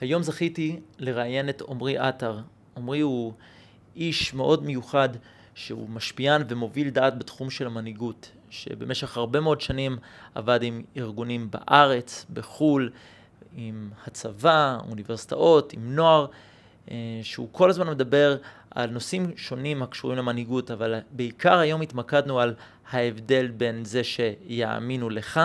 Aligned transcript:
היום 0.00 0.22
זכיתי 0.22 0.80
לראיין 0.98 1.48
את 1.48 1.62
עמרי 1.68 1.98
עטר. 1.98 2.38
עמרי 2.76 3.00
הוא 3.00 3.32
איש 3.96 4.34
מאוד 4.34 4.64
מיוחד 4.64 5.08
שהוא 5.54 5.88
משפיען 5.90 6.42
ומוביל 6.48 6.90
דעת 6.90 7.18
בתחום 7.18 7.50
של 7.50 7.66
המנהיגות, 7.66 8.30
שבמשך 8.50 9.16
הרבה 9.16 9.40
מאוד 9.40 9.60
שנים 9.60 9.98
עבד 10.34 10.62
עם 10.62 10.82
ארגונים 10.96 11.50
בארץ, 11.50 12.26
בחו"ל, 12.32 12.90
עם 13.56 13.90
הצבא, 14.06 14.78
אוניברסיטאות, 14.88 15.72
עם 15.72 15.94
נוער, 15.94 16.26
אה, 16.90 17.20
שהוא 17.22 17.48
כל 17.52 17.70
הזמן 17.70 17.90
מדבר 17.90 18.36
על 18.70 18.90
נושאים 18.90 19.30
שונים 19.36 19.82
הקשורים 19.82 20.18
למנהיגות, 20.18 20.70
אבל 20.70 20.94
בעיקר 21.10 21.58
היום 21.58 21.80
התמקדנו 21.80 22.40
על 22.40 22.54
ההבדל 22.90 23.46
בין 23.46 23.84
זה 23.84 24.04
שיאמינו 24.04 25.10
לך 25.10 25.40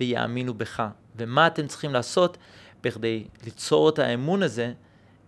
ויאמינו 0.00 0.54
בך, 0.54 0.82
ומה 1.16 1.46
אתם 1.46 1.66
צריכים 1.66 1.92
לעשות 1.92 2.38
בכדי 2.84 3.24
ליצור 3.44 3.88
את 3.88 3.98
האמון 3.98 4.42
הזה 4.42 4.72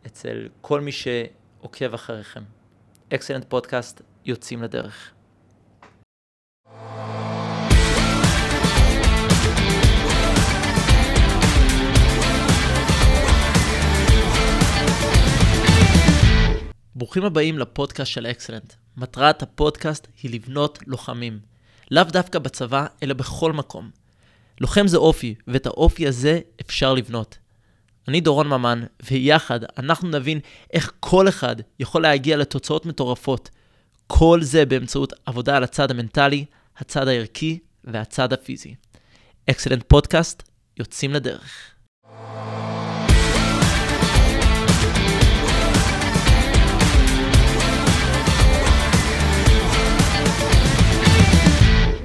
אצל 0.06 0.48
כל 0.60 0.80
מי 0.80 0.92
שעוקב 0.92 1.94
אחריכם. 1.94 2.42
אקסלנט 3.14 3.44
פודקאסט, 3.48 4.02
יוצאים 4.24 4.62
לדרך. 4.62 5.10
ברוכים 16.94 17.24
הבאים 17.24 17.58
לפודקאסט 17.58 18.12
של 18.12 18.26
אקסלנט. 18.26 18.72
מטרת 18.96 19.42
הפודקאסט 19.42 20.06
היא 20.22 20.30
לבנות 20.30 20.78
לוחמים. 20.86 21.38
לאו 21.90 22.04
דווקא 22.04 22.38
בצבא, 22.38 22.86
אלא 23.02 23.14
בכל 23.14 23.52
מקום. 23.52 23.90
לוחם 24.60 24.86
זה 24.86 24.96
אופי, 24.96 25.34
ואת 25.46 25.66
האופי 25.66 26.06
הזה 26.08 26.40
אפשר 26.60 26.94
לבנות. 26.94 27.38
אני 28.08 28.20
דורון 28.20 28.48
ממן, 28.48 28.84
ויחד 29.10 29.60
אנחנו 29.78 30.08
נבין 30.08 30.40
איך 30.72 30.92
כל 31.00 31.28
אחד 31.28 31.56
יכול 31.78 32.02
להגיע 32.02 32.36
לתוצאות 32.36 32.86
מטורפות. 32.86 33.50
כל 34.06 34.42
זה 34.42 34.66
באמצעות 34.66 35.12
עבודה 35.26 35.56
על 35.56 35.64
הצד 35.64 35.90
המנטלי, 35.90 36.44
הצד 36.76 37.08
הערכי 37.08 37.58
והצד 37.84 38.32
הפיזי. 38.32 38.74
אקסלנט 39.50 39.82
פודקאסט, 39.88 40.42
יוצאים 40.78 41.12
לדרך. 41.12 41.74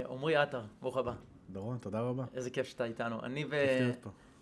עמרי 0.10 0.36
עטר, 0.36 0.62
ברוך 0.82 0.98
הבא. 0.98 1.14
דורון, 1.50 1.78
תודה 1.82 2.00
רבה. 2.00 2.24
איזה 2.34 2.50
כיף 2.50 2.68
שאתה 2.68 2.86
איתנו. 2.86 3.24
אני 3.24 3.46
ו... 3.50 3.56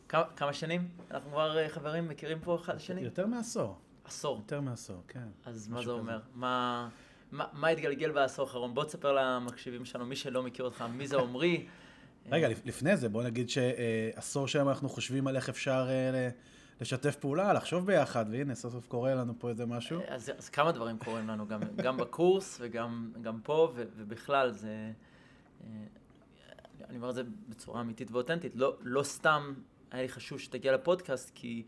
כמה, 0.10 0.24
כמה 0.36 0.54
שנים? 0.54 0.88
אנחנו 1.12 1.32
כבר 1.32 1.58
אה, 1.58 1.70
חברים, 1.70 2.08
מכירים 2.08 2.40
פה 2.40 2.56
אחד 2.56 2.76
לשני? 2.76 3.02
יותר 3.02 3.26
מעשור. 3.26 3.78
עשור. 4.06 4.38
יותר 4.38 4.62
מעשור, 4.62 5.04
כן. 5.08 5.28
אז 5.46 5.68
מה 5.68 5.76
זה 5.76 5.82
משהו 5.82 5.92
אומר? 5.92 6.20
כזה. 6.20 6.30
מה, 6.36 6.90
מה, 7.32 7.46
מה 7.54 7.68
התגלגל 7.68 8.12
בעשור 8.12 8.46
האחרון? 8.46 8.74
בוא 8.74 8.84
תספר 8.84 9.12
למקשיבים 9.12 9.86
שלנו, 9.86 10.06
מי 10.06 10.16
שלא 10.16 10.44
מכיר 10.44 10.66
אותך, 10.66 10.82
מי 10.82 11.08
זה 11.08 11.18
עמרי? 11.18 11.66
רגע, 12.32 12.50
לפ- 12.50 12.66
לפני 12.66 12.98
זה, 12.98 13.10
בוא 13.10 13.24
נגיד 13.24 13.50
שעשור 13.50 14.48
שם 14.48 14.70
אנחנו 14.70 14.90
חושבים 14.90 15.28
על 15.28 15.36
איך 15.36 15.50
אפשר 15.50 15.88
אה, 15.90 16.30
לשתף 16.82 17.16
פעולה, 17.16 17.54
לחשוב 17.54 17.86
ביחד, 17.86 18.26
והנה, 18.32 18.56
סוף 18.56 18.74
סוף 18.74 18.88
קורה 18.88 19.16
לנו 19.16 19.34
פה 19.40 19.50
איזה 19.50 19.66
משהו. 19.66 20.02
אז, 20.08 20.32
אז 20.38 20.50
כמה 20.50 20.72
דברים 20.72 20.98
קורים 20.98 21.28
לנו, 21.28 21.48
גם, 21.48 21.62
גם 21.86 21.98
בקורס 21.98 22.58
וגם 22.62 23.12
גם 23.22 23.40
פה, 23.44 23.72
ו, 23.76 23.84
ובכלל, 23.98 24.52
זה... 24.52 24.92
אה, 25.64 25.68
אני 26.90 26.98
אומר 26.98 27.10
את 27.10 27.16
זה 27.16 27.24
בצורה 27.50 27.82
אמיתית 27.82 28.12
ואותנטית. 28.12 28.52
לא, 28.56 28.78
לא 28.82 29.04
סתם 29.04 29.54
היה 29.92 30.02
לי 30.02 30.10
חשוב 30.10 30.40
שתגיע 30.40 30.74
לפודקאסט, 30.74 31.32
כי 31.36 31.64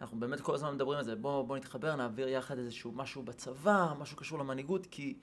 אנחנו 0.00 0.20
באמת 0.20 0.40
כל 0.40 0.54
הזמן 0.54 0.74
מדברים 0.74 0.98
על 0.98 1.04
זה. 1.04 1.16
בוא, 1.16 1.42
בוא 1.42 1.56
נתחבר, 1.56 1.96
נעביר 1.96 2.28
יחד 2.28 2.58
איזשהו 2.58 2.92
משהו 2.92 3.22
בצבא, 3.22 3.94
משהו 3.98 4.16
קשור 4.16 4.38
למנהיגות, 4.38 4.86
כי 4.90 5.14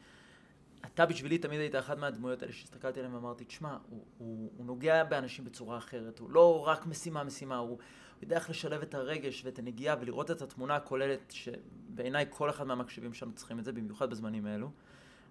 אתה 0.85 1.05
בשבילי 1.05 1.37
תמיד 1.37 1.59
היית 1.59 1.75
אחת 1.75 1.97
מהדמויות 1.97 2.41
האלה 2.41 2.53
שהסתכלתי 2.53 2.99
עליהן 2.99 3.15
ואמרתי, 3.15 3.45
תשמע, 3.45 3.77
הוא, 3.89 4.05
הוא, 4.17 4.51
הוא 4.57 4.65
נוגע 4.65 5.03
באנשים 5.03 5.45
בצורה 5.45 5.77
אחרת, 5.77 6.19
הוא 6.19 6.29
לא 6.29 6.67
רק 6.67 6.85
משימה 6.85 7.23
משימה, 7.23 7.57
הוא 7.57 7.77
יודע 8.21 8.35
איך 8.35 8.49
לשלב 8.49 8.81
את 8.81 8.93
הרגש 8.95 9.45
ואת 9.45 9.59
הנגיעה 9.59 9.95
ולראות 9.99 10.31
את 10.31 10.41
התמונה 10.41 10.75
הכוללת, 10.75 11.31
שבעיניי 11.31 12.25
כל 12.29 12.49
אחד 12.49 12.67
מהמקשיבים 12.67 13.13
שלנו 13.13 13.33
צריכים 13.33 13.59
את 13.59 13.65
זה, 13.65 13.71
במיוחד 13.71 14.09
בזמנים 14.09 14.45
האלו. 14.45 14.71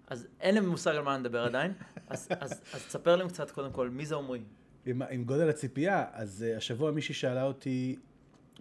אז 0.07 0.27
אין 0.39 0.55
לי 0.55 0.61
מושג 0.61 0.95
על 0.95 1.03
מה 1.03 1.17
נדבר 1.17 1.43
עדיין, 1.43 1.73
אז, 2.07 2.27
אז, 2.39 2.61
אז 2.73 2.85
תספר 2.85 3.15
להם 3.15 3.27
קצת 3.27 3.51
קודם 3.51 3.71
כל, 3.71 3.89
מי 3.89 4.05
זה 4.05 4.15
עמרי? 4.15 4.43
עם, 4.85 5.01
עם 5.09 5.23
גודל 5.23 5.49
הציפייה, 5.49 6.05
אז 6.13 6.45
uh, 6.47 6.57
השבוע 6.57 6.91
מישהי 6.91 7.15
שאלה 7.15 7.43
אותי, 7.43 7.95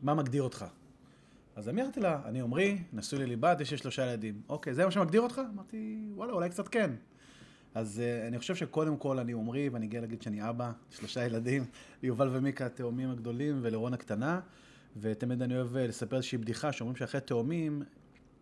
מה 0.03 0.15
מגדיר 0.15 0.43
אותך? 0.43 0.65
אז 1.57 1.69
אמרתי 1.69 2.01
לה, 2.01 2.21
אני 2.25 2.41
עמרי, 2.41 2.79
נשוי 2.93 3.19
לליבת, 3.19 3.61
יש 3.61 3.71
לי 3.71 3.77
שלושה 3.77 4.07
ילדים. 4.07 4.41
אוקיי, 4.49 4.75
זה 4.75 4.85
מה 4.85 4.91
שמגדיר 4.91 5.21
אותך? 5.21 5.41
אמרתי, 5.55 5.99
וואלה, 6.15 6.33
אולי 6.33 6.51
קצת 6.51 6.69
כן. 6.69 6.91
אז 7.75 8.03
uh, 8.03 8.29
אני 8.29 8.39
חושב 8.39 8.55
שקודם 8.55 8.97
כל 8.97 9.19
אני 9.19 9.33
עמרי, 9.33 9.69
ואני 9.69 9.87
גאה 9.87 10.01
להגיד 10.01 10.23
שאני 10.23 10.49
אבא, 10.49 10.73
שלושה 10.91 11.25
ילדים, 11.27 11.65
יובל 12.03 12.29
ומיקה 12.33 12.67
התאומים 12.67 13.11
הגדולים, 13.11 13.59
ולרון 13.63 13.95
הקטנה, 13.95 14.41
ותמיד 15.01 15.43
אני 15.43 15.57
אוהב 15.57 15.77
אה, 15.77 15.87
לספר 15.87 16.17
איזושהי 16.17 16.39
בדיחה, 16.39 16.73
שאומרים 16.73 16.97
שאחרי 16.97 17.21
תאומים, 17.21 17.83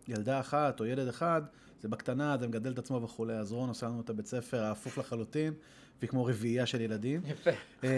ילדה 0.07 0.39
אחת 0.39 0.79
או 0.79 0.85
ילד 0.85 1.07
אחד, 1.07 1.41
זה 1.81 1.87
בקטנה, 1.87 2.37
זה 2.39 2.47
מגדל 2.47 2.71
את 2.71 2.79
עצמו 2.79 3.01
וכולי. 3.01 3.33
אז 3.33 3.51
רון 3.51 3.69
עושה 3.69 3.85
לנו 3.85 4.01
את 4.01 4.09
הבית 4.09 4.25
ספר 4.25 4.63
ההפוך 4.63 4.97
לחלוטין, 4.97 5.53
והיא 5.99 6.09
כמו 6.09 6.25
רביעייה 6.25 6.65
של 6.65 6.81
ילדים. 6.81 7.21
יפה. 7.25 7.51
אמ, 7.83 7.89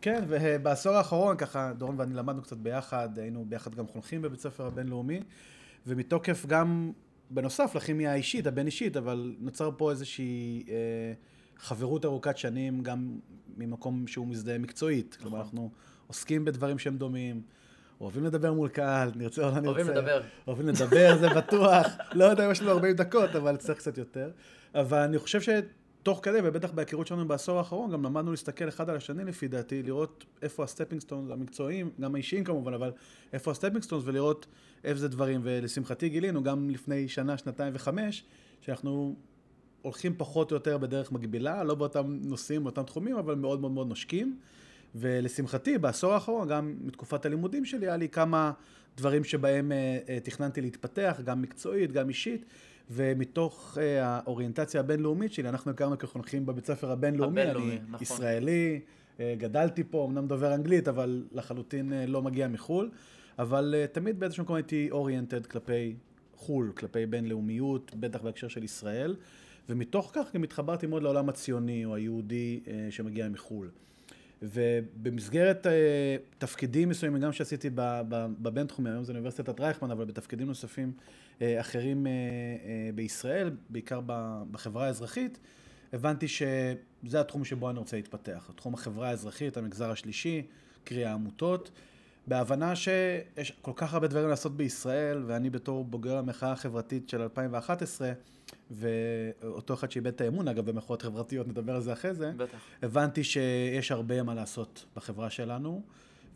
כן, 0.00 0.24
ובעשור 0.28 0.92
האחרון, 0.92 1.36
ככה, 1.36 1.72
דורון 1.78 1.94
ואני 1.98 2.14
למדנו 2.14 2.42
קצת 2.42 2.56
ביחד, 2.56 3.18
היינו 3.18 3.44
ביחד 3.48 3.74
גם 3.74 3.86
חונכים 3.86 4.22
בבית 4.22 4.40
ספר 4.40 4.66
הבינלאומי, 4.66 5.20
ומתוקף 5.86 6.46
גם, 6.46 6.92
בנוסף 7.30 7.74
לכימיה 7.74 8.12
האישית, 8.12 8.46
הבין-אישית, 8.46 8.96
אבל 8.96 9.34
נוצר 9.38 9.70
פה 9.76 9.90
איזושהי 9.90 10.64
אה, 10.68 10.74
חברות 11.56 12.04
ארוכת 12.04 12.38
שנים, 12.38 12.82
גם 12.82 13.18
ממקום 13.56 14.06
שהוא 14.06 14.26
מזדהה 14.26 14.58
מקצועית. 14.58 15.16
נכון. 15.18 15.22
כלומר, 15.22 15.44
אנחנו 15.44 15.70
עוסקים 16.06 16.44
בדברים 16.44 16.78
שהם 16.78 16.96
דומים. 16.96 17.42
אוהבים 18.00 18.24
לדבר 18.24 18.52
מול 18.52 18.68
קהל, 18.68 19.10
נרצה 19.16 19.42
או 19.42 19.46
לא 19.46 19.54
נרצה. 19.54 19.68
אוהבים 19.68 19.88
לדבר. 19.88 20.20
אוהבים 20.46 20.68
לדבר, 20.68 21.18
זה 21.20 21.28
בטוח. 21.28 21.86
לא 22.14 22.24
יודע 22.24 22.46
אם 22.46 22.50
יש 22.50 22.62
לנו 22.62 22.70
40 22.70 22.96
דקות, 22.96 23.30
אבל 23.36 23.56
צריך 23.56 23.78
קצת 23.78 23.98
יותר. 23.98 24.30
אבל 24.74 24.98
אני 24.98 25.18
חושב 25.18 25.40
שתוך 25.40 26.20
כדי, 26.22 26.38
ובטח 26.44 26.70
בהיכרות 26.70 27.06
שלנו 27.06 27.28
בעשור 27.28 27.58
האחרון, 27.58 27.90
גם 27.90 28.04
למדנו 28.04 28.30
להסתכל 28.30 28.68
אחד 28.68 28.90
על 28.90 28.96
השני 28.96 29.24
לפי 29.24 29.48
דעתי, 29.48 29.82
לראות 29.82 30.24
איפה 30.42 30.64
ה 30.64 30.68
stepping 30.68 31.00
stones 31.00 31.30
המקצועיים, 31.30 31.90
גם 32.00 32.14
האישיים 32.14 32.44
כמובן, 32.44 32.74
אבל 32.74 32.92
איפה 33.32 33.50
ה 33.50 33.54
stepping 33.54 33.82
stones, 33.82 34.02
ולראות 34.06 34.46
איפה 34.84 35.00
זה 35.00 35.08
דברים. 35.08 35.40
ולשמחתי 35.44 36.08
גילינו, 36.08 36.42
גם 36.42 36.70
לפני 36.70 37.08
שנה, 37.08 37.38
שנתיים 37.38 37.72
וחמש, 37.76 38.24
שאנחנו 38.60 39.16
הולכים 39.82 40.14
פחות 40.16 40.50
או 40.50 40.56
יותר 40.56 40.78
בדרך 40.78 41.12
מקבילה, 41.12 41.64
לא 41.64 41.74
באותם 41.74 42.18
נושאים, 42.22 42.64
באותם 42.64 42.82
תחומים, 42.82 43.16
אבל 43.16 43.34
מאוד 43.34 43.60
מאוד 43.60 43.72
מאוד 43.72 43.88
נושקים. 43.88 44.38
ולשמחתי, 44.94 45.78
בעשור 45.78 46.12
האחרון, 46.12 46.48
גם 46.48 46.74
מתקופת 46.80 47.26
הלימודים 47.26 47.64
שלי, 47.64 47.86
היה 47.86 47.96
לי 47.96 48.08
כמה 48.08 48.52
דברים 48.96 49.24
שבהם 49.24 49.72
אה, 49.72 49.98
אה, 50.08 50.20
תכננתי 50.20 50.60
להתפתח, 50.60 51.20
גם 51.24 51.42
מקצועית, 51.42 51.92
גם 51.92 52.08
אישית, 52.08 52.44
ומתוך 52.90 53.78
אה, 53.80 54.06
האוריינטציה 54.06 54.80
הבינלאומית 54.80 55.32
שלי, 55.32 55.48
אנחנו 55.48 55.70
הכרנו 55.70 55.98
כחונכים 55.98 56.46
בבית 56.46 56.66
ספר 56.66 56.90
הבינלאומי, 56.90 57.42
הבינלאומי, 57.42 57.72
אני 57.72 57.80
נכון. 57.90 58.02
ישראלי, 58.02 58.80
אה, 59.20 59.34
גדלתי 59.38 59.84
פה, 59.84 60.06
אמנם 60.10 60.26
דובר 60.26 60.54
אנגלית, 60.54 60.88
אבל 60.88 61.24
לחלוטין 61.32 61.92
אה, 61.92 62.06
לא 62.06 62.22
מגיע 62.22 62.48
מחו"ל, 62.48 62.90
אבל 63.38 63.74
אה, 63.78 63.86
תמיד 63.86 64.20
באיזשהו 64.20 64.44
מקום 64.44 64.56
הייתי 64.56 64.88
אוריינטד 64.90 65.46
כלפי 65.46 65.94
חו"ל, 66.36 66.72
כלפי 66.76 67.06
בינלאומיות, 67.06 67.94
בטח 67.94 68.22
בהקשר 68.22 68.48
של 68.48 68.64
ישראל, 68.64 69.16
ומתוך 69.68 70.10
כך 70.14 70.34
גם 70.34 70.42
התחברתי 70.42 70.86
מאוד 70.86 71.02
לעולם 71.02 71.28
הציוני 71.28 71.84
או 71.84 71.94
היהודי 71.94 72.60
אה, 72.66 72.86
שמגיע 72.90 73.28
מחו"ל. 73.28 73.70
ובמסגרת 74.42 75.66
אה, 75.66 76.16
תפקידים 76.38 76.88
מסוימים, 76.88 77.20
גם 77.20 77.32
שעשיתי 77.32 77.70
בבינתחומי, 78.38 78.90
היום 78.90 79.04
זה 79.04 79.12
אוניברסיטת 79.12 79.60
רייכמן, 79.60 79.90
אבל 79.90 80.04
בתפקידים 80.04 80.46
נוספים 80.46 80.92
אה, 81.42 81.60
אחרים 81.60 82.06
אה, 82.06 82.12
אה, 82.12 82.90
בישראל, 82.94 83.50
בעיקר 83.70 84.00
בחברה 84.50 84.86
האזרחית, 84.86 85.38
הבנתי 85.92 86.28
שזה 86.28 87.20
התחום 87.20 87.44
שבו 87.44 87.70
אני 87.70 87.78
רוצה 87.78 87.96
להתפתח. 87.96 88.50
תחום 88.56 88.74
החברה 88.74 89.08
האזרחית, 89.08 89.56
המגזר 89.56 89.90
השלישי, 89.90 90.42
קרי 90.84 91.04
העמותות, 91.04 91.70
בהבנה 92.28 92.76
שיש 92.76 93.52
כל 93.62 93.72
כך 93.76 93.94
הרבה 93.94 94.06
דברים 94.06 94.28
לעשות 94.28 94.56
בישראל, 94.56 95.22
ואני 95.26 95.50
בתור 95.50 95.84
בוגר 95.84 96.16
המחאה 96.16 96.52
החברתית 96.52 97.08
של 97.08 97.22
2011, 97.22 98.12
ואותו 98.70 99.74
אחד 99.74 99.90
שאיבד 99.90 100.06
את 100.14 100.20
האמון, 100.20 100.48
אגב, 100.48 100.70
במחאות 100.70 101.02
חברתיות, 101.02 101.48
נדבר 101.48 101.74
על 101.74 101.80
זה 101.80 101.92
אחרי 101.92 102.14
זה, 102.14 102.32
בטח. 102.36 102.58
הבנתי 102.82 103.24
שיש 103.24 103.92
הרבה 103.92 104.22
מה 104.22 104.34
לעשות 104.34 104.84
בחברה 104.96 105.30
שלנו, 105.30 105.82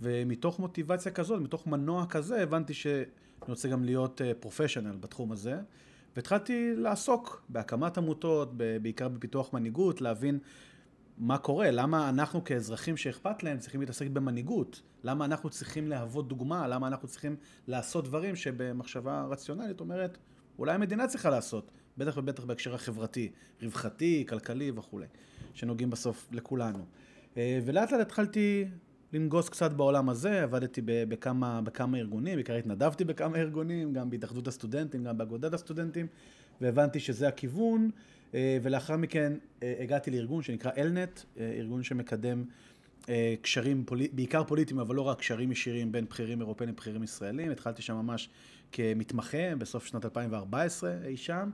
ומתוך 0.02 0.58
מוטיבציה 0.58 1.12
כזאת, 1.12 1.40
מתוך 1.40 1.66
מנוע 1.66 2.06
כזה, 2.06 2.42
הבנתי 2.42 2.74
שאני 2.74 3.04
רוצה 3.48 3.68
גם 3.68 3.84
להיות 3.84 4.20
פרופשיונל 4.40 4.96
בתחום 5.00 5.32
הזה. 5.32 5.56
והתחלתי 6.16 6.72
לעסוק 6.76 7.42
בהקמת 7.48 7.98
עמותות, 7.98 8.52
בעיקר 8.82 9.08
בפיתוח 9.08 9.52
מנהיגות, 9.52 10.00
להבין 10.00 10.38
מה 11.18 11.38
קורה? 11.38 11.70
למה 11.70 12.08
אנחנו 12.08 12.44
כאזרחים 12.44 12.96
שאכפת 12.96 13.42
להם 13.42 13.58
צריכים 13.58 13.80
להתעסק 13.80 14.06
במנהיגות? 14.06 14.82
למה 15.04 15.24
אנחנו 15.24 15.50
צריכים 15.50 15.88
להוות 15.88 16.28
דוגמה? 16.28 16.68
למה 16.68 16.86
אנחנו 16.86 17.08
צריכים 17.08 17.36
לעשות 17.66 18.04
דברים 18.04 18.36
שבמחשבה 18.36 19.24
רציונלית 19.30 19.80
אומרת, 19.80 20.18
אולי 20.58 20.74
המדינה 20.74 21.06
צריכה 21.06 21.30
לעשות, 21.30 21.70
בטח 21.98 22.16
ובטח 22.16 22.44
בהקשר 22.44 22.74
החברתי, 22.74 23.32
רווחתי, 23.62 24.24
כלכלי 24.28 24.72
וכולי, 24.74 25.06
שנוגעים 25.54 25.90
בסוף 25.90 26.28
לכולנו. 26.32 26.84
אה, 27.36 27.60
ולאט 27.64 27.92
לאט 27.92 28.00
התחלתי 28.00 28.64
לנגוס 29.12 29.48
קצת 29.48 29.72
בעולם 29.72 30.08
הזה, 30.08 30.42
עבדתי 30.42 30.80
בכמה, 30.84 31.60
בכמה 31.60 31.98
ארגונים, 31.98 32.34
בעיקר 32.34 32.54
התנדבתי 32.54 33.04
בכמה 33.04 33.38
ארגונים, 33.38 33.92
גם 33.92 34.10
בהתאחדות 34.10 34.48
הסטודנטים, 34.48 35.04
גם 35.04 35.18
באגודת 35.18 35.54
הסטודנטים, 35.54 36.06
והבנתי 36.60 37.00
שזה 37.00 37.28
הכיוון, 37.28 37.90
ולאחר 38.34 38.96
מכן 38.96 39.32
אה, 39.62 39.74
הגעתי 39.80 40.10
לארגון 40.10 40.42
שנקרא 40.42 40.70
אלנט, 40.78 41.20
ארגון 41.40 41.82
שמקדם 41.82 42.44
קשרים, 43.42 43.84
בעיקר 44.12 44.44
פוליטיים, 44.44 44.80
אבל 44.80 44.94
לא 44.94 45.02
רק 45.02 45.18
קשרים 45.18 45.52
ישירים 45.52 45.92
בין 45.92 46.04
בכירים 46.04 46.40
אירופאים 46.40 46.68
לבכירים 46.68 47.02
ישראלים. 47.02 47.50
התחלתי 47.50 47.82
שם 47.82 47.96
ממש 47.96 48.28
כמתמחה 48.72 49.54
בסוף 49.58 49.86
שנת 49.86 50.04
2014 50.04 50.94
אי 51.04 51.16
שם, 51.16 51.50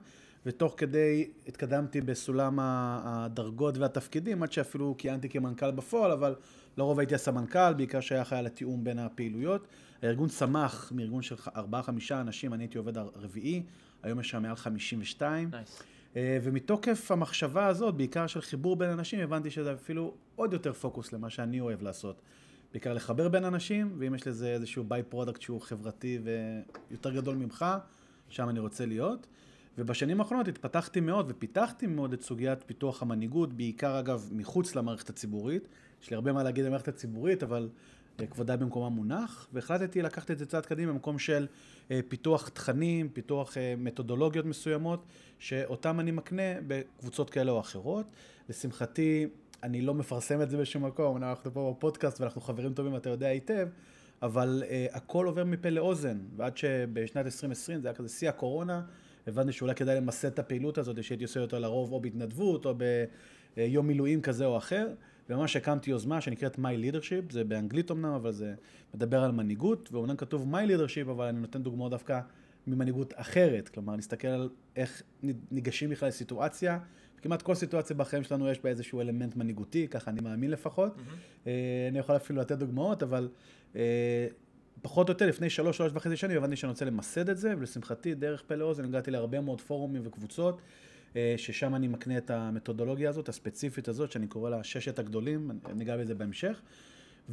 ותוך 0.46 0.75
כדי 0.76 1.30
התקדמתי 1.48 2.00
בסולם 2.00 2.58
הדרגות 2.60 3.78
והתפקידים, 3.78 4.42
עד 4.42 4.52
שאפילו 4.52 4.94
כיהנתי 4.98 5.28
כמנכ"ל 5.28 5.70
בפועל, 5.70 6.12
אבל 6.12 6.34
לרוב 6.76 6.98
הייתי 6.98 7.14
הסמנכ"ל, 7.14 7.74
בעיקר 7.74 8.00
שהיה 8.00 8.22
אחראי 8.22 8.38
על 8.38 8.46
התיאום 8.46 8.84
בין 8.84 8.98
הפעילויות. 8.98 9.66
הארגון 10.02 10.28
צמח 10.28 10.92
מארגון 10.94 11.22
של 11.22 11.34
ארבעה-חמישה 11.56 12.20
אנשים, 12.20 12.54
אני 12.54 12.64
הייתי 12.64 12.78
עובד 12.78 12.98
הרביעי, 12.98 13.62
היום 14.02 14.20
יש 14.20 14.31
שם 14.31 14.42
מעל 14.42 14.56
52. 14.56 15.50
Nice. 15.52 15.97
אה, 16.19 16.38
ומתוקף 16.43 17.11
המחשבה 17.11 17.67
הזאת, 17.67 17.94
בעיקר 17.94 18.26
של 18.26 18.41
חיבור 18.41 18.76
בין 18.76 18.91
אנשים, 18.91 19.20
הבנתי 19.20 19.50
שזה 19.50 19.73
אפילו 19.73 20.15
עוד 20.37 20.53
יותר 20.53 20.73
פוקוס 20.73 21.12
למה 21.12 21.31
שאני 21.31 21.61
אוהב 21.61 21.82
לעשות. 21.82 22.20
בעיקר 22.73 22.94
לחבר 22.94 23.29
בין 23.29 23.44
אנשים, 23.44 23.94
ואם 23.99 24.15
יש 24.15 24.26
לזה 24.26 24.49
איזשהו 24.49 24.85
by-product 24.84 25.40
שהוא 25.41 25.61
חברתי 25.61 26.19
ויותר 26.91 27.15
גדול 27.15 27.37
ממך, 27.37 27.65
שם 28.29 28.49
אני 28.49 28.61
רוצה 28.61 28.87
להיות. 28.87 29.26
ובשנים 29.79 30.20
האחרונות 30.20 30.49
התפתחתי 30.49 31.00
מאוד 31.00 31.26
ופיתחתי 31.29 31.87
מאוד 31.87 32.12
את 32.12 32.23
סוגיית 32.23 32.62
פיתוח 32.67 33.03
המנהיגות, 33.03 33.53
בעיקר 33.53 33.99
אגב 33.99 34.29
מחוץ 34.32 34.75
למערכת 34.75 35.11
הציבורית. 35.11 35.69
יש 36.03 36.11
לי 36.11 36.15
הרבה 36.15 36.32
מה 36.32 36.43
להגיד 36.43 36.65
על 36.65 36.69
המערכת 36.69 36.88
הציבורית, 36.88 37.43
אבל 37.43 37.69
כבודה 38.26 38.56
במקומה 38.56 38.88
מונח, 38.88 39.49
והחלטתי 39.53 40.03
לקחת 40.03 40.31
את 40.31 40.38
זה 40.38 40.47
צעד 40.47 40.67
קדימה 40.67 40.93
במקום 40.93 41.19
של 41.19 41.47
אה, 41.91 42.00
פיתוח 42.09 42.49
תכנים, 42.49 43.09
פיתוח 43.09 43.56
אה, 43.56 43.75
מתודולוגיות 43.79 44.47
מסוימות, 44.47 45.05
שאותם 45.38 46.00
אני 46.00 46.11
מקנה 46.11 46.43
בקבוצות 46.67 47.31
כאלה 47.31 47.53
או 47.53 47.61
אחרות. 47.61 48.06
לשמחתי, 48.49 49.26
אני 49.62 49.81
לא 49.81 49.94
מפרסם 49.94 50.43
את 50.43 50.50
זה 50.50 50.56
בשום 50.56 50.85
מקום, 50.85 51.17
אנחנו 51.17 51.55
פה 51.55 51.75
בפודקאסט 51.76 52.20
ואנחנו 52.20 52.41
חברים 52.41 52.75
טובים, 52.75 52.97
אתה 52.97 53.11
יודע 53.11 53.26
היטב, 53.26 53.69
אבל 54.23 54.62
uh, 54.67 54.97
הכל 54.97 55.26
עובר 55.26 55.44
מפה 55.44 55.70
לאוזן, 55.70 56.19
ועד 56.37 56.56
שבשנת 56.56 57.26
2020, 57.26 57.81
זה 57.81 57.88
היה 57.88 57.94
כזה 57.94 58.09
שיא 58.09 58.29
הקורונה, 58.29 58.82
הבנתי 59.26 59.53
שאולי 59.53 59.75
כדאי 59.75 59.97
למסד 59.97 60.29
את 60.29 60.38
הפעילות 60.38 60.79
הזאת, 60.79 61.05
שהייתי 61.05 61.25
עושה 61.25 61.41
אותה 61.41 61.59
לרוב 61.59 61.93
או 61.93 62.00
בהתנדבות 62.00 62.67
או 62.67 62.75
ביום 63.56 63.87
מילואים 63.87 64.23
כזה 64.23 64.44
או 64.44 64.56
אחר, 64.56 64.88
וממש 65.28 65.56
הקמתי 65.56 65.90
יוזמה 65.90 66.20
שנקראת 66.20 66.56
My 66.56 66.58
Leadership, 66.58 67.32
זה 67.32 67.44
באנגלית 67.44 67.90
אמנם, 67.90 68.12
אבל 68.12 68.32
זה 68.32 68.54
מדבר 68.94 69.22
על 69.22 69.32
מנהיגות, 69.32 69.88
ואומנם 69.92 70.16
כתוב 70.16 70.54
My 70.54 70.69
Leadership, 70.69 71.10
אבל 71.10 71.26
אני 71.26 71.40
נותן 71.40 71.62
דוגמאות 71.62 71.90
דווקא 71.90 72.20
ממנהיגות 72.66 73.12
אחרת, 73.16 73.69
כלומר, 73.69 73.96
להסתכל 73.96 74.28
על 74.28 74.48
איך 74.76 75.02
ניגשים 75.50 75.90
בכלל 75.90 76.08
לסיטואציה. 76.08 76.78
כמעט 77.22 77.42
כל 77.42 77.54
סיטואציה 77.54 77.96
בחיים 77.96 78.22
שלנו 78.22 78.48
יש 78.48 78.62
בה 78.62 78.70
איזשהו 78.70 79.00
אלמנט 79.00 79.36
מנהיגותי, 79.36 79.88
ככה 79.88 80.10
אני 80.10 80.20
מאמין 80.20 80.50
לפחות. 80.50 80.96
Mm-hmm. 80.96 81.48
אני 81.90 81.98
יכול 81.98 82.16
אפילו 82.16 82.40
לתת 82.40 82.58
דוגמאות, 82.58 83.02
אבל 83.02 83.28
אה, 83.76 84.26
פחות 84.82 85.08
או 85.08 85.12
יותר 85.12 85.26
לפני 85.26 85.50
שלוש, 85.50 85.76
שלוש 85.76 85.92
וחצי 85.94 86.16
שנים 86.16 86.36
הבנתי 86.36 86.56
שאני 86.56 86.70
רוצה 86.70 86.84
למסד 86.84 87.28
את 87.28 87.38
זה, 87.38 87.54
ולשמחתי, 87.58 88.14
דרך 88.14 88.42
פלא 88.46 88.64
אוזן 88.64 88.84
הגעתי 88.84 89.10
להרבה 89.10 89.40
מאוד 89.40 89.60
פורומים 89.60 90.02
וקבוצות, 90.04 90.60
ששם 91.37 91.75
אני 91.75 91.88
מקנה 91.88 92.19
את 92.19 92.31
המתודולוגיה 92.31 93.10
הזאת, 93.10 93.28
הספציפית 93.28 93.88
הזאת, 93.88 94.12
שאני 94.12 94.26
קורא 94.26 94.50
לה 94.50 94.64
ששת 94.64 94.99
הגדולים, 94.99 95.50
אני 95.66 95.84
אגע 95.84 95.96
בזה 95.96 96.14
בהמשך. 96.14 96.60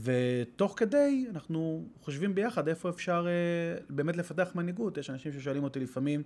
ותוך 0.03 0.73
כדי 0.77 1.25
אנחנו 1.29 1.85
חושבים 2.01 2.35
ביחד 2.35 2.67
איפה 2.67 2.89
אפשר 2.89 3.27
אה, 3.27 3.81
באמת 3.89 4.17
לפתח 4.17 4.51
מנהיגות. 4.55 4.97
יש 4.97 5.09
אנשים 5.09 5.33
ששואלים 5.33 5.63
אותי 5.63 5.79
לפעמים 5.79 6.23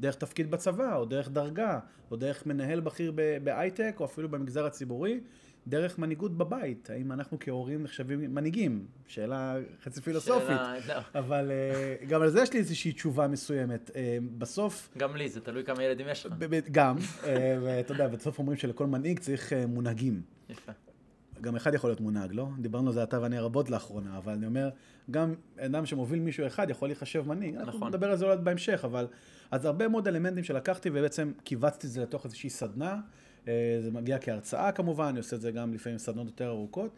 דרך 0.00 0.14
תפקיד 0.14 0.50
בצבא, 0.50 0.96
או 0.96 1.04
דרך 1.04 1.30
דרגה, 1.30 1.80
או 2.10 2.16
דרך 2.16 2.46
מנהל 2.46 2.80
בכיר 2.80 3.12
בהייטק, 3.44 3.96
או 4.00 4.04
אפילו 4.04 4.28
במגזר 4.28 4.66
הציבורי, 4.66 5.20
דרך 5.66 5.98
מנהיגות 5.98 6.36
בבית. 6.36 6.90
האם 6.90 7.12
אנחנו 7.12 7.36
כהורים 7.40 7.82
נחשבים 7.82 8.34
מנהיגים? 8.34 8.86
שאלה 9.06 9.56
חצי 9.82 10.00
פילוסופית. 10.00 10.46
שאלה, 10.46 10.74
לא. 10.88 11.18
אבל 11.18 11.50
אה, 11.50 12.06
גם 12.06 12.22
על 12.22 12.30
זה 12.30 12.42
יש 12.42 12.52
לי 12.52 12.58
איזושהי 12.58 12.92
תשובה 12.92 13.28
מסוימת. 13.28 13.90
אה, 13.96 14.18
בסוף... 14.38 14.88
גם 14.98 15.16
לי, 15.16 15.28
זה 15.28 15.40
תלוי 15.40 15.64
כמה 15.64 15.82
ילדים 15.82 16.06
יש 16.10 16.26
לך. 16.26 16.32
גם, 16.70 16.96
אה, 17.24 17.58
ואתה 17.62 17.92
יודע, 17.92 18.08
בסוף 18.08 18.38
אומרים 18.38 18.58
שלכל 18.58 18.86
מנהיג 18.86 19.18
צריך 19.18 19.52
מונהגים. 19.68 20.22
יפה. 20.50 20.72
גם 21.40 21.56
אחד 21.56 21.74
יכול 21.74 21.90
להיות 21.90 22.00
מונהג, 22.00 22.32
לא? 22.32 22.48
דיברנו 22.58 22.88
על 22.88 22.94
זה 22.94 23.02
אתה 23.02 23.20
ואני 23.20 23.38
רבות 23.38 23.70
לאחרונה, 23.70 24.18
אבל 24.18 24.32
אני 24.32 24.46
אומר, 24.46 24.68
גם 25.10 25.34
אדם 25.58 25.86
שמוביל 25.86 26.20
מישהו 26.20 26.46
אחד 26.46 26.70
יכול 26.70 26.88
להיחשב 26.88 27.28
מנהיג. 27.28 27.54
נכון. 27.54 27.68
אנחנו 27.68 27.88
נדבר 27.88 28.10
על 28.10 28.16
זה 28.16 28.24
אולי 28.24 28.36
בהמשך, 28.36 28.84
אבל... 28.84 29.06
אז 29.50 29.64
הרבה 29.64 29.88
מאוד 29.88 30.08
אלמנטים 30.08 30.44
שלקחתי 30.44 30.90
ובעצם 30.92 31.32
קיבצתי 31.44 31.86
את 31.86 31.92
זה 31.92 32.02
לתוך 32.02 32.24
איזושהי 32.24 32.50
סדנה. 32.50 33.00
אה, 33.48 33.78
זה 33.80 33.90
מגיע 33.90 34.18
כהרצאה 34.20 34.72
כמובן, 34.72 35.04
אני 35.04 35.18
עושה 35.18 35.36
את 35.36 35.40
זה 35.40 35.50
גם 35.50 35.74
לפעמים 35.74 35.98
סדנות 35.98 36.26
יותר 36.26 36.48
ארוכות, 36.48 36.90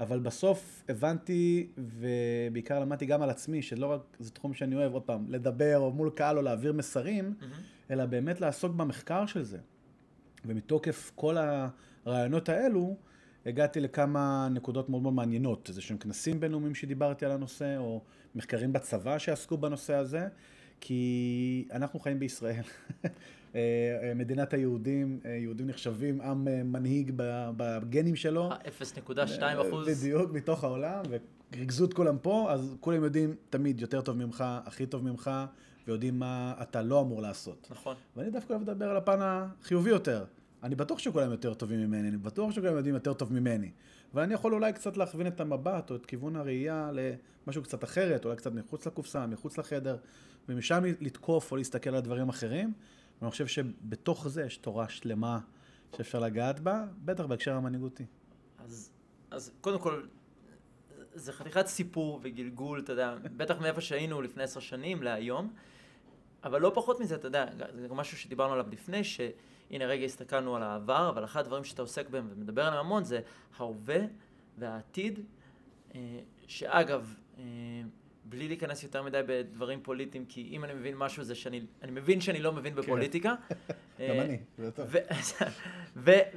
אבל 0.00 0.18
בסוף 0.18 0.82
הבנתי, 0.88 1.68
ובעיקר 1.78 2.80
למדתי 2.80 3.06
גם 3.06 3.22
על 3.22 3.30
עצמי, 3.30 3.62
שלא 3.62 3.86
רק 3.86 4.00
זה 4.18 4.30
תחום 4.30 4.54
שאני 4.54 4.76
אוהב, 4.76 4.92
עוד 4.92 5.02
פעם, 5.02 5.24
לדבר 5.28 5.78
או 5.78 5.92
מול 5.92 6.10
קהל 6.10 6.36
או 6.36 6.42
להעביר 6.42 6.72
מסרים, 6.72 7.34
mm-hmm. 7.40 7.92
אלא 7.92 8.06
באמת 8.06 8.40
לעסוק 8.40 8.74
במחקר 8.74 9.26
של 9.26 9.42
זה. 9.42 9.58
ומתוקף 10.44 11.12
כל 11.14 11.36
הרעיונות 12.06 12.48
האלו, 12.48 12.96
הגעתי 13.46 13.80
לכמה 13.80 14.48
נקודות 14.50 14.88
מאוד 14.88 15.02
מאוד 15.02 15.14
מעניינות, 15.14 15.68
איזה 15.68 15.80
שהם 15.80 15.98
כנסים 15.98 16.40
בינלאומיים 16.40 16.74
שדיברתי 16.74 17.26
על 17.26 17.32
הנושא, 17.32 17.76
או 17.76 18.00
מחקרים 18.34 18.72
בצבא 18.72 19.18
שעסקו 19.18 19.56
בנושא 19.56 19.94
הזה, 19.94 20.28
כי 20.80 21.68
אנחנו 21.72 22.00
חיים 22.00 22.18
בישראל. 22.18 22.62
אה, 23.54 23.60
אה, 24.02 24.14
מדינת 24.14 24.54
היהודים, 24.54 25.20
אה, 25.24 25.30
יהודים 25.30 25.66
נחשבים 25.66 26.20
עם 26.20 26.44
מנהיג 26.72 27.12
בגנים 27.56 28.16
שלו. 28.16 28.50
0.2 28.80 29.42
אחוז. 29.68 29.88
בדיוק, 29.88 30.32
מתוך 30.32 30.64
העולם, 30.64 31.02
וריכזו 31.52 31.84
את 31.84 31.94
כולם 31.94 32.18
פה, 32.18 32.52
אז 32.52 32.76
כולם 32.80 33.04
יודעים 33.04 33.34
תמיד 33.50 33.80
יותר 33.80 34.00
טוב 34.00 34.16
ממך, 34.16 34.44
הכי 34.64 34.86
טוב 34.86 35.04
ממך, 35.04 35.30
ויודעים 35.86 36.18
מה 36.18 36.54
אתה 36.62 36.82
לא 36.82 37.00
אמור 37.00 37.22
לעשות. 37.22 37.68
נכון. 37.70 37.96
ואני 38.16 38.30
דווקא 38.30 38.52
אוהב 38.52 38.62
לדבר 38.62 38.90
על 38.90 38.96
הפן 38.96 39.18
החיובי 39.20 39.90
יותר. 39.90 40.24
אני 40.62 40.74
בטוח 40.74 40.98
שכולם 40.98 41.30
יותר 41.30 41.54
טובים 41.54 41.80
ממני, 41.80 42.08
אני 42.08 42.16
בטוח 42.16 42.52
שכולם 42.52 42.76
יודעים 42.76 42.94
יותר 42.94 43.12
טוב 43.12 43.32
ממני. 43.32 43.70
אבל 44.14 44.22
אני 44.22 44.34
יכול 44.34 44.54
אולי 44.54 44.72
קצת 44.72 44.96
להכווין 44.96 45.26
את 45.26 45.40
המבט 45.40 45.90
או 45.90 45.96
את 45.96 46.06
כיוון 46.06 46.36
הראייה 46.36 46.90
למשהו 47.46 47.62
קצת 47.62 47.84
אחרת, 47.84 48.24
אולי 48.24 48.36
קצת 48.36 48.52
מחוץ 48.52 48.86
לקופסה, 48.86 49.26
מחוץ 49.26 49.58
לחדר, 49.58 49.96
ומשם 50.48 50.82
לתקוף 51.00 51.52
או 51.52 51.56
להסתכל 51.56 51.94
על 51.94 52.00
דברים 52.00 52.28
אחרים. 52.28 52.72
ואני 53.20 53.30
חושב 53.30 53.46
שבתוך 53.46 54.28
זה 54.28 54.42
יש 54.42 54.56
תורה 54.56 54.88
שלמה 54.88 55.38
שאפשר 55.96 56.18
לגעת 56.18 56.60
בה, 56.60 56.84
בטח 57.04 57.24
בהקשר 57.24 57.54
המנהיגותי. 57.54 58.04
אז, 58.58 58.92
אז 59.30 59.52
קודם 59.60 59.78
כל, 59.78 60.02
זה 61.14 61.32
חתיכת 61.32 61.66
סיפור 61.66 62.20
וגלגול, 62.22 62.80
אתה 62.80 62.92
יודע, 62.92 63.14
בטח 63.36 63.60
מאיפה 63.60 63.80
שהיינו 63.80 64.22
לפני 64.22 64.42
עשר 64.42 64.60
שנים 64.60 65.02
להיום, 65.02 65.52
אבל 66.44 66.60
לא 66.60 66.72
פחות 66.74 67.00
מזה, 67.00 67.14
אתה 67.14 67.26
יודע, 67.26 67.46
זה 67.74 67.88
גם 67.88 67.96
משהו 67.96 68.16
שדיברנו 68.16 68.52
עליו 68.52 68.66
לפני, 68.70 69.04
שהנה 69.04 69.86
רגע 69.86 70.04
הסתכלנו 70.04 70.56
על 70.56 70.62
העבר, 70.62 71.08
אבל 71.08 71.24
אחד 71.24 71.40
הדברים 71.40 71.64
שאתה 71.64 71.82
עוסק 71.82 72.08
בהם 72.08 72.28
ומדבר 72.30 72.66
עליהם 72.66 72.86
המון 72.86 73.04
זה 73.04 73.20
ההווה 73.56 73.98
והעתיד, 74.58 75.20
אה, 75.94 76.20
שאגב, 76.46 77.14
אה, 77.38 77.44
בלי 78.30 78.48
להיכנס 78.48 78.82
יותר 78.82 79.02
מדי 79.02 79.20
בדברים 79.26 79.80
פוליטיים, 79.82 80.24
כי 80.24 80.48
אם 80.50 80.64
אני 80.64 80.74
מבין 80.74 80.96
משהו 80.96 81.24
זה 81.24 81.34
שאני, 81.34 81.60
אני 81.82 81.92
מבין 81.92 82.20
שאני 82.20 82.40
לא 82.40 82.52
מבין 82.52 82.74
בפוליטיקה. 82.74 83.34
כן. 83.96 84.08
גם 84.08 84.20
אני, 84.20 84.38
זה 84.58 84.70
טוב. 84.70 84.94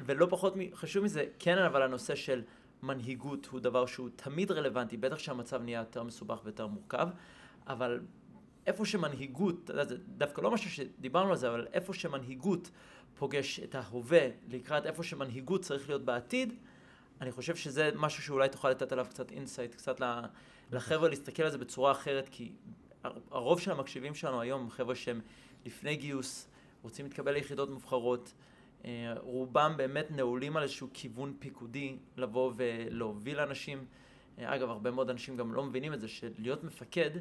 ולא 0.06 0.28
פחות 0.30 0.54
חשוב 0.74 1.04
מזה, 1.04 1.26
כן 1.40 1.58
אבל 1.58 1.82
הנושא 1.82 2.16
של 2.16 2.42
מנהיגות 2.84 3.46
הוא 3.46 3.60
דבר 3.60 3.86
שהוא 3.86 4.10
תמיד 4.16 4.52
רלוונטי, 4.52 4.98
בטח 4.98 5.20
שהמצב 5.20 5.62
נהיה 5.62 5.80
יותר 5.80 6.04
מסובך 6.04 6.42
ויותר 6.44 6.68
מורכב, 6.68 7.08
אבל 7.68 8.00
איפה 8.66 8.86
שמנהיגות, 8.86 9.70
זה 9.82 9.98
דווקא 10.18 10.42
לא 10.42 10.52
משהו 10.52 10.72
שדיברנו 10.72 11.30
על 11.30 11.38
זה, 11.38 11.50
אבל 11.50 11.68
איפה 11.74 11.94
שמנהיגות 11.94 12.72
פוגש 13.18 13.60
את 13.60 13.76
ההווה 13.76 14.28
לקראת 14.48 14.86
איפה 14.86 15.04
שמנהיגות 15.04 15.62
צריך 15.62 15.90
להיות 15.90 16.06
בעתיד, 16.06 16.54
אני 17.22 17.32
חושב 17.32 17.56
שזה 17.56 17.90
משהו 17.96 18.24
שאולי 18.24 18.50
תוכל 18.50 18.70
לתת 18.70 18.92
עליו 18.92 19.06
קצת 19.10 19.32
insight, 19.32 19.76
קצת 19.76 20.00
לחבר'ה 20.74 21.10
להסתכל 21.10 21.44
על 21.44 21.50
זה 21.50 21.58
בצורה 21.58 21.92
אחרת, 21.92 22.30
כי 22.32 22.52
הרוב 23.32 23.60
של 23.60 23.72
המקשיבים 23.72 24.16
שלנו 24.16 24.42
היום 24.42 24.62
הם 24.62 24.70
חבר'ה 24.70 24.96
שהם 24.96 25.22
לפני 25.66 25.96
גיוס, 25.96 26.48
רוצים 26.82 27.06
להתקבל 27.06 27.32
ליחידות 27.32 27.70
מובחרות, 27.70 28.34
אה, 28.86 29.14
רובם 29.18 29.74
באמת 29.78 30.12
נעולים 30.12 30.58
על 30.58 30.64
איזשהו 30.64 30.88
כיוון 30.94 31.34
פיקודי 31.40 31.98
לבוא 32.18 32.54
ולהוביל 32.56 33.40
אנשים. 33.40 33.86
אה, 34.40 34.56
אגב, 34.56 34.70
הרבה 34.70 34.92
מאוד 34.92 35.10
אנשים 35.10 35.38
גם 35.38 35.54
לא 35.54 35.64
מבינים 35.64 35.94
את 35.94 36.02
זה, 36.02 36.08
שלהיות 36.08 36.64
מפקד, 36.64 37.12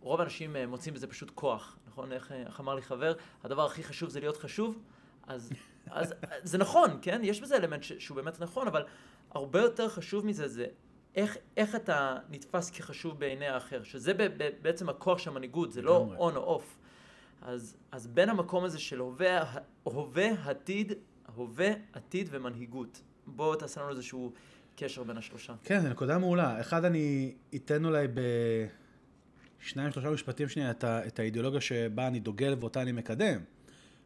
רוב 0.00 0.20
האנשים 0.20 0.56
אה, 0.56 0.66
מוצאים 0.66 0.94
בזה 0.94 1.06
פשוט 1.06 1.30
כוח, 1.34 1.78
נכון? 1.86 2.12
איך, 2.12 2.32
איך 2.32 2.60
אמר 2.60 2.74
לי 2.74 2.82
חבר, 2.82 3.14
הדבר 3.44 3.66
הכי 3.66 3.82
חשוב 3.82 4.10
זה 4.10 4.20
להיות 4.20 4.36
חשוב, 4.36 4.78
אז, 5.26 5.52
אז 5.90 6.14
זה 6.42 6.58
נכון, 6.58 6.98
כן? 7.02 7.20
יש 7.24 7.40
בזה 7.40 7.56
אלמנט 7.56 7.82
ש, 7.82 7.92
שהוא 7.92 8.16
באמת 8.16 8.40
נכון, 8.40 8.66
אבל 8.66 8.84
הרבה 9.30 9.60
יותר 9.60 9.88
חשוב 9.88 10.26
מזה 10.26 10.48
זה 10.48 10.66
איך, 11.16 11.36
איך 11.56 11.74
אתה 11.74 12.16
נתפס 12.30 12.70
כחשוב 12.70 13.20
בעיני 13.20 13.46
האחר, 13.46 13.82
שזה 13.82 14.14
ב, 14.14 14.22
ב, 14.22 14.48
בעצם 14.62 14.88
הכוח 14.88 15.18
של 15.18 15.30
המנהיגות, 15.30 15.72
זה 15.72 15.82
לא 15.82 16.14
on 16.18 16.36
או 16.36 16.60
off. 16.60 16.86
אז, 17.42 17.76
אז 17.92 18.06
בין 18.06 18.28
המקום 18.28 18.64
הזה 18.64 18.78
של 18.78 18.98
הווה, 18.98 19.44
הווה, 19.82 20.28
עתיד, 20.44 20.92
הווה, 21.34 21.68
עתיד 21.92 22.28
ומנהיגות. 22.30 23.02
בואו 23.26 23.54
תעשה 23.54 23.80
לנו 23.80 23.90
איזשהו 23.90 24.32
קשר 24.76 25.02
בין 25.02 25.16
השלושה. 25.16 25.54
כן, 25.64 25.80
זו 25.80 25.88
נקודה 25.88 26.18
מעולה. 26.18 26.60
אחד, 26.60 26.84
אני 26.84 27.34
אתן 27.54 27.84
אולי 27.84 28.06
בשניים, 29.60 29.92
שלושה 29.92 30.10
משפטים 30.10 30.48
שנייה 30.48 30.70
את, 30.70 30.84
ה, 30.84 31.06
את 31.06 31.18
האידיאולוגיה 31.18 31.60
שבה 31.60 32.06
אני 32.06 32.20
דוגל 32.20 32.54
ואותה 32.60 32.82
אני 32.82 32.92
מקדם. 32.92 33.40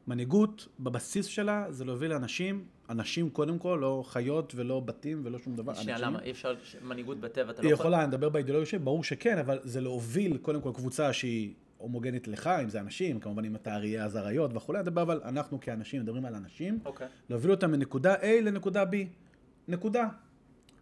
מנהיגות, 0.06 0.68
בבסיס 0.80 1.26
שלה, 1.26 1.66
זה 1.70 1.84
להוביל 1.84 2.10
לאנשים, 2.10 2.64
אנשים 2.90 3.30
קודם 3.30 3.58
כל, 3.58 3.78
לא 3.80 4.04
חיות 4.06 4.52
ולא 4.56 4.80
בתים 4.80 5.20
ולא 5.24 5.38
שום 5.38 5.56
דבר. 5.56 5.74
שנייה, 5.74 5.98
למה? 5.98 6.22
אי 6.22 6.30
אפשר 6.30 6.54
מנהיגות 6.82 7.20
בטבע, 7.20 7.50
אתה 7.50 7.52
לא 7.52 7.56
יכול... 7.58 7.66
היא 7.66 7.74
יכולה, 7.74 7.98
אני 7.98 8.08
מדבר 8.08 8.28
באידיאולוגיה 8.28 8.66
שלי, 8.66 8.78
ברור 8.78 9.04
שכן, 9.04 9.38
אבל 9.38 9.58
זה 9.62 9.80
להוביל 9.80 10.36
קודם 10.36 10.60
כל 10.60 10.72
קבוצה 10.74 11.12
שהיא 11.12 11.54
הומוגנית 11.78 12.28
לך, 12.28 12.46
אם 12.46 12.68
זה 12.68 12.80
אנשים, 12.80 13.20
כמובן 13.20 13.44
אם 13.44 13.56
אתה 13.56 13.74
אריה 13.74 14.04
אז 14.04 14.16
אריות 14.16 14.50
וכולי, 14.54 14.78
אני 14.78 14.82
מדבר 14.82 15.02
אבל 15.02 15.20
אנחנו 15.24 15.60
כאנשים 15.60 16.02
מדברים 16.02 16.24
על 16.24 16.34
אנשים, 16.34 16.78
okay. 16.84 16.86
אוקיי. 16.88 17.06
להוביל 17.30 17.50
אותם 17.50 17.70
מנקודה 17.70 18.14
A 18.14 18.26
לנקודה 18.42 18.82
B, 18.82 18.94
נקודה. 19.68 20.08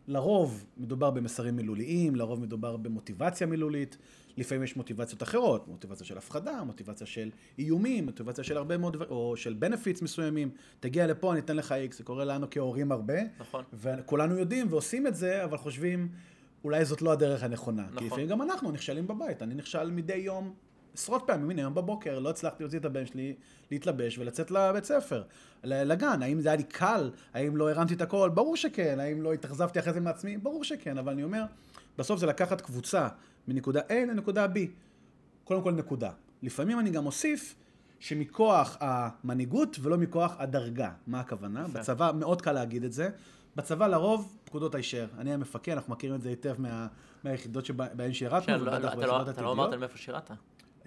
לרוב 0.09 0.65
מדובר 0.77 1.11
במסרים 1.11 1.57
מילוליים, 1.57 2.17
לרוב 2.17 2.41
מדובר 2.41 2.77
במוטיבציה 2.77 3.47
מילולית, 3.47 3.97
לפעמים 4.37 4.65
יש 4.65 4.77
מוטיבציות 4.77 5.23
אחרות, 5.23 5.69
מוטיבציה 5.69 6.07
של 6.07 6.19
הפחדה, 6.19 6.65
מוטיבציה 6.65 7.07
של 7.07 7.31
איומים, 7.59 8.05
מוטיבציה 8.05 8.45
של 8.45 8.57
הרבה 8.57 8.79
מאוד, 8.79 8.97
או 9.03 9.37
של 9.37 9.53
בנפיטס 9.53 10.03
מסוימים, 10.03 10.51
תגיע 10.81 11.07
לפה, 11.07 11.33
אני 11.33 11.41
אתן 11.41 11.57
לך 11.57 11.73
איקס, 11.73 11.99
זה 11.99 12.05
קורה 12.05 12.25
לנו 12.25 12.47
כהורים 12.51 12.93
הרבה, 12.93 13.15
נכון. 13.41 13.65
וכולנו 13.73 14.39
יודעים 14.39 14.67
ועושים 14.71 15.07
את 15.07 15.15
זה, 15.15 15.45
אבל 15.45 15.57
חושבים, 15.57 16.09
אולי 16.65 16.85
זאת 16.85 17.03
לא 17.03 17.13
הדרך 17.13 17.43
הנכונה. 17.43 17.83
נכון. 17.83 17.99
כי 17.99 18.07
לפעמים 18.07 18.27
גם 18.27 18.43
אנחנו 18.43 18.71
נכשלים 18.71 19.07
בבית, 19.07 19.43
אני 19.43 19.55
נכשל 19.55 19.91
מדי 19.91 20.17
יום 20.17 20.55
עשרות 20.99 21.23
פעמים, 21.27 21.51
הנה 21.51 21.63
היום 21.63 21.75
בבוקר 21.75 22.19
לא 22.19 22.31
הצלחתי 22.31 22.63
להוציא 22.63 22.79
את 22.79 22.85
הבן 22.85 23.07
שלי 23.07 23.35
להתלבש 23.71 24.19
ולצאת 24.19 24.51
לבית 24.51 24.85
ספר, 24.85 25.23
לגן, 25.65 26.23
האם 26.23 26.41
זה 26.41 26.49
היה 26.49 26.57
לי 26.57 26.63
קל, 26.63 27.11
האם 27.35 27.57
לא 27.57 27.71
הרמתי 27.71 27.95
את 27.95 28.01
הכל, 28.01 28.31
ברור 28.35 28.57
שכן, 28.57 29.01
האם 29.01 29.23
לא 29.23 29.33
התאכזבתי 29.33 29.79
אחרי 29.79 29.93
זה 29.93 30.01
מעצמי, 30.01 30.37
ברור 30.37 30.65
שכן, 30.65 30.99
אבל 30.99 31.13
אני 31.13 31.25
אומר, 31.25 31.45
בסוף 31.99 32.21
זה 32.21 32.27
לקחת 32.27 32.61
קבוצה 32.61 33.09
מנקודה 33.49 33.81
A 33.81 33.93
לנקודה 33.93 34.47
B, 34.47 34.59
קודם 35.45 35.63
כל 35.63 35.73
נקודה. 35.73 36.11
לפעמים 36.43 36.81
אני 36.81 36.91
גם 36.91 37.07
אוסיף 37.07 37.55
שמכוח 38.01 38.77
המנהיגות 38.81 39.77
ולא 39.83 39.97
מכוח 39.97 40.35
הדרגה. 40.39 40.91
מה 41.07 41.21
הכוונה? 41.21 41.67
בצבא 41.73 42.13
מאוד 42.15 42.43
קל 42.43 42.53
להגיד 42.53 42.85
את 42.85 42.93
זה. 42.93 43.11
בצבא 43.57 43.87
לרוב 43.87 44.39
פקודות 44.45 44.75
הישר. 44.75 45.07
אני 45.19 45.35
המפקד, 45.35 45.73
אנחנו 45.73 45.93
מכירים 45.93 46.17
את 46.17 46.23
זה 46.23 46.29
היטב 46.29 46.55
מה, 46.59 46.87
מהיחידות 47.25 47.67
שבהן 47.67 48.13
שירתנו, 48.13 48.65
לא, 48.65 48.71
ביחידות 48.71 48.93
עתידיות. 48.95 49.29
אתה 49.29 49.43
לא 49.43 49.53
אמרת 49.53 49.75
מאיפה 49.75 49.99
שירת. 49.99 50.31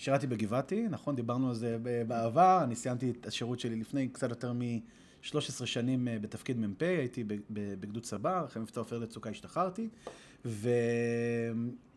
שירתי 0.01 0.27
בגבעתי, 0.27 0.87
נכון, 0.89 1.15
דיברנו 1.15 1.49
על 1.49 1.55
זה 1.55 1.77
בעבר, 2.07 2.59
אני 2.63 2.75
סיימתי 2.75 3.09
את 3.09 3.27
השירות 3.27 3.59
שלי 3.59 3.75
לפני 3.75 4.07
קצת 4.07 4.29
יותר 4.29 4.53
מ-13 4.53 5.65
שנים 5.65 6.07
אה, 6.07 6.19
בתפקיד 6.19 6.59
מ"פ, 6.59 6.81
הייתי 6.81 7.23
בגדוד 7.49 8.03
צבר, 8.03 8.45
אחרי 8.45 8.61
מבצע 8.61 8.79
עופר 8.79 8.99
לצוקה 8.99 9.29
השתחררתי, 9.29 9.89
ו... 10.45 10.69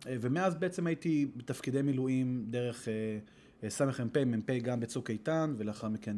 אה, 0.07 0.17
ומאז 0.21 0.55
בעצם 0.55 0.87
הייתי 0.87 1.27
בתפקידי 1.37 1.83
מילואים 1.83 2.45
דרך 2.51 2.89
אה, 3.63 3.71
סמ"פ, 3.71 4.17
מ"פ 4.17 4.51
גם 4.63 4.81
בצוק 4.81 5.11
איתן, 5.11 5.55
ולאחר 5.59 5.89
מכן, 5.89 6.17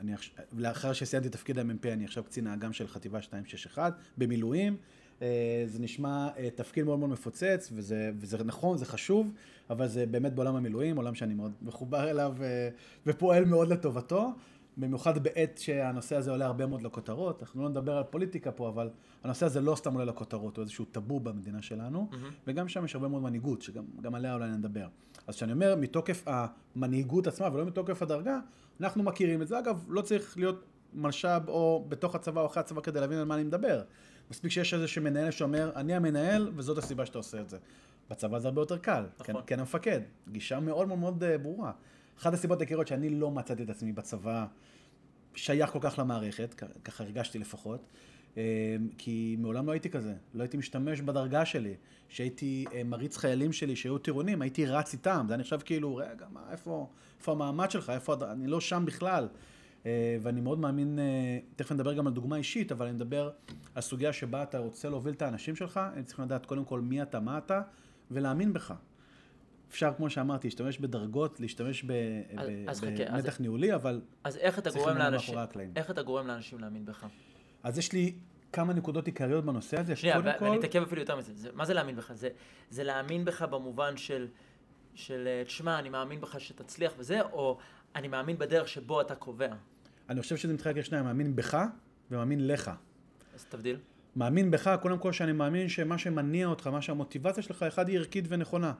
אני, 0.00 0.12
לאחר 0.52 0.92
שסיימתי 0.92 1.28
תפקיד 1.28 1.58
המ"פ, 1.58 1.86
אני 1.86 2.04
עכשיו 2.04 2.24
קצין 2.24 2.46
האג"ם 2.46 2.72
של 2.72 2.88
חטיבה 2.88 3.18
261 3.18 3.98
במילואים. 4.18 4.76
זה 5.66 5.78
נשמע 5.78 6.28
תפקיד 6.54 6.84
מאוד 6.84 6.98
מאוד 6.98 7.10
מפוצץ, 7.10 7.70
וזה, 7.72 8.10
וזה 8.18 8.44
נכון, 8.44 8.78
זה 8.78 8.84
חשוב, 8.84 9.32
אבל 9.70 9.86
זה 9.88 10.06
באמת 10.06 10.34
בעולם 10.34 10.56
המילואים, 10.56 10.96
עולם 10.96 11.14
שאני 11.14 11.34
מאוד 11.34 11.52
מחובר 11.62 12.10
אליו 12.10 12.34
אה, 12.42 12.68
ופועל 13.06 13.44
מאוד 13.44 13.68
לטובתו. 13.68 14.32
במיוחד 14.76 15.18
בעת 15.22 15.58
שהנושא 15.58 16.16
הזה 16.16 16.30
עולה 16.30 16.46
הרבה 16.46 16.66
מאוד 16.66 16.82
לכותרות, 16.82 17.42
אנחנו 17.42 17.62
לא 17.62 17.68
נדבר 17.68 17.96
על 17.96 18.04
פוליטיקה 18.04 18.52
פה, 18.52 18.68
אבל 18.68 18.90
הנושא 19.24 19.46
הזה 19.46 19.60
לא 19.60 19.74
סתם 19.76 19.92
עולה 19.92 20.04
לכותרות, 20.04 20.56
הוא 20.56 20.62
איזשהו 20.62 20.84
טאבו 20.84 21.20
במדינה 21.20 21.62
שלנו, 21.62 22.08
mm-hmm. 22.10 22.16
וגם 22.46 22.68
שם 22.68 22.84
יש 22.84 22.94
הרבה 22.94 23.08
מאוד 23.08 23.22
מנהיגות, 23.22 23.62
שגם 23.62 24.14
עליה 24.14 24.34
אולי 24.34 24.50
נדבר. 24.50 24.86
אז 25.26 25.36
כשאני 25.36 25.52
אומר 25.52 25.76
מתוקף 25.76 26.24
המנהיגות 26.26 27.26
עצמה 27.26 27.48
ולא 27.52 27.64
מתוקף 27.64 28.02
הדרגה, 28.02 28.38
אנחנו 28.80 29.02
מכירים 29.02 29.42
את 29.42 29.48
זה. 29.48 29.58
אגב, 29.58 29.84
לא 29.88 30.02
צריך 30.02 30.36
להיות 30.36 30.64
מלש"ב 30.94 31.42
או 31.48 31.84
בתוך 31.88 32.14
הצבא 32.14 32.40
או 32.40 32.46
אחרי 32.46 32.60
הצבא 32.60 32.80
כדי 32.80 33.00
להבין 33.00 33.18
על 33.18 33.24
מה 33.24 33.34
אני 33.34 33.44
מדבר. 33.44 33.82
מספיק 34.30 34.50
שיש 34.50 34.74
איזה 34.74 34.86
מנהל 35.00 35.30
שאומר, 35.30 35.70
אני 35.76 35.94
המנהל 35.94 36.52
וזאת 36.56 36.78
הסיבה 36.78 37.06
שאתה 37.06 37.18
עושה 37.18 37.40
את 37.40 37.48
זה. 37.48 37.58
בצבא 38.10 38.38
זה 38.38 38.48
הרבה 38.48 38.60
יותר 38.60 38.78
קל, 38.78 39.04
נכון. 39.14 39.34
כן, 39.34 39.40
כן 39.46 39.58
המפקד, 39.58 40.00
גישה 40.28 40.60
מאוד 40.60 40.88
מאוד 40.88 40.98
מאוד 40.98 41.24
אה, 41.24 41.38
ברורה. 41.38 41.72
אחת 42.18 42.32
הסיבות 42.32 42.60
העיקריות 42.60 42.86
שאני 42.86 43.10
לא 43.10 43.30
מצאתי 43.30 43.62
את 43.62 43.70
עצמי 43.70 43.92
בצבא 43.92 44.46
שייך 45.34 45.70
כל 45.70 45.78
כך 45.82 45.98
למערכת, 45.98 46.54
ככה 46.84 47.04
הרגשתי 47.04 47.38
לפחות, 47.38 47.86
אה, 48.36 48.76
כי 48.98 49.36
מעולם 49.38 49.66
לא 49.66 49.72
הייתי 49.72 49.90
כזה, 49.90 50.14
לא 50.34 50.42
הייתי 50.42 50.56
משתמש 50.56 51.00
בדרגה 51.00 51.44
שלי, 51.44 51.74
שהייתי 52.08 52.64
אה, 52.72 52.84
מריץ 52.84 53.16
חיילים 53.16 53.52
שלי 53.52 53.76
שהיו 53.76 53.98
טירונים, 53.98 54.42
הייתי 54.42 54.66
רץ 54.66 54.92
איתם, 54.92 55.24
זה 55.28 55.34
היה 55.34 55.40
נחשב 55.40 55.58
כאילו, 55.64 55.96
רגע, 55.96 56.26
מה, 56.32 56.40
איפה, 56.50 56.88
איפה 57.18 57.32
המעמד 57.32 57.70
שלך, 57.70 57.90
איפה, 57.90 58.14
אני 58.32 58.46
לא 58.46 58.60
שם 58.60 58.82
בכלל. 58.86 59.28
ואני 60.20 60.40
מאוד 60.40 60.58
מאמין, 60.58 60.98
תכף 61.56 61.72
נדבר 61.72 61.92
גם 61.92 62.06
על 62.06 62.12
דוגמה 62.12 62.36
אישית, 62.36 62.72
אבל 62.72 62.86
אני 62.86 62.94
מדבר 62.94 63.30
על 63.74 63.82
סוגיה 63.82 64.12
שבה 64.12 64.42
אתה 64.42 64.58
רוצה 64.58 64.88
להוביל 64.88 65.14
את 65.14 65.22
האנשים 65.22 65.56
שלך, 65.56 65.80
הם 65.96 66.02
צריכים 66.02 66.24
לדעת 66.24 66.46
קודם 66.46 66.64
כל 66.64 66.80
מי 66.80 67.02
אתה, 67.02 67.20
מה 67.20 67.38
אתה, 67.38 67.62
ולהאמין 68.10 68.52
בך. 68.52 68.74
אפשר, 69.70 69.92
כמו 69.96 70.10
שאמרתי, 70.10 70.46
להשתמש 70.46 70.78
בדרגות, 70.78 71.40
להשתמש 71.40 71.84
במתח 71.84 73.40
ניהולי, 73.40 73.74
אבל 73.74 74.00
אז 74.24 74.36
איך 74.36 74.58
אתה 74.58 74.70
גורם 74.70 74.96
לאנשים, 74.96 75.38
איך 75.76 75.90
אתה 75.90 76.02
גורם 76.02 76.26
לאנשים 76.26 76.58
להאמין 76.58 76.84
בך? 76.86 77.06
אז 77.62 77.78
יש 77.78 77.92
לי 77.92 78.14
כמה 78.52 78.72
נקודות 78.72 79.06
עיקריות 79.06 79.44
בנושא 79.44 79.80
הזה, 79.80 79.96
שנייה, 79.96 80.20
ואני 80.24 80.38
כל... 80.38 80.58
אתעכב 80.58 80.82
אפילו 80.82 81.00
יותר 81.00 81.16
מזה. 81.16 81.32
זה, 81.34 81.48
מה 81.54 81.64
זה 81.64 81.74
להאמין 81.74 81.96
בך? 81.96 82.12
זה, 82.12 82.28
זה 82.70 82.84
להאמין 82.84 83.24
בך 83.24 83.42
במובן 83.42 83.96
של, 83.96 84.28
של, 84.94 85.24
אה, 85.26 85.44
תשמע, 85.44 85.78
אני 85.78 85.88
מאמין 85.88 86.20
בך 86.20 86.40
שתצליח 86.40 86.92
וזה, 86.98 87.22
או 87.22 87.58
אני 87.94 88.08
מאמין 88.08 88.38
בדרך 88.38 88.68
שבו 88.68 89.00
אתה 89.00 89.14
קובע. 89.14 89.54
אני 90.08 90.20
חושב 90.20 90.36
שזה 90.36 90.54
מתחלק 90.54 90.76
לשניים, 90.76 91.04
מאמין 91.04 91.36
בך 91.36 91.58
ומאמין 92.10 92.46
לך. 92.46 92.70
אז 93.34 93.44
תבדיל. 93.44 93.76
מאמין 94.16 94.50
בך, 94.50 94.76
קודם 94.82 94.98
כל 94.98 95.12
שאני 95.12 95.32
מאמין 95.32 95.68
שמה 95.68 95.98
שמניע 95.98 96.46
אותך, 96.46 96.66
מה 96.66 96.82
שהמוטיבציה 96.82 97.42
שלך, 97.42 97.62
אחד 97.62 97.88
היא 97.88 97.98
ערכית 97.98 98.24
ונכונה. 98.28 98.72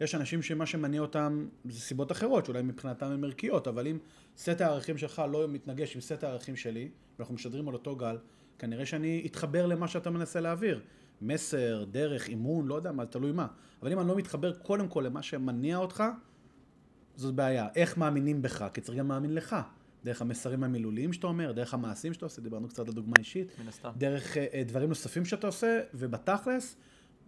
יש 0.00 0.14
אנשים 0.14 0.42
שמה 0.42 0.66
שמניע 0.66 1.00
אותם 1.00 1.48
זה 1.64 1.80
סיבות 1.80 2.12
אחרות, 2.12 2.46
שאולי 2.46 2.62
מבחינתם 2.62 3.06
הן 3.06 3.24
ערכיות, 3.24 3.68
אבל 3.68 3.86
אם 3.86 3.98
סט 4.36 4.60
הערכים 4.60 4.98
שלך 4.98 5.22
לא 5.32 5.48
מתנגש 5.48 5.94
עם 5.94 6.00
סט 6.00 6.24
הערכים 6.24 6.56
שלי, 6.56 6.88
ואנחנו 7.18 7.34
משדרים 7.34 7.68
על 7.68 7.74
אותו 7.74 7.96
גל, 7.96 8.18
כנראה 8.58 8.86
שאני 8.86 9.22
אתחבר 9.26 9.66
למה 9.66 9.88
שאתה 9.88 10.10
מנסה 10.10 10.40
להעביר. 10.40 10.80
מסר, 11.22 11.84
דרך, 11.90 12.28
אימון, 12.28 12.66
לא 12.66 12.74
יודע 12.74 12.92
מה, 12.92 13.06
תלוי 13.06 13.32
מה. 13.32 13.46
אבל 13.82 13.92
אם 13.92 14.00
אני 14.00 14.08
לא 14.08 14.16
מתחבר 14.16 14.52
קודם 14.52 14.88
כל 14.88 15.02
למה 15.06 15.22
שמניע 15.22 15.76
אותך, 15.76 16.04
זאת 17.16 17.34
בעיה. 17.34 17.68
איך 17.76 17.98
מאמינים 17.98 18.42
בך? 18.42 18.68
כי 18.74 18.80
צריך 18.80 18.98
גם 18.98 19.08
להאמין 19.08 19.34
לך. 19.34 19.56
דרך 20.04 20.22
המסרים 20.22 20.64
המילוליים 20.64 21.12
שאתה 21.12 21.26
אומר, 21.26 21.52
דרך 21.52 21.74
המעשים 21.74 22.12
שאתה 22.12 22.26
עושה, 22.26 22.42
דיברנו 22.42 22.68
קצת 22.68 22.88
על 22.88 22.94
דוגמה 22.94 23.14
אישית, 23.18 23.48
דרך 23.96 24.36
uh, 24.36 24.38
דברים 24.66 24.88
נוספים 24.88 25.24
שאתה 25.24 25.46
עושה, 25.46 25.80
ובתכלס, 25.94 26.76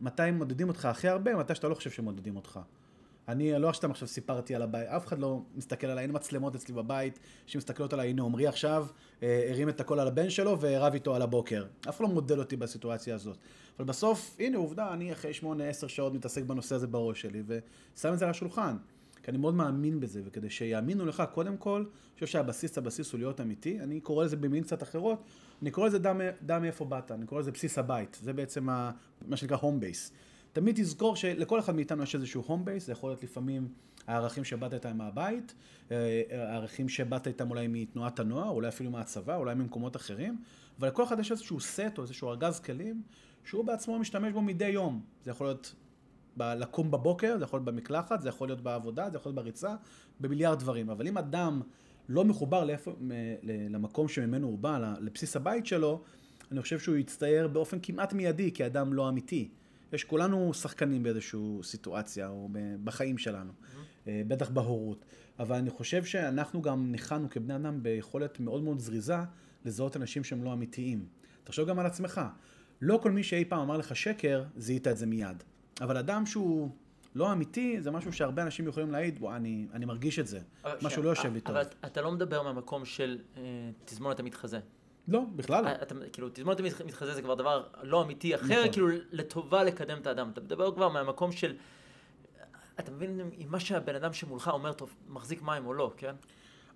מתי 0.00 0.30
מודדים 0.30 0.68
אותך 0.68 0.84
הכי 0.84 1.08
הרבה? 1.08 1.36
מתי 1.36 1.54
שאתה 1.54 1.68
לא 1.68 1.74
חושב 1.74 1.90
שמודדים 1.90 2.36
אותך. 2.36 2.60
אני 3.28 3.58
לא 3.58 3.72
סתם 3.72 3.90
עכשיו 3.90 4.08
סיפרתי 4.08 4.54
על 4.54 4.62
הבית, 4.62 4.88
אף 4.88 5.06
אחד 5.06 5.18
לא 5.18 5.42
מסתכל 5.54 5.86
עליי, 5.86 6.02
אין 6.02 6.10
מצלמות 6.14 6.54
אצלי 6.54 6.74
בבית 6.74 7.18
שמסתכלות 7.46 7.92
עליי, 7.92 8.10
הנה 8.10 8.22
עמרי 8.22 8.46
עכשיו 8.46 8.86
אה, 9.22 9.46
הרים 9.50 9.68
את 9.68 9.80
הכל 9.80 10.00
על 10.00 10.08
הבן 10.08 10.30
שלו 10.30 10.60
ורב 10.60 10.94
איתו 10.94 11.14
על 11.14 11.22
הבוקר. 11.22 11.64
אף 11.88 11.96
אחד 11.96 12.04
לא 12.04 12.08
מודד 12.08 12.38
אותי 12.38 12.56
בסיטואציה 12.56 13.14
הזאת. 13.14 13.36
אבל 13.78 13.88
בסוף, 13.88 14.36
הנה 14.38 14.58
עובדה, 14.58 14.92
אני 14.92 15.12
אחרי 15.12 15.34
שמונה, 15.34 15.64
עשר 15.64 15.86
שעות 15.86 16.14
מתעסק 16.14 16.42
בנושא 16.42 16.74
הזה 16.74 16.86
בראש 16.86 17.20
שלי, 17.20 17.42
ושם 17.46 18.12
את 18.12 18.18
זה 18.18 18.24
על 18.24 18.30
השולחן. 18.30 18.76
כי 19.30 19.32
אני 19.32 19.38
מאוד 19.38 19.54
מאמין 19.54 20.00
בזה, 20.00 20.20
וכדי 20.24 20.50
שיאמינו 20.50 21.06
לך, 21.06 21.22
קודם 21.32 21.56
כל, 21.56 21.76
אני 21.76 22.14
חושב 22.14 22.26
שהבסיס, 22.26 22.78
הבסיס 22.78 23.12
הוא 23.12 23.18
להיות 23.18 23.40
אמיתי. 23.40 23.80
אני 23.80 24.00
קורא 24.00 24.24
לזה 24.24 24.36
במילים 24.36 24.64
קצת 24.64 24.82
אחרות, 24.82 25.24
אני 25.62 25.70
קורא 25.70 25.86
לזה 25.86 25.98
דע 26.42 26.58
מאיפה 26.58 26.84
באת, 26.84 27.12
אני 27.12 27.26
קורא 27.26 27.40
לזה 27.40 27.50
בסיס 27.50 27.78
הבית. 27.78 28.18
זה 28.22 28.32
בעצם 28.32 28.68
ה, 28.68 28.90
מה 29.28 29.36
שנקרא 29.36 29.56
home 29.56 29.82
base. 29.82 30.12
תמיד 30.52 30.76
תזכור 30.76 31.16
שלכל 31.16 31.58
אחד 31.58 31.74
מאיתנו 31.74 32.02
יש 32.02 32.14
איזשהו 32.14 32.42
הום 32.46 32.64
בייס, 32.64 32.86
זה 32.86 32.92
יכול 32.92 33.10
להיות 33.10 33.22
לפעמים 33.22 33.68
הערכים 34.06 34.44
שבאת 34.44 34.74
איתם 34.74 34.96
מהבית, 34.96 35.54
אה, 35.90 36.22
הערכים 36.30 36.88
שבאת 36.88 37.26
איתם 37.26 37.50
אולי 37.50 37.66
מתנועת 37.68 38.20
הנוער, 38.20 38.48
אולי 38.48 38.68
אפילו 38.68 38.90
מהצבא, 38.90 39.36
אולי 39.36 39.54
ממקומות 39.54 39.96
אחרים, 39.96 40.38
אבל 40.78 40.88
לכל 40.88 41.04
אחד 41.04 41.18
יש 41.18 41.30
איזשהו 41.30 41.60
סט 41.60 41.98
או 41.98 42.02
איזשהו 42.02 42.28
ארגז 42.28 42.60
כלים 42.60 43.02
שהוא 43.44 43.64
בעצמו 43.64 43.98
משתמש 43.98 44.32
בו 44.32 44.42
מדי 44.42 44.68
יום. 44.68 45.00
זה 45.24 45.30
יכול 45.30 45.46
להיות 45.46 45.74
ב- 46.40 46.54
לקום 46.58 46.90
בבוקר, 46.90 47.38
זה 47.38 47.44
יכול 47.44 47.56
להיות 47.56 47.64
במקלחת, 47.64 48.20
זה 48.20 48.28
יכול 48.28 48.48
להיות 48.48 48.60
בעבודה, 48.60 49.10
זה 49.10 49.16
יכול 49.16 49.30
להיות 49.30 49.44
בריצה, 49.44 49.74
במיליארד 50.20 50.58
דברים. 50.58 50.90
אבל 50.90 51.06
אם 51.06 51.18
אדם 51.18 51.60
לא 52.08 52.24
מחובר 52.24 52.64
לאיפה, 52.64 52.92
למקום 53.70 54.08
שממנו 54.08 54.46
הוא 54.46 54.58
בא, 54.58 54.94
לבסיס 55.00 55.36
הבית 55.36 55.66
שלו, 55.66 56.02
אני 56.52 56.62
חושב 56.62 56.78
שהוא 56.78 56.96
יצטייר 56.96 57.48
באופן 57.48 57.78
כמעט 57.82 58.12
מיידי 58.12 58.50
כאדם 58.52 58.92
לא 58.92 59.08
אמיתי. 59.08 59.48
יש 59.92 60.04
כולנו 60.04 60.54
שחקנים 60.54 61.02
באיזושהי 61.02 61.40
סיטואציה 61.62 62.28
או 62.28 62.48
בחיים 62.84 63.18
שלנו, 63.18 63.52
אה, 64.08 64.22
בטח 64.28 64.50
בהורות. 64.50 65.04
אבל 65.38 65.56
אני 65.56 65.70
חושב 65.70 66.04
שאנחנו 66.04 66.62
גם 66.62 66.92
ניחנו 66.92 67.30
כבני 67.30 67.56
אדם 67.56 67.82
ביכולת 67.82 68.40
מאוד 68.40 68.62
מאוד 68.62 68.78
זריזה 68.78 69.16
לזהות 69.64 69.96
אנשים 69.96 70.24
שהם 70.24 70.44
לא 70.44 70.52
אמיתיים. 70.52 71.06
תחשוב 71.44 71.68
גם 71.68 71.78
על 71.78 71.86
עצמך. 71.86 72.20
לא 72.80 73.00
כל 73.02 73.10
מי 73.10 73.22
שאי 73.22 73.44
פעם 73.44 73.60
אמר 73.60 73.76
לך 73.76 73.96
שקר, 73.96 74.44
זיהית 74.56 74.88
את 74.88 74.96
זה 74.96 75.06
מיד. 75.06 75.42
אבל 75.80 75.96
אדם 75.96 76.26
שהוא 76.26 76.70
לא 77.14 77.32
אמיתי, 77.32 77.80
זה 77.80 77.90
משהו 77.90 78.12
שהרבה 78.12 78.42
אנשים 78.42 78.68
יכולים 78.68 78.90
להעיד, 78.90 79.18
וואי, 79.20 79.36
אני, 79.36 79.66
אני 79.72 79.84
מרגיש 79.84 80.18
את 80.18 80.26
זה. 80.26 80.40
אבל 80.64 80.76
משהו 80.82 81.02
לא 81.02 81.08
יושב 81.08 81.32
לי 81.32 81.40
טוב. 81.40 81.56
אבל 81.56 81.66
אתה 81.84 82.02
לא 82.02 82.12
מדבר 82.12 82.42
מהמקום 82.42 82.84
של 82.84 83.18
אה, 83.36 83.42
תזמונת 83.84 84.20
המתחזה. 84.20 84.60
לא, 85.08 85.24
בכלל 85.36 85.64
לא. 85.64 85.68
אה, 85.68 85.82
אתה, 85.82 85.94
כאילו, 86.12 86.28
תזמונת 86.32 86.60
המתחזה 86.80 87.14
זה 87.14 87.22
כבר 87.22 87.34
דבר 87.34 87.66
לא 87.82 88.02
אמיתי 88.02 88.34
אחר, 88.34 88.60
נכון. 88.60 88.72
כאילו, 88.72 88.88
לטובה 89.12 89.64
לקדם 89.64 89.98
את 89.98 90.06
האדם. 90.06 90.30
אתה 90.32 90.40
מדבר 90.40 90.74
כבר 90.74 90.88
מהמקום 90.88 91.32
של... 91.32 91.56
אתה 92.80 92.90
מבין 92.90 93.20
אם 93.38 93.46
מה 93.50 93.60
שהבן 93.60 93.94
אדם 93.94 94.12
שמולך 94.12 94.48
אומר, 94.48 94.72
טוב, 94.72 94.94
מחזיק 95.08 95.42
מים 95.42 95.66
או 95.66 95.74
לא, 95.74 95.92
כן? 95.96 96.14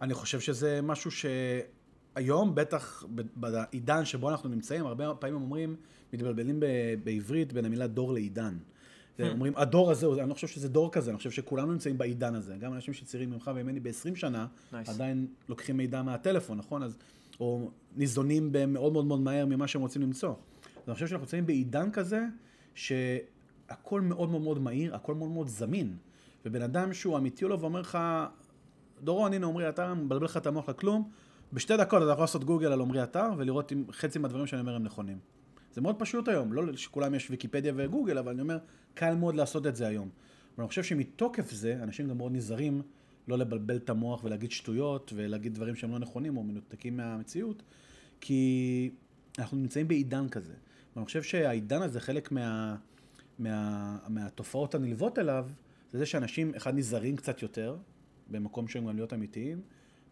אני 0.00 0.14
חושב 0.14 0.40
שזה 0.40 0.80
משהו 0.82 1.10
שהיום, 1.10 2.54
בטח 2.54 3.04
בעידן 3.36 4.04
שבו 4.04 4.30
אנחנו 4.30 4.48
נמצאים, 4.48 4.86
הרבה 4.86 5.14
פעמים 5.14 5.34
אומרים, 5.34 5.76
מתבלבלים 6.12 6.60
ב- 6.60 6.94
בעברית 7.04 7.52
בין 7.52 7.64
המילה 7.64 7.86
דור 7.86 8.12
לעידן. 8.12 8.58
זה, 9.18 9.30
אומרים, 9.30 9.52
הדור 9.56 9.90
הזה, 9.90 10.06
אני 10.20 10.28
לא 10.28 10.34
חושב 10.34 10.46
שזה 10.46 10.68
דור 10.68 10.92
כזה, 10.92 11.10
אני 11.10 11.18
חושב 11.18 11.30
שכולנו 11.30 11.72
נמצאים 11.72 11.98
בעידן 11.98 12.34
הזה. 12.34 12.56
גם 12.56 12.74
אנשים 12.74 12.94
שצעירים 12.94 13.30
ממך 13.30 13.50
וממני 13.54 13.80
ב-20 13.80 14.14
שנה, 14.16 14.46
Nice. 14.72 14.76
עדיין 14.90 15.26
לוקחים 15.48 15.76
מידע 15.76 16.02
מהטלפון, 16.02 16.58
נכון? 16.58 16.82
אז, 16.82 16.96
או 17.40 17.70
ניזונים 17.96 18.52
מאוד 18.68 18.92
מאוד 18.92 19.04
מאוד 19.04 19.20
מהר 19.20 19.46
ממה 19.46 19.66
שהם 19.66 19.82
רוצים 19.82 20.02
למצוא. 20.02 20.30
אז 20.30 20.88
אני 20.88 20.94
חושב 20.94 21.06
שאנחנו 21.06 21.24
נמצאים 21.24 21.46
בעידן 21.46 21.90
כזה, 21.90 22.24
שהכל 22.74 24.00
מאוד 24.00 24.30
מאוד 24.30 24.40
מאוד 24.40 24.58
מהיר, 24.58 24.94
הכל 24.94 25.14
מאוד 25.14 25.30
מאוד 25.30 25.48
זמין. 25.48 25.96
ובן 26.46 26.62
אדם 26.62 26.92
שהוא 26.92 27.18
אמיתי 27.18 27.44
לו 27.44 27.60
ואומר 27.60 27.80
לך, 27.80 27.98
דורון, 29.02 29.32
הנה 29.32 29.46
עמרי 29.46 29.68
אתר, 29.68 29.94
מבלבל 29.94 30.24
לך 30.24 30.36
את 30.36 30.46
המוח 30.46 30.68
לכלום, 30.68 31.10
בשתי 31.52 31.76
דקות 31.76 32.02
אתה 32.02 32.10
יכול 32.10 32.22
לעשות 32.22 32.44
גוגל 32.44 32.72
על 32.72 32.80
עמרי 32.80 33.02
אתר 33.02 33.30
ולראות 33.36 33.72
אם 33.72 33.84
חצי 33.92 34.18
מהדברים 34.18 34.46
שאני 34.46 34.60
אומר 34.60 34.74
הם 34.74 34.82
נכונים. 34.82 35.18
זה 35.74 35.80
מאוד 35.80 35.96
פשוט 35.98 36.28
היום, 36.28 36.52
לא 36.52 36.76
שכולם 36.76 37.14
יש 37.14 37.30
ויקיפדיה 37.30 37.72
וגוגל, 37.76 38.18
אבל 38.18 38.32
אני 38.32 38.40
אומר, 38.40 38.58
קל 38.94 39.14
מאוד 39.14 39.34
לעשות 39.34 39.66
את 39.66 39.76
זה 39.76 39.86
היום. 39.86 40.08
ואני 40.58 40.68
חושב 40.68 40.82
שמתוקף 40.82 41.50
זה, 41.50 41.82
אנשים 41.82 42.08
גם 42.08 42.18
מאוד 42.18 42.32
נזהרים 42.32 42.82
לא 43.28 43.38
לבלבל 43.38 43.76
את 43.76 43.90
המוח 43.90 44.24
ולהגיד 44.24 44.50
שטויות 44.50 45.12
ולהגיד 45.16 45.54
דברים 45.54 45.74
שהם 45.74 45.90
לא 45.90 45.98
נכונים 45.98 46.36
או 46.36 46.42
מנותקים 46.42 46.96
מהמציאות, 46.96 47.62
כי 48.20 48.90
אנחנו 49.38 49.56
נמצאים 49.56 49.88
בעידן 49.88 50.28
כזה. 50.28 50.54
ואני 50.96 51.06
חושב 51.06 51.22
שהעידן 51.22 51.82
הזה, 51.82 52.00
חלק 52.00 52.32
מה, 52.32 52.76
מה, 53.38 53.98
מהתופעות 54.08 54.74
הנלוות 54.74 55.18
אליו, 55.18 55.48
זה 55.92 55.98
זה 55.98 56.06
שאנשים, 56.06 56.54
אחד, 56.56 56.74
נזהרים 56.74 57.16
קצת 57.16 57.42
יותר, 57.42 57.76
במקום 58.30 58.68
שהם 58.68 58.86
גם 58.86 58.96
להיות 58.96 59.12
אמיתיים, 59.12 59.60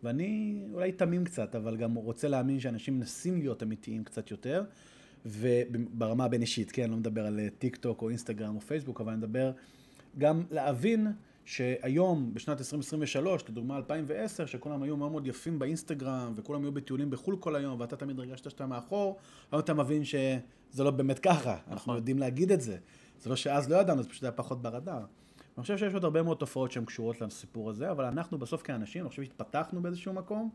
ואני 0.03 0.63
אולי 0.73 0.93
תמים 0.93 1.25
קצת, 1.25 1.55
אבל 1.55 1.77
גם 1.77 1.95
רוצה 1.95 2.29
להאמין 2.29 2.61
שאנשים 2.61 2.99
מנסים 2.99 3.39
להיות 3.39 3.63
אמיתיים 3.63 4.05
קצת 4.05 4.31
יותר, 4.31 4.65
וברמה 5.27 6.25
הבין-אישית, 6.25 6.73
כן, 6.73 6.83
אני 6.83 6.91
לא 6.91 6.97
מדבר 6.97 7.27
על 7.27 7.41
אה, 7.41 7.49
טיק 7.59 7.77
טוק 7.77 8.03
או 8.03 8.09
אינסטגרם 8.09 8.57
או 8.57 8.61
פייסבוק, 8.61 9.01
אבל 9.01 9.13
אני 9.13 9.19
מדבר 9.19 9.53
גם 10.19 10.43
להבין 10.51 11.07
שהיום, 11.45 12.35
בשנת 12.35 12.59
2023, 12.59 13.45
לדוגמה 13.49 13.77
2010, 13.77 14.47
שכולם 14.47 14.83
היו 14.83 14.97
מאוד 14.97 15.11
מאוד 15.13 15.27
יפים 15.27 15.59
באינסטגרם, 15.59 16.33
וכולם 16.37 16.63
היו 16.63 16.73
בטיולים 16.73 17.11
בחו"ל 17.11 17.37
כל 17.37 17.57
היום, 17.57 17.81
ואתה 17.81 17.97
תמיד 17.97 18.19
הרגשת 18.19 18.51
שאתה 18.51 18.67
מאחור, 18.67 19.19
היום 19.53 19.61
אתה 19.61 19.75
מבין 19.75 20.05
שזה 20.05 20.85
לא 20.85 20.91
באמת 20.91 21.19
ככה, 21.19 21.57
אנחנו 21.71 21.95
יודעים 21.95 22.19
להגיד 22.19 22.53
את 22.53 22.61
זה. 22.61 22.77
זה 23.21 23.31
לא 23.31 23.37
שאז 23.37 23.71
לא 23.71 23.77
ידענו, 23.77 24.03
זה 24.03 24.09
פשוט 24.09 24.23
היה 24.23 24.33
פחות 24.33 24.63
ברדאר. 24.63 25.05
אני 25.57 25.63
חושב 25.63 25.79
שיש 25.79 25.95
עוד 25.95 26.05
הרבה 26.05 26.23
מאוד 26.23 26.37
תופעות 26.37 26.73
שהן 26.73 26.85
קשורות 26.85 27.21
לסיפור 27.21 27.71
הזה, 27.71 27.91
אבל 27.91 28.05
אנחנו 28.05 28.39
בסוף 28.39 28.63
כאנשים, 28.63 29.03
אני 29.03 29.09
חושב 29.09 29.23
שהתפתחנו 29.23 29.83
באיזשהו 29.83 30.13
מקום, 30.13 30.51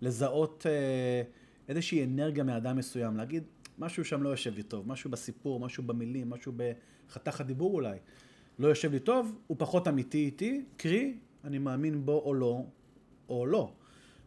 לזהות 0.00 0.66
אה, 0.68 1.22
איזושהי 1.68 2.04
אנרגיה 2.04 2.44
מאדם 2.44 2.76
מסוים, 2.76 3.16
להגיד, 3.16 3.44
משהו 3.78 4.04
שם 4.04 4.22
לא 4.22 4.28
יושב 4.28 4.54
לי 4.54 4.62
טוב, 4.62 4.88
משהו 4.88 5.10
בסיפור, 5.10 5.60
משהו 5.60 5.82
במילים, 5.82 6.30
משהו 6.30 6.52
בחתך 6.56 7.40
הדיבור 7.40 7.74
אולי, 7.74 7.98
לא 8.58 8.68
יושב 8.68 8.92
לי 8.92 9.00
טוב, 9.00 9.38
הוא 9.46 9.56
פחות 9.60 9.88
אמיתי 9.88 10.18
איתי, 10.18 10.64
קרי, 10.76 11.18
אני 11.44 11.58
מאמין 11.58 12.06
בו 12.06 12.22
או 12.24 12.34
לא, 12.34 12.62
או 13.28 13.46
לא. 13.46 13.72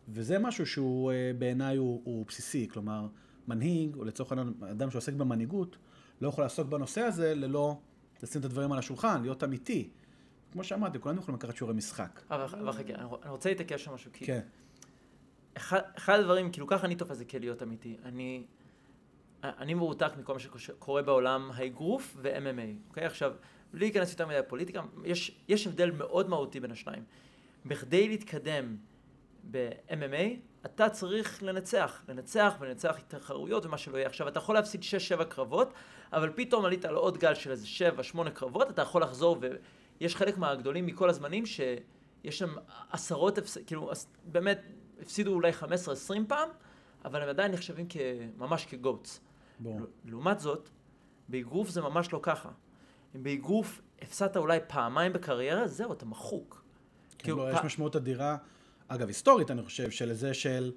וזה 0.09 0.39
משהו 0.39 0.65
שהוא 0.65 1.11
אה, 1.11 1.31
בעיניי 1.37 1.77
הוא, 1.77 2.01
הוא 2.03 2.25
בסיסי, 2.25 2.67
כלומר, 2.69 3.07
מנהיג, 3.47 3.95
או 3.95 4.03
לצורך 4.03 4.31
העניין, 4.31 4.53
אדם 4.71 4.91
שעוסק 4.91 5.13
במנהיגות, 5.13 5.77
לא 6.21 6.27
יכול 6.27 6.43
לעסוק 6.43 6.67
בנושא 6.67 7.01
הזה 7.01 7.35
ללא 7.35 7.77
לשים 8.23 8.41
את 8.41 8.45
הדברים 8.45 8.71
על 8.71 8.79
השולחן, 8.79 9.21
להיות 9.21 9.43
אמיתי. 9.43 9.89
כמו 10.51 10.63
שאמרתי, 10.63 10.99
כולנו 10.99 11.19
יכולים 11.19 11.39
לקחת 11.39 11.55
שיעורי 11.55 11.75
משחק. 11.75 12.21
אבל 12.31 12.47
חכה, 12.47 12.81
אני 12.81 12.95
אני 12.95 13.31
רוצה 13.31 13.49
להתעקש 13.49 13.87
על 13.87 13.93
משהו, 13.93 14.11
כי 14.13 14.25
כן. 14.25 14.41
אחד, 15.57 15.79
אחד 15.97 16.19
הדברים, 16.19 16.51
כאילו 16.51 16.67
ככה 16.67 16.85
אני 16.85 16.95
תופס 16.95 17.11
את 17.11 17.17
זה 17.17 17.25
כלהיות 17.25 17.63
אמיתי. 17.63 17.97
אני, 18.03 18.43
אני 19.43 19.73
מרותק 19.73 20.11
מכל 20.19 20.33
מה 20.33 20.39
שקורה 20.39 21.01
בעולם 21.01 21.51
האגרוף 21.53 22.17
ו-MMA, 22.21 22.89
אוקיי? 22.89 23.05
עכשיו, 23.05 23.33
בלי 23.73 23.85
להיכנס 23.85 24.11
יותר 24.11 24.27
מדי 24.27 24.39
לפוליטיקה, 24.39 24.81
יש, 25.05 25.41
יש 25.47 25.67
הבדל 25.67 25.91
מאוד 25.91 26.29
מהותי 26.29 26.59
בין 26.59 26.71
השניים. 26.71 27.03
בכדי 27.65 28.07
להתקדם 28.07 28.75
ב-MMA, 29.51 30.39
אתה 30.65 30.89
צריך 30.89 31.43
לנצח, 31.43 32.03
לנצח 32.09 32.53
ולנצח 32.59 32.99
תחרויות 33.07 33.65
ומה 33.65 33.77
שלא 33.77 33.97
יהיה. 33.97 34.07
עכשיו, 34.07 34.27
אתה 34.27 34.37
יכול 34.37 34.55
להפסיד 34.55 34.81
6-7 35.19 35.23
קרבות, 35.23 35.73
אבל 36.13 36.31
פתאום 36.35 36.65
עלית 36.65 36.85
על 36.85 36.95
עוד 36.95 37.17
גל 37.17 37.33
של 37.33 37.51
איזה 37.51 37.67
7-8 38.15 38.29
קרבות, 38.29 38.69
אתה 38.69 38.81
יכול 38.81 39.01
לחזור, 39.01 39.37
ויש 39.99 40.15
חלק 40.15 40.37
מהגדולים 40.37 40.85
מכל 40.85 41.09
הזמנים 41.09 41.45
שיש 41.45 42.39
שם 42.39 42.55
עשרות. 42.91 43.39
כאילו, 43.67 43.91
באמת, 44.23 44.61
הפסידו 45.01 45.33
אולי 45.33 45.51
15-20 45.51 45.65
פעם, 46.27 46.49
אבל 47.05 47.21
הם 47.21 47.29
עדיין 47.29 47.51
נחשבים 47.51 47.87
ממש 48.37 48.65
כגוטס. 48.65 49.26
ברור. 49.59 49.81
לעומת 50.05 50.39
זאת, 50.39 50.69
באגרוף 51.29 51.69
זה 51.69 51.81
ממש 51.81 52.13
לא 52.13 52.19
ככה. 52.23 52.49
אם 53.15 53.23
באגרוף 53.23 53.81
הפסדת 54.01 54.37
אולי 54.37 54.59
פעמיים 54.67 55.13
בקריירה, 55.13 55.67
זהו, 55.67 55.93
אתה 55.93 56.05
מחוק. 56.05 56.63
כן, 57.09 57.23
כאילו, 57.23 57.37
לא, 57.49 57.53
פ- 57.53 57.59
יש 57.59 57.65
משמעות 57.65 57.95
אדירה, 57.95 58.37
אגב, 58.87 59.07
היסטורית, 59.07 59.51
אני 59.51 59.63
חושב, 59.63 59.89
של 59.91 60.13
זה 60.13 60.33
של 60.33 60.71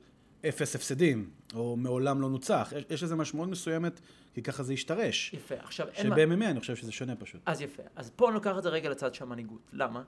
אפס 0.48 0.76
הפסדים, 0.76 1.30
או 1.54 1.76
מעולם 1.76 2.20
לא 2.20 2.28
נוצח. 2.30 2.72
יש, 2.76 2.84
יש 2.90 3.02
לזה 3.02 3.16
משמעות 3.16 3.48
מסוימת, 3.48 4.00
כי 4.34 4.42
ככה 4.42 4.62
זה 4.62 4.72
השתרש. 4.72 5.34
יפה. 5.34 5.54
עכשיו, 5.54 5.88
אין 5.88 6.08
מה... 6.08 6.16
שב-MMA 6.16 6.44
אני 6.50 6.60
חושב 6.60 6.76
שזה 6.76 6.92
שונה 6.92 7.16
פשוט. 7.16 7.40
אז 7.46 7.60
יפה. 7.60 7.82
אז 7.96 8.10
פה 8.16 8.26
אני 8.28 8.34
לוקח 8.34 8.58
את 8.58 8.62
זה 8.62 8.68
רגע 8.68 8.88
לצד 8.90 9.14
של 9.14 9.24
המנהיגות. 9.24 9.60
למה? 9.72 10.02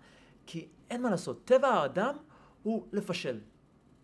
כי 0.46 0.68
אין 0.90 1.02
מה 1.02 1.11
לעשות. 1.11 1.44
טבע 1.44 1.68
האדם 1.68 2.14
הוא 2.62 2.87
לפשל. 2.92 3.40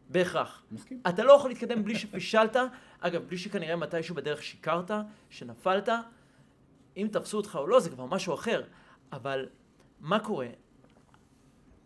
בהכרח. 0.08 0.62
מסכים. 0.70 1.00
אתה 1.08 1.24
לא 1.24 1.32
יכול 1.32 1.50
להתקדם 1.50 1.84
בלי 1.84 1.98
שפישלת, 1.98 2.56
אגב, 3.00 3.22
בלי 3.22 3.38
שכנראה 3.38 3.76
מתישהו 3.76 4.14
בדרך 4.14 4.42
שיקרת, 4.42 4.90
שנפלת. 5.30 5.88
אם 6.96 7.08
תפסו 7.12 7.36
אותך 7.36 7.58
או 7.60 7.66
לא, 7.66 7.80
זה 7.80 7.90
כבר 7.90 8.06
משהו 8.06 8.34
אחר. 8.34 8.62
אבל 9.12 9.48
מה 10.00 10.18
קורה? 10.18 10.46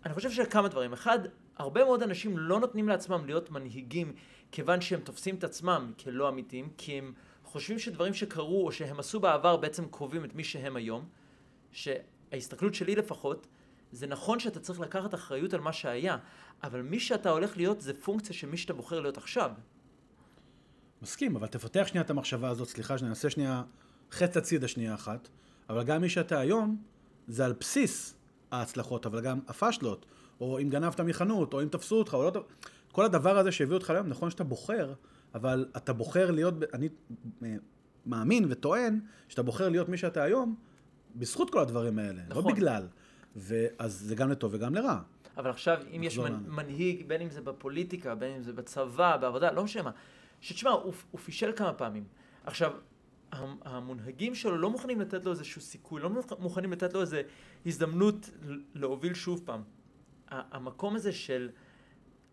אני 0.07 0.15
חושב 0.15 0.31
שכמה 0.31 0.69
דברים. 0.69 0.93
אחד, 0.93 1.19
הרבה 1.57 1.85
מאוד 1.85 2.03
אנשים 2.03 2.39
לא 2.39 2.61
נותנים 2.61 2.89
לעצמם 2.89 3.27
להיות 3.27 3.51
מנהיגים 3.51 4.15
כיוון 4.53 4.81
שהם 4.81 5.01
תופסים 5.01 5.35
את 5.35 5.45
עצמם 5.45 5.93
כלא 6.05 6.29
אמיתיים, 6.29 6.69
כי 6.77 6.99
הם 6.99 7.13
חושבים 7.45 7.79
שדברים 7.79 8.15
שקרו 8.15 8.67
או 8.67 8.73
שהם 8.73 8.99
עשו 9.01 9.21
בעבר 9.21 9.57
בעצם 9.57 9.87
קובעים 9.89 10.25
את 10.25 10.35
מי 10.35 10.45
שהם 10.45 10.77
היום. 10.77 11.09
שההסתכלות 11.73 12.75
שלי 12.75 12.97
לפחות, 12.97 13.47
זה 13.92 14.07
נכון 14.07 14.38
שאתה 14.38 14.61
צריך 14.61 14.81
לקחת 14.81 15.14
אחריות 15.14 15.55
על 15.55 15.61
מה 15.61 15.72
שהיה, 15.72 16.16
אבל 16.62 16.83
מי 16.83 17.00
שאתה 17.00 17.31
הולך 17.31 17.57
להיות 17.57 17.81
זה 17.81 17.94
פונקציה 17.94 18.35
של 18.35 18.48
מי 18.48 18.57
שאתה 18.57 18.72
בוחר 18.72 19.00
להיות 19.00 19.16
עכשיו. 19.16 19.50
מסכים, 21.02 21.37
אבל 21.37 21.46
תפתח 21.46 21.85
שנייה 21.87 22.05
את 22.05 22.11
המחשבה 22.11 22.48
הזאת, 22.48 22.68
סליחה, 22.68 22.98
שננסה 22.98 23.31
שנייה 23.31 23.62
חץ 24.11 24.37
הצידה 24.37 24.68
שנייה 24.68 24.94
אחת, 24.94 25.28
אבל 25.68 25.85
גם 25.85 26.00
מי 26.00 26.09
שאתה 26.09 26.40
היום, 26.40 26.83
זה 27.28 27.44
על 27.44 27.55
בסיס 27.61 28.14
ההצלחות, 28.50 29.07
אבל 29.07 29.20
גם 29.20 29.40
הפשלות, 29.48 30.07
או 30.40 30.59
אם 30.59 30.68
גנבת 30.68 31.00
מחנות, 31.00 31.55
או 31.55 31.62
אם 31.62 31.68
תפסו 31.68 31.98
אותך, 31.98 32.14
או 32.14 32.22
לא... 32.22 32.44
כל 32.92 33.05
הדבר 33.05 33.38
הזה 33.38 33.52
שהביא 33.52 33.74
אותך 33.74 33.90
היום, 33.90 34.07
נכון 34.07 34.31
שאתה 34.31 34.44
בוחר, 34.44 34.92
אבל 35.35 35.66
אתה 35.76 35.92
בוחר 35.92 36.31
להיות, 36.31 36.55
אני 36.74 36.88
אה, 37.42 37.57
מאמין 38.07 38.46
וטוען, 38.48 39.00
שאתה 39.28 39.42
בוחר 39.42 39.68
להיות 39.68 39.88
מי 39.88 39.96
שאתה 39.96 40.22
היום, 40.22 40.57
בזכות 41.16 41.50
כל 41.50 41.59
הדברים 41.59 41.98
האלה, 41.98 42.22
נכון. 42.28 42.44
לא 42.44 42.50
בגלל. 42.50 42.87
ואז 43.37 43.92
זה 43.92 44.14
גם 44.14 44.31
לטוב 44.31 44.55
וגם 44.55 44.75
לרע. 44.75 44.99
אבל 45.37 45.51
עכשיו, 45.51 45.79
אם 45.97 46.03
יש 46.03 46.18
נחזור 46.18 46.37
מנ, 46.38 46.51
מנהיג, 46.51 47.07
בין 47.07 47.21
אם 47.21 47.31
זה 47.31 47.40
בפוליטיקה, 47.40 48.14
בין 48.14 48.35
אם 48.37 48.42
זה 48.42 48.53
בצבא, 48.53 49.16
בעבודה, 49.16 49.53
לא 49.53 49.64
משנה 49.64 49.83
מה, 49.83 49.90
שתשמע, 50.40 50.71
הוא, 50.71 50.92
הוא 51.11 51.21
פישל 51.21 51.53
כמה 51.57 51.73
פעמים. 51.73 52.05
עכשיו, 52.45 52.73
המ- 53.33 53.59
המונהגים 53.64 54.35
שלו 54.35 54.59
לא 54.59 54.71
מוכנים 54.71 55.01
לתת 55.01 55.25
לו 55.25 55.31
איזשהו 55.31 55.61
סיכוי, 55.61 56.03
לא 56.03 56.11
מוכנים 56.38 56.73
לתת 56.73 56.95
לו 56.95 57.01
איזו 57.01 57.16
הזדמנות 57.66 58.31
להוביל 58.75 59.14
שוב 59.14 59.42
פעם. 59.45 59.62
המקום 60.29 60.97
הזה 60.97 61.12
של... 61.12 61.51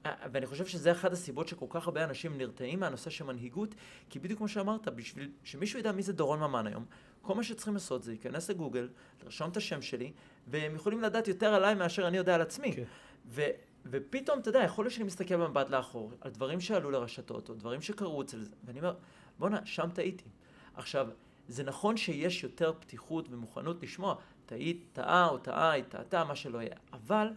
ואני 0.05 0.45
חושב 0.45 0.65
שזה 0.65 0.91
אחת 0.91 1.11
הסיבות 1.11 1.47
שכל 1.47 1.65
כך 1.69 1.87
הרבה 1.87 2.03
אנשים 2.03 2.37
נרתעים 2.37 2.79
מהנושא 2.79 3.09
של 3.09 3.25
מנהיגות, 3.25 3.75
כי 4.09 4.19
בדיוק 4.19 4.37
כמו 4.37 4.47
שאמרת, 4.47 4.87
בשביל 4.87 5.31
שמישהו 5.43 5.79
ידע 5.79 5.91
מי 5.91 6.01
זה 6.01 6.13
דורון 6.13 6.39
ממן 6.39 6.67
היום, 6.67 6.85
כל 7.21 7.35
מה 7.35 7.43
שצריכים 7.43 7.73
לעשות 7.73 8.03
זה 8.03 8.11
להיכנס 8.11 8.49
לגוגל, 8.49 8.89
לרשום 9.23 9.49
את 9.49 9.57
השם 9.57 9.81
שלי, 9.81 10.11
והם 10.47 10.75
יכולים 10.75 11.01
לדעת 11.01 11.27
יותר 11.27 11.53
עליי 11.53 11.75
מאשר 11.75 12.07
אני 12.07 12.17
יודע 12.17 12.35
על 12.35 12.41
עצמי. 12.41 12.73
כן. 12.73 12.83
ו, 13.27 13.41
ופתאום, 13.85 14.39
אתה 14.39 14.49
יודע, 14.49 14.59
יכול 14.59 14.85
להיות 14.85 14.93
שאני 14.93 15.05
מסתכל 15.05 15.35
במבט 15.35 15.69
לאחור, 15.69 16.11
על 16.21 16.31
דברים 16.31 16.61
שעלו 16.61 16.91
לרשתות, 16.91 17.49
או 17.49 17.53
דברים 17.53 17.81
שקרו 17.81 18.21
אצל 18.21 18.39
זה, 18.39 18.55
ואני 18.65 18.79
אומר, 18.79 18.93
בואנה, 19.39 19.65
שם 19.65 19.89
טעיתי. 19.93 20.29
עכשיו, 20.73 21.07
זה 21.47 21.63
נכון 21.63 21.97
שיש 21.97 22.43
יותר 22.43 22.73
פתיחות 22.79 23.27
ומוכנות 23.29 23.83
לשמוע, 23.83 24.15
טעית, 24.45 24.85
טעה 24.93 25.29
או 25.29 25.37
טעה, 25.37 25.71
היא 25.71 25.83
טעתה, 25.83 26.23
מה 26.23 26.35
שלא 26.35 26.57
יהיה, 26.57 26.75
אבל 26.93 27.27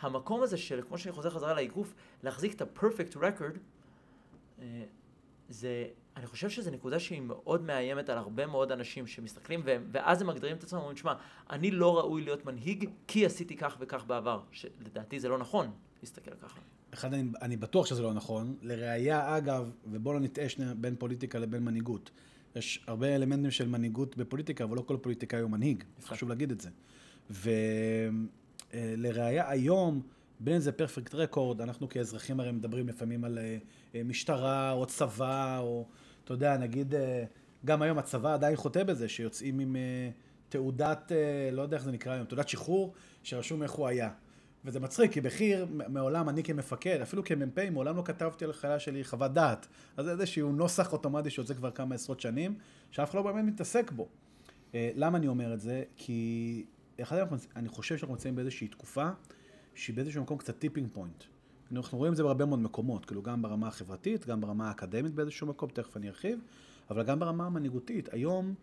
המקום 0.00 0.42
הזה 0.42 0.56
של, 0.56 0.82
כמו 0.88 0.98
שאני 0.98 1.12
חוזר 1.12 1.30
חזרה 1.30 1.54
לאגרוף, 1.54 1.94
להחזיק 2.22 2.54
את 2.54 2.62
ה-perfect 2.62 3.16
record, 3.16 3.58
אה, 4.58 4.84
זה, 5.48 5.86
אני 6.16 6.26
חושב 6.26 6.50
שזו 6.50 6.70
נקודה 6.70 6.98
שהיא 6.98 7.20
מאוד 7.20 7.62
מאיימת 7.62 8.08
על 8.08 8.18
הרבה 8.18 8.46
מאוד 8.46 8.72
אנשים 8.72 9.06
שמסתכלים, 9.06 9.60
והם, 9.64 9.88
ואז 9.92 10.22
הם 10.22 10.28
מגדירים 10.28 10.56
את 10.56 10.62
עצמם, 10.62 10.78
אומרים, 10.78 10.96
שמע, 10.96 11.14
אני 11.50 11.70
לא 11.70 11.98
ראוי 11.98 12.22
להיות 12.22 12.44
מנהיג 12.44 12.88
כי 13.06 13.26
עשיתי 13.26 13.56
כך 13.56 13.76
וכך 13.80 14.04
בעבר, 14.06 14.40
שלדעתי 14.52 15.20
זה 15.20 15.28
לא 15.28 15.38
נכון 15.38 15.70
להסתכל 16.02 16.30
ככה. 16.42 16.60
אחד, 16.94 17.14
אני, 17.14 17.30
אני 17.42 17.56
בטוח 17.56 17.86
שזה 17.86 18.02
לא 18.02 18.14
נכון. 18.14 18.56
לראיה, 18.62 19.36
אגב, 19.36 19.70
ובואו 19.86 20.14
לא 20.14 20.20
נטעה 20.20 20.48
שנייה 20.48 20.74
בין 20.74 20.96
פוליטיקה 20.96 21.38
לבין 21.38 21.64
מנהיגות. 21.64 22.10
יש 22.56 22.84
הרבה 22.86 23.14
אלמנטים 23.14 23.50
של 23.50 23.68
מנהיגות 23.68 24.16
בפוליטיקה, 24.16 24.64
אבל 24.64 24.76
לא 24.76 24.82
כל 24.82 24.96
פוליטיקאי 25.02 25.40
הוא 25.40 25.50
מנהיג. 25.50 25.84
חשוב 26.02 26.28
להגיד 26.28 26.50
את 26.50 26.60
זה. 26.60 26.70
ולראיה, 28.74 29.50
היום, 29.50 30.02
בין 30.40 30.54
אם 30.54 30.60
זה 30.60 30.72
פרפקט 30.72 31.14
רקורד, 31.14 31.60
אנחנו 31.60 31.88
כאזרחים 31.88 32.40
הרי 32.40 32.52
מדברים 32.52 32.88
לפעמים 32.88 33.24
על 33.24 33.38
אה, 33.38 33.58
אה, 33.94 34.02
משטרה 34.04 34.72
או 34.72 34.86
צבא, 34.86 35.58
או 35.58 35.86
אתה 36.24 36.34
יודע, 36.34 36.56
נגיד, 36.56 36.94
אה, 36.94 37.24
גם 37.64 37.82
היום 37.82 37.98
הצבא 37.98 38.34
עדיין 38.34 38.56
חוטא 38.56 38.82
בזה, 38.82 39.08
שיוצאים 39.08 39.58
עם 39.58 39.76
אה, 39.76 40.10
תעודת, 40.48 41.12
אה, 41.12 41.50
לא 41.52 41.62
יודע 41.62 41.76
איך 41.76 41.84
זה 41.84 41.92
נקרא 41.92 42.12
היום, 42.12 42.26
תעודת 42.26 42.48
שחרור, 42.48 42.94
שרשום 43.22 43.62
איך 43.62 43.72
הוא 43.72 43.86
היה. 43.86 44.10
וזה 44.64 44.80
מצחיק, 44.80 45.12
כי 45.12 45.20
בחי"ר, 45.20 45.66
מעולם 45.88 46.28
אני 46.28 46.42
כמפקד, 46.42 47.00
אפילו 47.00 47.24
כמ"פ, 47.24 47.70
מעולם 47.70 47.96
לא 47.96 48.02
כתבתי 48.04 48.44
על 48.44 48.50
החיילה 48.50 48.78
שלי 48.78 49.04
חוות 49.04 49.32
דעת. 49.32 49.66
אז 49.96 50.04
זה 50.04 50.10
איזשהו 50.10 50.52
נוסח 50.52 50.92
אוטומטי 50.92 51.30
שיוצא 51.30 51.54
כבר 51.54 51.70
כמה 51.70 51.94
עשרות 51.94 52.20
שנים, 52.20 52.58
שאף 52.90 53.10
אחד 53.10 53.18
לא 53.18 53.22
באמת 53.22 53.44
מתעסק 53.44 53.90
בו. 53.90 54.08
למה 54.74 55.18
אני 55.18 55.28
אומר 55.28 55.54
את 55.54 55.60
זה? 55.60 55.82
כי 55.96 56.64
אחד 57.02 57.26
אני 57.56 57.68
חושב 57.68 57.96
שאנחנו 57.96 58.14
נמצאים 58.14 58.36
באיזושהי 58.36 58.68
תקופה 58.68 59.08
שהיא 59.74 59.96
באיזשהו 59.96 60.22
מקום 60.22 60.38
קצת 60.38 60.58
tipping 60.58 60.88
point. 60.92 61.24
אנחנו 61.72 61.98
רואים 61.98 62.12
את 62.12 62.16
זה 62.16 62.22
בהרבה 62.22 62.44
מאוד 62.44 62.58
מקומות, 62.58 63.04
כאילו 63.04 63.22
גם 63.22 63.42
ברמה 63.42 63.68
החברתית, 63.68 64.26
גם 64.26 64.40
ברמה 64.40 64.68
האקדמית 64.68 65.14
באיזשהו 65.14 65.46
מקום, 65.46 65.70
תכף 65.70 65.96
אני 65.96 66.08
ארחיב, 66.08 66.38
אבל 66.90 67.02
גם 67.02 67.18
ברמה 67.18 67.46
המנהיגותית. 67.46 68.08
היום, 68.12 68.54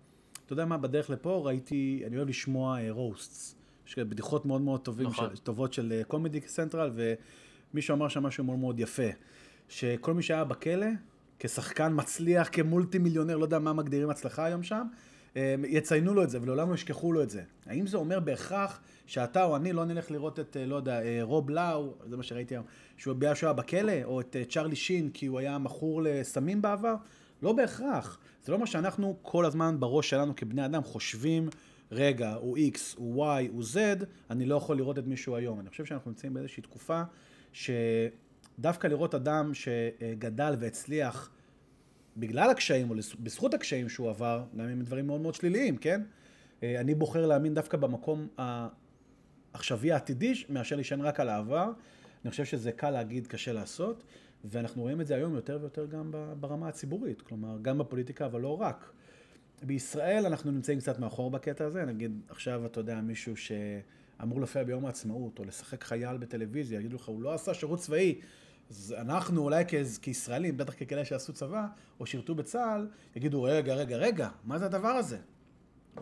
אתה 0.46 0.54
יודע 0.54 0.66
מה, 0.66 0.78
בדרך 0.78 1.10
לפה 1.10 1.42
ראיתי, 1.46 2.04
אני 2.08 2.18
אוהב 2.18 2.30
לשמוע 2.30 2.90
roasts. 2.90 3.56
יש 3.88 3.94
כאלה 3.94 4.06
בדיחות 4.06 4.46
מאוד 4.46 4.62
מאוד 4.62 4.82
טובים 4.82 5.08
נכון. 5.08 5.30
של, 5.36 5.42
טובות 5.42 5.74
של 5.74 6.02
Comedy 6.08 6.42
Central, 6.42 6.92
ומישהו 7.74 7.96
אמר 7.96 8.08
שם 8.08 8.24
משהו 8.24 8.44
מאוד 8.44 8.60
מאוד 8.60 8.80
יפה, 8.80 9.10
שכל 9.70 10.14
מי 10.14 10.24
שהיה 10.24 10.44
בכלא, 10.44 10.88
כשחקן 11.40 11.94
מצליח, 11.96 12.50
כמולטי 12.52 12.98
מיליונר, 12.98 13.38
לא 13.38 13.44
יודע 13.44 13.60
מה 13.60 13.74
מגדירים 13.74 14.10
הצלחה 14.10 14.46
היום 14.46 14.64
שם, 14.64 14.76
אה, 14.76 15.11
יציינו 15.68 16.14
לו 16.14 16.24
את 16.24 16.30
זה 16.30 16.42
ולעולם 16.42 16.70
לא 16.70 16.76
ישכחו 16.76 17.14
לו 17.14 17.24
את 17.24 17.30
זה. 17.30 17.44
האם 17.66 17.88
זה 17.88 17.98
אומר 17.98 18.20
בהכרח 18.20 18.82
שאתה 19.06 19.44
או 19.44 19.56
אני 19.56 19.74
לא 19.74 19.86
נלך 19.86 20.12
לראות 20.12 20.40
את, 20.40 20.58
אה, 20.58 20.66
לא 20.66 20.76
יודע, 20.76 21.02
אה, 21.02 21.20
רוב 21.22 21.50
לאו, 21.50 21.94
זה 22.10 22.18
מה 22.18 22.24
שראיתי 22.24 22.56
היום, 22.56 22.66
שהוא 22.98 23.16
בגלל 23.16 23.36
שהוא 23.36 23.48
היה 23.48 23.54
בכלא, 23.54 24.04
או 24.04 24.22
את 24.22 24.36
אה, 24.36 24.46
צ'רלי 24.46 24.76
שין 24.76 25.10
כי 25.14 25.26
הוא 25.26 25.40
היה 25.40 25.58
מכור 25.58 26.02
לסמים 26.02 26.62
בעבר? 26.62 26.96
לא 27.42 27.54
בהכרח. 27.54 28.20
זה 28.44 28.52
לא 28.52 28.60
מה 28.60 28.68
שאנחנו 28.68 29.18
כל 29.22 29.46
הזמן 29.46 29.80
בראש 29.80 30.10
שלנו 30.10 30.36
כבני 30.36 30.66
אדם 30.66 30.84
חושבים, 30.84 31.50
רגע, 31.92 32.34
הוא 32.34 32.58
X, 32.58 32.80
הוא 32.96 33.26
Y, 33.26 33.52
הוא 33.52 33.64
Z, 33.74 33.78
אני 34.30 34.46
לא 34.46 34.56
יכול 34.56 34.78
לראות 34.78 35.00
את 35.00 35.08
מישהו 35.08 35.36
היום. 35.36 35.60
אני 35.60 35.70
חושב 35.70 35.86
שאנחנו 35.86 36.12
נמצאים 36.12 36.34
באיזושהי 36.34 36.64
תקופה 36.64 37.02
שדווקא 37.54 38.88
לראות 38.88 39.16
אדם 39.16 39.52
שגדל 39.54 40.56
והצליח 40.60 41.30
בגלל 42.18 42.50
הקשיים, 42.50 42.90
או 42.90 42.96
בזכות 43.20 43.54
הקשיים 43.54 43.90
שהוא 43.90 44.10
עבר, 44.10 44.44
גם 44.56 44.66
אם 44.66 44.70
הם 44.70 44.82
דברים 44.82 45.08
מאוד 45.08 45.22
מאוד 45.22 45.36
שליליים, 45.36 45.78
כן? 45.78 46.02
אה, 46.64 46.80
אני 46.80 46.96
בוחר 46.96 47.26
להאמין 47.26 47.54
דווקא 47.54 47.78
במקום 47.78 48.28
העכשווי 48.38 49.92
העתידי, 49.92 50.34
מאשר 50.50 50.76
להישען 50.76 51.02
רק 51.02 51.20
על 51.20 51.30
העבר. 51.30 51.72
אני 52.24 52.32
חושב 52.32 52.46
שזה 52.46 52.72
קל 52.72 52.90
להגיד, 52.90 53.28
קשה 53.28 53.54
לעשות, 53.54 54.04
ואנחנו 54.46 54.82
רואים 54.82 55.02
את 55.02 55.08
זה 55.08 55.16
היום 55.16 55.36
יותר 55.36 55.58
ויותר 55.62 55.86
גם 55.86 56.12
ברמה 56.40 56.68
הציבורית, 56.68 57.22
כלומר, 57.22 57.58
גם 57.62 57.78
בפוליטיקה, 57.78 58.26
אבל 58.26 58.42
לא 58.42 58.62
רק. 58.62 58.92
בישראל 59.64 60.26
אנחנו 60.26 60.52
נמצאים 60.52 60.80
קצת 60.80 61.00
מאחור 61.00 61.32
בקטע 61.32 61.66
הזה, 61.66 61.86
נגיד 61.86 62.22
עכשיו, 62.30 62.66
אתה 62.66 62.80
יודע, 62.80 63.02
מישהו 63.02 63.34
שאמור 63.38 64.40
להופיע 64.40 64.64
ביום 64.64 64.86
העצמאות, 64.86 65.40
או 65.40 65.44
לשחק 65.46 65.84
חייל 65.84 66.18
בטלוויזיה, 66.18 66.80
יגידו 66.80 66.96
לך, 66.96 67.06
הוא 67.06 67.22
לא 67.22 67.34
עשה 67.34 67.54
שירות 67.54 67.80
צבאי. 67.80 68.20
אז 68.72 68.96
אנחנו 68.98 69.42
אולי 69.42 69.64
כ- 69.68 69.98
כישראלים, 70.02 70.58
בטח 70.58 70.74
ככאלה 70.74 71.06
שעשו 71.06 71.34
צבא, 71.34 71.66
או 72.00 72.06
שירתו 72.06 72.36
בצה"ל, 72.36 72.88
יגידו, 73.16 73.44
רגע, 73.44 73.74
רגע, 73.74 73.98
רגע, 73.98 74.30
מה 74.44 74.60
זה 74.60 74.66
הדבר 74.66 74.88
הזה? 74.88 75.18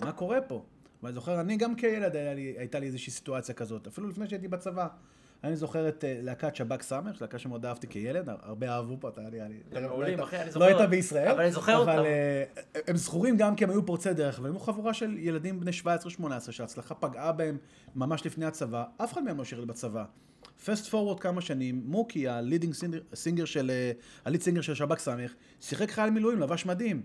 מה 0.01 0.12
קורה 0.12 0.41
פה? 0.41 0.63
ואני 1.03 1.13
זוכר, 1.13 1.41
אני 1.41 1.58
גם 1.58 1.75
כילד, 1.75 2.15
היה 2.15 2.34
לי, 2.34 2.55
הייתה 2.58 2.79
לי 2.79 2.86
איזושהי 2.88 3.12
סיטואציה 3.13 3.55
כזאת, 3.55 3.88
אפילו 3.88 4.08
לפני 4.08 4.27
שהייתי 4.29 4.47
בצבא. 4.47 4.88
אני 5.43 5.55
זוכר 5.55 5.89
את 5.89 6.03
אה, 6.03 6.19
להקת 6.21 6.55
שב"כ 6.55 6.82
סמך, 6.82 7.21
להקה 7.21 7.39
שמאוד 7.39 7.65
אהבתי 7.65 7.88
כילד, 7.88 8.29
הרבה 8.41 8.69
אהבו 8.69 8.97
פה, 8.99 9.10
אתה 9.10 9.21
נראה 9.21 9.47
לי... 9.47 9.55
הם 9.71 9.84
לא 9.84 9.89
מעולים, 9.89 10.19
אחי, 10.19 10.36
אני 10.38 10.45
לא 10.45 10.51
זוכר- 10.51 10.65
היית 10.65 10.89
בישראל, 10.89 11.27
אבל 11.32 11.41
אני 11.41 11.51
זוכר 11.51 11.84
אבל 11.84 11.97
אותם. 11.97 12.05
אה, 12.05 12.43
הם 12.88 12.95
זכורים 12.97 13.38
גם 13.38 13.55
כי 13.55 13.63
הם 13.63 13.69
היו 13.69 13.86
פורצי 13.86 14.13
דרך, 14.13 14.39
אבל 14.39 14.47
הם 14.49 14.55
היו 14.55 14.60
חבורה 14.60 14.93
של 14.93 15.17
ילדים 15.17 15.60
בני 15.60 15.71
17-18 15.84 16.51
שההצלחה 16.51 16.95
פגעה 16.95 17.32
בהם 17.32 17.58
ממש 17.95 18.25
לפני 18.25 18.45
הצבא, 18.45 18.84
אף 18.97 19.13
אחד 19.13 19.23
מהם 19.23 19.38
לא 19.38 19.43
שירת 19.45 19.67
בצבא. 19.67 20.05
fast 20.65 20.85
forward 20.85 21.19
כמה 21.19 21.41
שנים, 21.41 21.82
מוקי, 21.86 22.28
ה 22.27 22.37
lead 22.37 22.73
singer 23.13 23.45
של, 23.45 23.71
אה, 23.71 23.91
ה 24.25 24.29
lead 24.29 24.41
singer 24.41 24.62
של 24.62 24.75
שב"כ 24.75 24.99
סמך, 24.99 25.34
שיחק 25.62 25.91
חייל 25.91 26.10
מילואים, 26.10 26.39
לבש 26.39 26.65
מדים. 26.65 27.02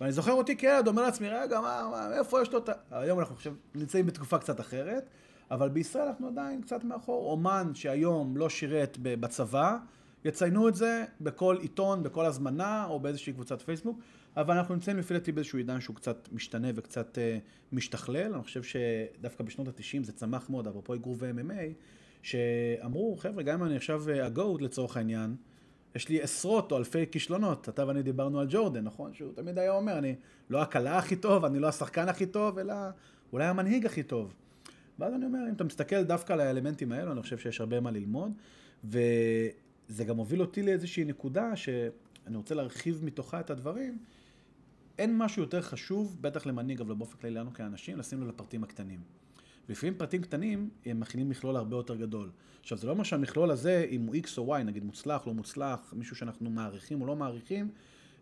ואני 0.00 0.12
זוכר 0.12 0.32
אותי 0.32 0.56
כילד, 0.56 0.88
אומר 0.88 1.02
לעצמי, 1.02 1.28
רגע, 1.28 1.60
מה, 1.60 1.88
מה, 1.90 2.18
איפה 2.18 2.42
יש 2.42 2.52
לו 2.52 2.58
את 2.58 2.68
ה... 2.68 2.72
היום 2.90 3.18
אנחנו 3.18 3.34
עכשיו 3.34 3.54
נמצאים 3.74 4.06
בתקופה 4.06 4.38
קצת 4.38 4.60
אחרת, 4.60 5.08
אבל 5.50 5.68
בישראל 5.68 6.08
אנחנו 6.08 6.28
עדיין 6.28 6.62
קצת 6.62 6.84
מאחור. 6.84 7.30
אומן 7.30 7.74
שהיום 7.74 8.36
לא 8.36 8.48
שירת 8.48 8.98
בצבא, 9.02 9.76
יציינו 10.24 10.68
את 10.68 10.74
זה 10.74 11.04
בכל 11.20 11.56
עיתון, 11.60 12.02
בכל 12.02 12.26
הזמנה, 12.26 12.84
או 12.84 13.00
באיזושהי 13.00 13.32
קבוצת 13.32 13.62
פייסבוק, 13.62 13.98
אבל 14.36 14.56
אנחנו 14.56 14.74
נמצאים 14.74 14.98
לפי 14.98 15.14
דעתי 15.14 15.32
באיזשהו 15.32 15.58
עידן 15.58 15.80
שהוא 15.80 15.96
קצת 15.96 16.28
משתנה 16.32 16.68
וקצת 16.74 17.18
אה, 17.18 17.38
משתכלל. 17.72 18.34
אני 18.34 18.42
חושב 18.42 18.62
שדווקא 18.62 19.44
בשנות 19.44 19.68
ה-90 19.68 20.02
זה 20.02 20.12
צמח 20.12 20.50
מאוד, 20.50 20.66
אפרופו 20.66 20.94
אגרוף 20.94 21.18
ו-MMA, 21.20 21.72
שאמרו, 22.26 23.16
חבר'ה, 23.16 23.42
גם 23.42 23.60
אם 23.60 23.66
אני 23.66 23.76
עכשיו 23.76 24.08
אה, 24.08 24.26
הגוט 24.26 24.62
לצורך 24.62 24.96
העניין, 24.96 25.36
יש 25.94 26.08
לי 26.08 26.22
עשרות 26.22 26.72
או 26.72 26.76
אלפי 26.76 27.06
כישלונות. 27.10 27.68
אתה 27.68 27.86
ואני 27.86 28.02
דיברנו 28.02 28.40
על 28.40 28.46
ג'ורדן, 28.50 28.84
נכון? 28.84 29.14
שהוא 29.14 29.32
תמיד 29.34 29.58
היה 29.58 29.72
אומר, 29.72 29.98
אני 29.98 30.14
לא 30.50 30.62
הקלה 30.62 30.98
הכי 30.98 31.16
טוב, 31.16 31.44
אני 31.44 31.58
לא 31.58 31.68
השחקן 31.68 32.08
הכי 32.08 32.26
טוב, 32.26 32.58
אלא 32.58 32.74
אולי 33.32 33.44
המנהיג 33.44 33.86
הכי 33.86 34.02
טוב. 34.02 34.34
ואז 34.98 35.14
אני 35.14 35.26
אומר, 35.26 35.38
אם 35.48 35.54
אתה 35.54 35.64
מסתכל 35.64 36.02
דווקא 36.02 36.32
על 36.32 36.40
האלמנטים 36.40 36.92
האלו, 36.92 37.12
אני 37.12 37.22
חושב 37.22 37.38
שיש 37.38 37.60
הרבה 37.60 37.80
מה 37.80 37.90
ללמוד, 37.90 38.32
וזה 38.84 40.04
גם 40.04 40.16
הוביל 40.16 40.40
אותי 40.40 40.62
לאיזושהי 40.62 41.04
נקודה 41.04 41.56
שאני 41.56 42.36
רוצה 42.36 42.54
להרחיב 42.54 43.04
מתוכה 43.04 43.40
את 43.40 43.50
הדברים. 43.50 43.98
אין 44.98 45.18
משהו 45.18 45.42
יותר 45.42 45.62
חשוב, 45.62 46.16
בטח 46.20 46.46
למנהיג, 46.46 46.80
אבל 46.80 46.94
באופן 46.94 47.16
כללי 47.18 47.34
לנו 47.34 47.54
כאנשים, 47.54 47.98
לשים 47.98 48.22
לב 48.22 48.28
לפרטים 48.28 48.64
הקטנים. 48.64 49.00
ולפעמים 49.68 49.94
פרטים 49.94 50.22
קטנים, 50.22 50.70
הם 50.86 51.00
מכינים 51.00 51.28
מכלול 51.28 51.56
הרבה 51.56 51.76
יותר 51.76 51.96
גדול. 51.96 52.30
עכשיו, 52.60 52.78
זה 52.78 52.86
לא 52.86 52.92
אומר 52.92 53.04
שהמכלול 53.04 53.50
הזה, 53.50 53.86
אם 53.90 54.06
הוא 54.06 54.14
X 54.14 54.28
או 54.38 54.56
Y, 54.56 54.62
נגיד 54.62 54.84
מוצלח, 54.84 55.26
לא 55.26 55.34
מוצלח, 55.34 55.94
מישהו 55.96 56.16
שאנחנו 56.16 56.50
מעריכים 56.50 57.00
או 57.00 57.06
לא 57.06 57.16
מעריכים, 57.16 57.70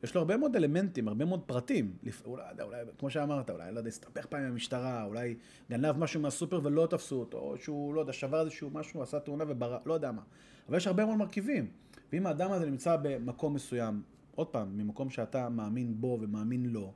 יש 0.05 0.15
לו 0.15 0.21
הרבה 0.21 0.37
מאוד 0.37 0.57
אלמנטים, 0.57 1.09
הרבה 1.09 1.25
מאוד 1.25 1.41
פרטים. 1.47 1.97
לפ... 2.03 2.23
אולי, 2.27 2.43
אולי, 2.63 2.77
כמו 2.99 3.11
שאמרת, 3.11 3.51
אולי, 3.51 3.73
לא 3.73 3.79
יודע, 3.79 3.89
הסתבך 3.89 4.27
פעם 4.27 4.41
עם 4.41 4.53
המשטרה, 4.53 5.05
אולי 5.05 5.35
גנב 5.71 5.99
משהו 5.99 6.21
מהסופר 6.21 6.61
ולא 6.65 6.87
תפסו 6.91 7.17
אותו, 7.21 7.39
או 7.39 7.59
שהוא, 7.59 7.95
לא 7.95 8.01
יודע, 8.01 8.13
שבר 8.13 8.41
איזשהו 8.41 8.71
משהו, 8.71 9.03
עשה 9.03 9.21
תאונה 9.21 9.45
וברא, 9.49 9.79
לא 9.87 9.95
יודע 9.95 10.13
מה. 10.13 10.23
אבל 10.69 10.77
יש 10.77 10.87
הרבה 10.87 11.05
מאוד 11.05 11.17
מרכיבים. 11.17 11.67
ואם 12.13 12.27
האדם 12.27 12.53
הזה 12.53 12.67
נמצא 12.67 12.97
במקום 13.03 13.55
מסוים, 13.55 14.03
עוד 14.35 14.47
פעם, 14.47 14.79
ממקום 14.79 15.11
שאתה 15.11 15.49
מאמין 15.49 16.01
בו 16.01 16.19
ומאמין 16.21 16.67
לו, 16.67 16.93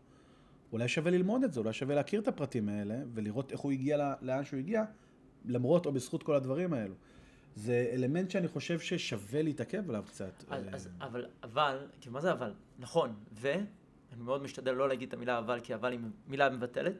אולי 0.73 0.89
שווה 0.89 1.11
ללמוד 1.11 1.45
את 1.45 1.53
זה, 1.53 1.61
אולי 1.61 1.73
שווה 1.73 1.95
להכיר 1.95 2.21
את 2.21 2.29
הפרטים 2.29 2.69
האלה, 2.69 2.95
ולראות 3.15 3.53
איך 3.53 3.61
הוא 3.61 3.73
הגיע 3.73 4.15
לאן 4.23 4.45
שהוא 4.45 4.59
הגיע, 4.59 4.85
למרות 5.45 5.87
או 5.87 5.93
בזכות 5.93 6.23
כל 6.23 6.35
הדברים 6.35 6.73
האלו. 6.73 6.95
זה 7.55 7.91
אלמנט 7.93 8.31
שאני 8.31 8.49
חושב 8.49 8.81
ששווה 8.81 9.43
להתעכב 9.43 9.91
עליו 9.91 10.05
קצת. 10.07 10.45
אז, 10.49 10.65
אה, 10.67 10.75
אז, 10.75 10.89
אבל, 11.01 11.27
אבל, 11.43 11.87
כאילו, 12.01 12.13
מה 12.13 12.21
זה 12.21 12.33
אבל? 12.33 12.55
נכון, 12.79 13.15
ו... 13.33 13.55
אני 14.13 14.23
מאוד 14.23 14.43
משתדל 14.43 14.73
לא 14.73 14.89
להגיד 14.89 15.09
את 15.09 15.15
המילה 15.15 15.39
אבל, 15.39 15.61
כי 15.61 15.75
אבל 15.75 15.93
היא 15.93 16.01
מילה 16.27 16.51
מבטלת. 16.51 16.95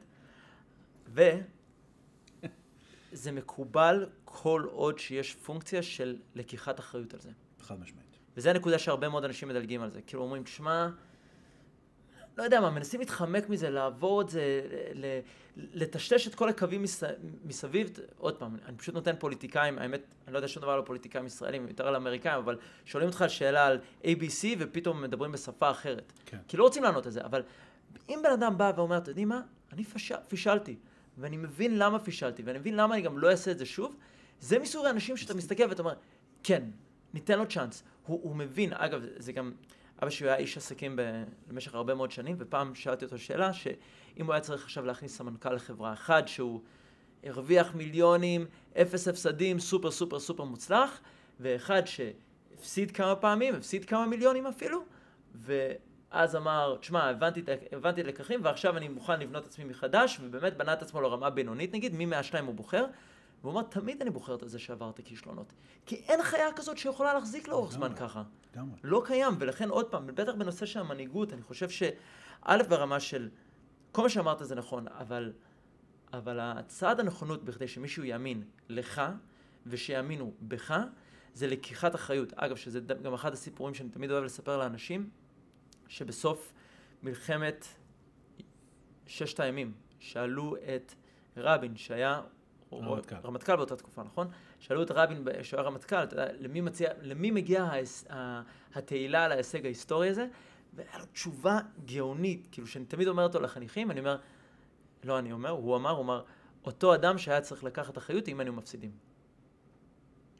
ו... 1.07 1.21
זה 3.11 3.31
מקובל 3.31 4.09
כל 4.25 4.65
עוד 4.71 4.99
שיש 4.99 5.35
פונקציה 5.35 5.83
של 5.83 6.17
לקיחת 6.35 6.79
אחריות 6.79 7.13
על 7.13 7.19
זה. 7.19 7.29
חד 7.61 7.79
משמעית. 7.79 8.17
וזה 8.37 8.49
הנקודה 8.49 8.79
שהרבה 8.79 9.09
מאוד 9.09 9.23
אנשים 9.23 9.47
מדלגים 9.47 9.81
על 9.81 9.89
זה. 9.89 10.01
כאילו 10.01 10.23
אומרים, 10.23 10.43
תשמע, 10.43 10.89
לא 12.37 12.43
יודע 12.43 12.61
מה, 12.61 12.69
מנסים 12.69 12.99
להתחמק 12.99 13.49
מזה, 13.49 13.69
לעבור 13.69 14.21
את 14.21 14.29
זה, 14.29 14.61
לטשטש 15.57 16.27
את 16.27 16.35
כל 16.35 16.49
הקווים 16.49 16.83
מס, 16.83 17.03
מסביב. 17.45 17.91
עוד 18.17 18.35
פעם, 18.35 18.57
אני 18.65 18.77
פשוט 18.77 18.95
נותן 18.95 19.15
פוליטיקאים, 19.19 19.79
האמת, 19.79 20.01
אני 20.27 20.33
לא 20.33 20.37
יודע 20.37 20.47
שום 20.47 20.63
דבר 20.63 20.71
על 20.71 20.79
הפוליטיקאים 20.79 21.25
ישראלים, 21.25 21.67
יותר 21.67 21.87
על 21.87 21.95
האמריקאים, 21.95 22.37
אבל 22.37 22.57
שואלים 22.85 23.09
אותך 23.09 23.25
שאלה 23.27 23.65
על 23.67 23.79
ABC 24.03 24.45
ופתאום 24.59 25.01
מדברים 25.01 25.31
בשפה 25.31 25.71
אחרת. 25.71 26.13
כן. 26.25 26.37
כי 26.47 26.57
לא 26.57 26.63
רוצים 26.63 26.83
לענות 26.83 27.05
על 27.05 27.11
זה, 27.11 27.21
אבל 27.25 27.43
אם 28.09 28.19
בן 28.23 28.31
אדם 28.31 28.57
בא 28.57 28.71
ואומר, 28.75 28.97
אתם 28.97 29.09
יודעים 29.09 29.29
מה, 29.29 29.41
אני 29.73 29.83
פש... 29.83 30.11
פישלתי, 30.27 30.75
ואני 31.17 31.37
מבין 31.37 31.77
למה 31.77 31.99
פישלתי, 31.99 32.43
ואני 32.45 32.59
מבין 32.59 32.75
למה 32.75 32.95
אני 32.95 33.01
גם 33.01 33.17
לא 33.17 33.31
אעשה 33.31 33.51
את 33.51 33.57
זה 33.57 33.65
שוב, 33.65 33.95
זה 34.39 34.59
מסוג 34.59 34.85
האנשים 34.85 35.17
שאתה 35.17 35.33
מסתכל 35.33 35.63
ואתה 35.69 35.81
אומר, 35.81 35.93
כן, 36.43 36.63
ניתן 37.13 37.39
לו 37.39 37.47
צ'אנס. 37.47 37.83
הוא, 38.05 38.19
הוא 38.23 38.35
מבין, 38.35 38.73
אגב, 38.73 39.01
זה 39.17 39.31
גם, 39.31 39.51
אבא 40.03 40.09
שלי 40.09 40.27
היה 40.27 40.37
איש 40.37 40.57
עסקים. 40.57 40.99
במשך 41.47 41.75
הרבה 41.75 41.93
מאוד 41.93 42.11
שנים, 42.11 42.35
ופעם 42.39 42.75
שאלתי 42.75 43.05
אותו 43.05 43.17
שאלה, 43.17 43.53
שאם 43.53 44.25
הוא 44.25 44.33
היה 44.33 44.41
צריך 44.41 44.63
עכשיו 44.63 44.85
להכניס 44.85 45.17
סמנכ"ל 45.17 45.53
לחברה 45.53 45.93
אחד, 45.93 46.27
שהוא 46.27 46.61
הרוויח 47.23 47.75
מיליונים, 47.75 48.45
אפס 48.81 49.07
הפסדים, 49.07 49.59
סופר 49.59 49.91
סופר 49.91 50.19
סופר 50.19 50.43
מוצלח, 50.43 51.01
ואחד 51.39 51.81
שהפסיד 51.85 52.91
כמה 52.91 53.15
פעמים, 53.15 53.55
הפסיד 53.55 53.85
כמה 53.85 54.05
מיליונים 54.05 54.47
אפילו, 54.47 54.85
ואז 55.35 56.35
אמר, 56.35 56.77
תשמע, 56.79 57.09
הבנתי, 57.09 57.41
הבנתי 57.71 58.01
את 58.01 58.05
הלקחים, 58.05 58.39
ועכשיו 58.43 58.77
אני 58.77 58.87
מוכן 58.87 59.19
לבנות 59.19 59.43
את 59.43 59.47
עצמי 59.47 59.65
מחדש, 59.65 60.19
ובאמת 60.21 60.57
בנה 60.57 60.73
את 60.73 60.81
עצמו 60.81 61.01
לרמה 61.01 61.29
בינונית 61.29 61.73
נגיד, 61.73 61.93
מי 61.93 62.05
מהשניים 62.05 62.45
הוא 62.45 62.55
בוחר, 62.55 62.85
והוא 63.41 63.53
אמר, 63.53 63.61
תמיד 63.61 64.01
אני 64.01 64.09
בוחר 64.09 64.35
את 64.35 64.49
זה 64.49 64.59
שעברתי 64.59 65.03
כישלונות. 65.03 65.53
כי 65.85 65.95
אין 65.95 66.23
חיה 66.23 66.53
כזאת 66.55 66.77
שיכולה 66.77 67.13
להחזיק 67.13 67.47
לאורך 67.47 67.71
זמן. 67.71 67.95
ככה. 67.95 68.23
לגמרי. 68.53 68.79
לא 68.83 69.01
קיים, 69.05 69.33
ולכן 69.39 69.69
עוד 69.69 69.91
פעם, 69.91 70.07
בטח 70.07 70.33
בנושא 70.37 70.65
של 70.65 70.79
המנהיגות, 70.79 71.33
אני 71.33 71.41
חושב 71.41 71.69
שא' 71.69 72.57
ברמה 72.69 72.99
של, 72.99 73.29
כל 73.91 74.01
מה 74.01 74.09
שאמרת 74.09 74.37
זה 74.41 74.55
נכון, 74.55 74.87
אבל, 74.87 75.33
אבל 76.13 76.39
הצעד 76.39 76.99
הנכונות 76.99 77.43
בכדי 77.43 77.67
שמישהו 77.67 78.03
יאמין 78.03 78.43
לך, 78.69 79.01
ושיאמינו 79.65 80.33
בך, 80.41 80.77
זה 81.33 81.47
לקיחת 81.47 81.95
אחריות. 81.95 82.33
אגב, 82.33 82.55
שזה 82.55 82.79
גם 82.79 83.13
אחד 83.13 83.33
הסיפורים 83.33 83.73
שאני 83.73 83.89
תמיד 83.89 84.11
אוהב 84.11 84.23
לספר 84.23 84.57
לאנשים, 84.57 85.09
שבסוף 85.87 86.53
מלחמת 87.03 87.67
ששת 89.05 89.39
הימים, 89.39 89.73
שאלו 89.99 90.55
את 90.55 90.93
רבין, 91.37 91.75
שהיה... 91.75 92.21
רמטכ"ל. 92.73 93.15
רמטכ"ל 93.23 93.55
באותה 93.55 93.75
תקופה, 93.75 94.03
נכון? 94.03 94.27
שאלו 94.59 94.83
את 94.83 94.91
רבין, 94.91 95.25
ב- 95.25 95.43
שהוא 95.43 95.59
היה 95.59 95.67
רמטכ"ל, 95.67 95.95
אתה 96.03 96.13
יודע, 96.13 96.27
למי, 96.39 96.61
מציע, 96.61 96.89
למי 97.01 97.31
מגיעה 97.31 97.71
התהילה 98.75 99.23
על 99.25 99.31
ההישג 99.31 99.65
ההיסטורי 99.65 100.09
הזה? 100.09 100.27
והיה 100.73 100.97
לו 100.99 101.05
תשובה 101.05 101.59
גאונית, 101.85 102.47
כאילו, 102.51 102.67
שאני 102.67 102.85
תמיד 102.85 103.07
אומר 103.07 103.23
אותו 103.23 103.39
לחניכים, 103.41 103.91
אני 103.91 103.99
אומר, 103.99 104.17
לא 105.03 105.19
אני 105.19 105.31
אומר, 105.31 105.49
הוא 105.49 105.75
אמר, 105.75 105.89
הוא 105.89 106.01
אמר, 106.03 106.21
אותו 106.65 106.95
אדם 106.95 107.17
שהיה 107.17 107.41
צריך 107.41 107.63
לקחת 107.63 107.97
אחריות 107.97 108.27
אם 108.27 108.39
היינו 108.39 108.53
מפסידים. 108.53 108.91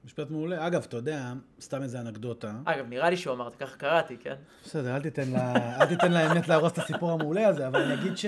משפט 0.06 0.30
מעולה. 0.30 0.68
אגב, 0.68 0.84
אתה 0.88 0.98
יודע, 0.98 1.34
סתם 1.62 1.82
איזה 1.84 2.02
אנקדוטה. 2.02 2.54
אגב, 2.66 2.86
נראה 2.90 3.10
לי 3.10 3.18
שהוא 3.18 3.34
אמר, 3.34 3.50
ככה 3.60 3.78
קראתי, 3.78 4.18
כן? 4.18 4.36
בסדר, 4.66 4.96
אל 4.96 5.02
תיתן 5.02 5.30
לה- 5.32 5.82
אל 5.82 5.86
תיתן 5.86 6.12
לאמת 6.12 6.48
להרוס 6.48 6.72
את 6.74 6.78
הסיפור 6.78 7.12
המעולה 7.12 7.48
הזה, 7.48 7.68
אבל 7.68 7.82
אני 7.82 7.94
אגיד 7.94 8.18
ש... 8.18 8.26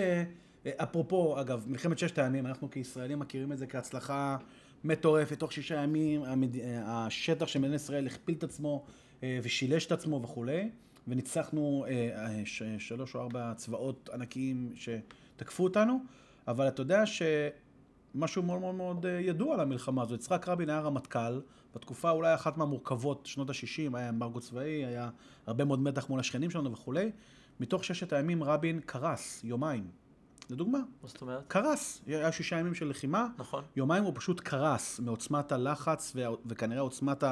אפרופו, 0.67 1.41
אגב, 1.41 1.63
מלחמת 1.67 2.00
ששת 2.00 2.17
הימים, 2.17 2.45
אנחנו 2.45 2.71
כישראלים 2.71 3.19
מכירים 3.19 3.52
את 3.52 3.58
זה 3.58 3.67
כהצלחה 3.67 4.38
מטורפת, 4.84 5.39
תוך 5.39 5.52
שישה 5.52 5.76
ימים 5.76 6.24
המד... 6.24 6.56
השטח 6.86 7.47
של 7.47 7.60
מדינת 7.60 7.76
ישראל 7.76 8.08
הכפיל 8.08 8.36
את 8.36 8.43
עצמו 8.43 8.86
אה, 9.24 9.39
ושילש 9.43 9.86
את 9.86 9.91
עצמו 9.91 10.21
וכולי, 10.24 10.69
וניצחנו 11.08 11.86
אה, 11.88 11.91
אה, 11.91 12.41
ש- 12.45 12.63
שלוש 12.80 13.15
או 13.15 13.21
ארבע 13.21 13.54
צבאות 13.56 14.10
ענקיים 14.13 14.74
שתקפו 14.76 15.63
אותנו, 15.63 16.00
אבל 16.47 16.67
אתה 16.67 16.82
יודע 16.82 17.04
שמשהו 17.06 18.43
מאוד 18.43 18.60
מאוד 18.60 18.76
מאוד 18.76 19.06
אה, 19.06 19.12
ידוע 19.12 19.54
על 19.54 19.60
המלחמה 19.60 20.02
הזו, 20.02 20.15
יצחק 20.15 20.47
רבין 20.47 20.69
היה 20.69 20.80
רמטכ"ל, 20.80 21.41
בתקופה 21.76 22.10
אולי 22.10 22.34
אחת 22.34 22.58
מהמורכבות, 22.58 23.26
שנות 23.26 23.50
ה-60, 23.50 23.97
היה 23.97 24.10
אמברגו 24.10 24.39
צבאי, 24.39 24.86
היה 24.86 25.10
הרבה 25.45 25.65
מאוד 25.65 25.80
מתח 25.80 26.10
מול 26.10 26.19
השכנים 26.19 26.50
שלנו 26.50 26.71
וכולי. 26.71 27.12
מתוך 27.60 27.84
ששת 27.84 28.13
הימים 28.13 28.43
רבין 28.43 28.80
קרס, 28.86 29.41
יומיים. 29.43 30.00
לדוגמה, 30.49 30.77
מה 30.77 31.08
זאת 31.08 31.21
אומרת? 31.21 31.43
קרס. 31.47 32.01
היה 32.08 32.32
שישה 32.32 32.56
ימים 32.60 32.73
של 32.73 32.89
לחימה, 32.89 33.27
נכון. 33.38 33.63
יומיים 33.75 34.04
הוא 34.04 34.13
פשוט 34.15 34.39
קרס 34.39 34.99
מעוצמת 34.99 35.51
הלחץ 35.51 36.12
וה- 36.15 36.30
וכנראה 36.45 36.82
עוצמת 36.82 37.23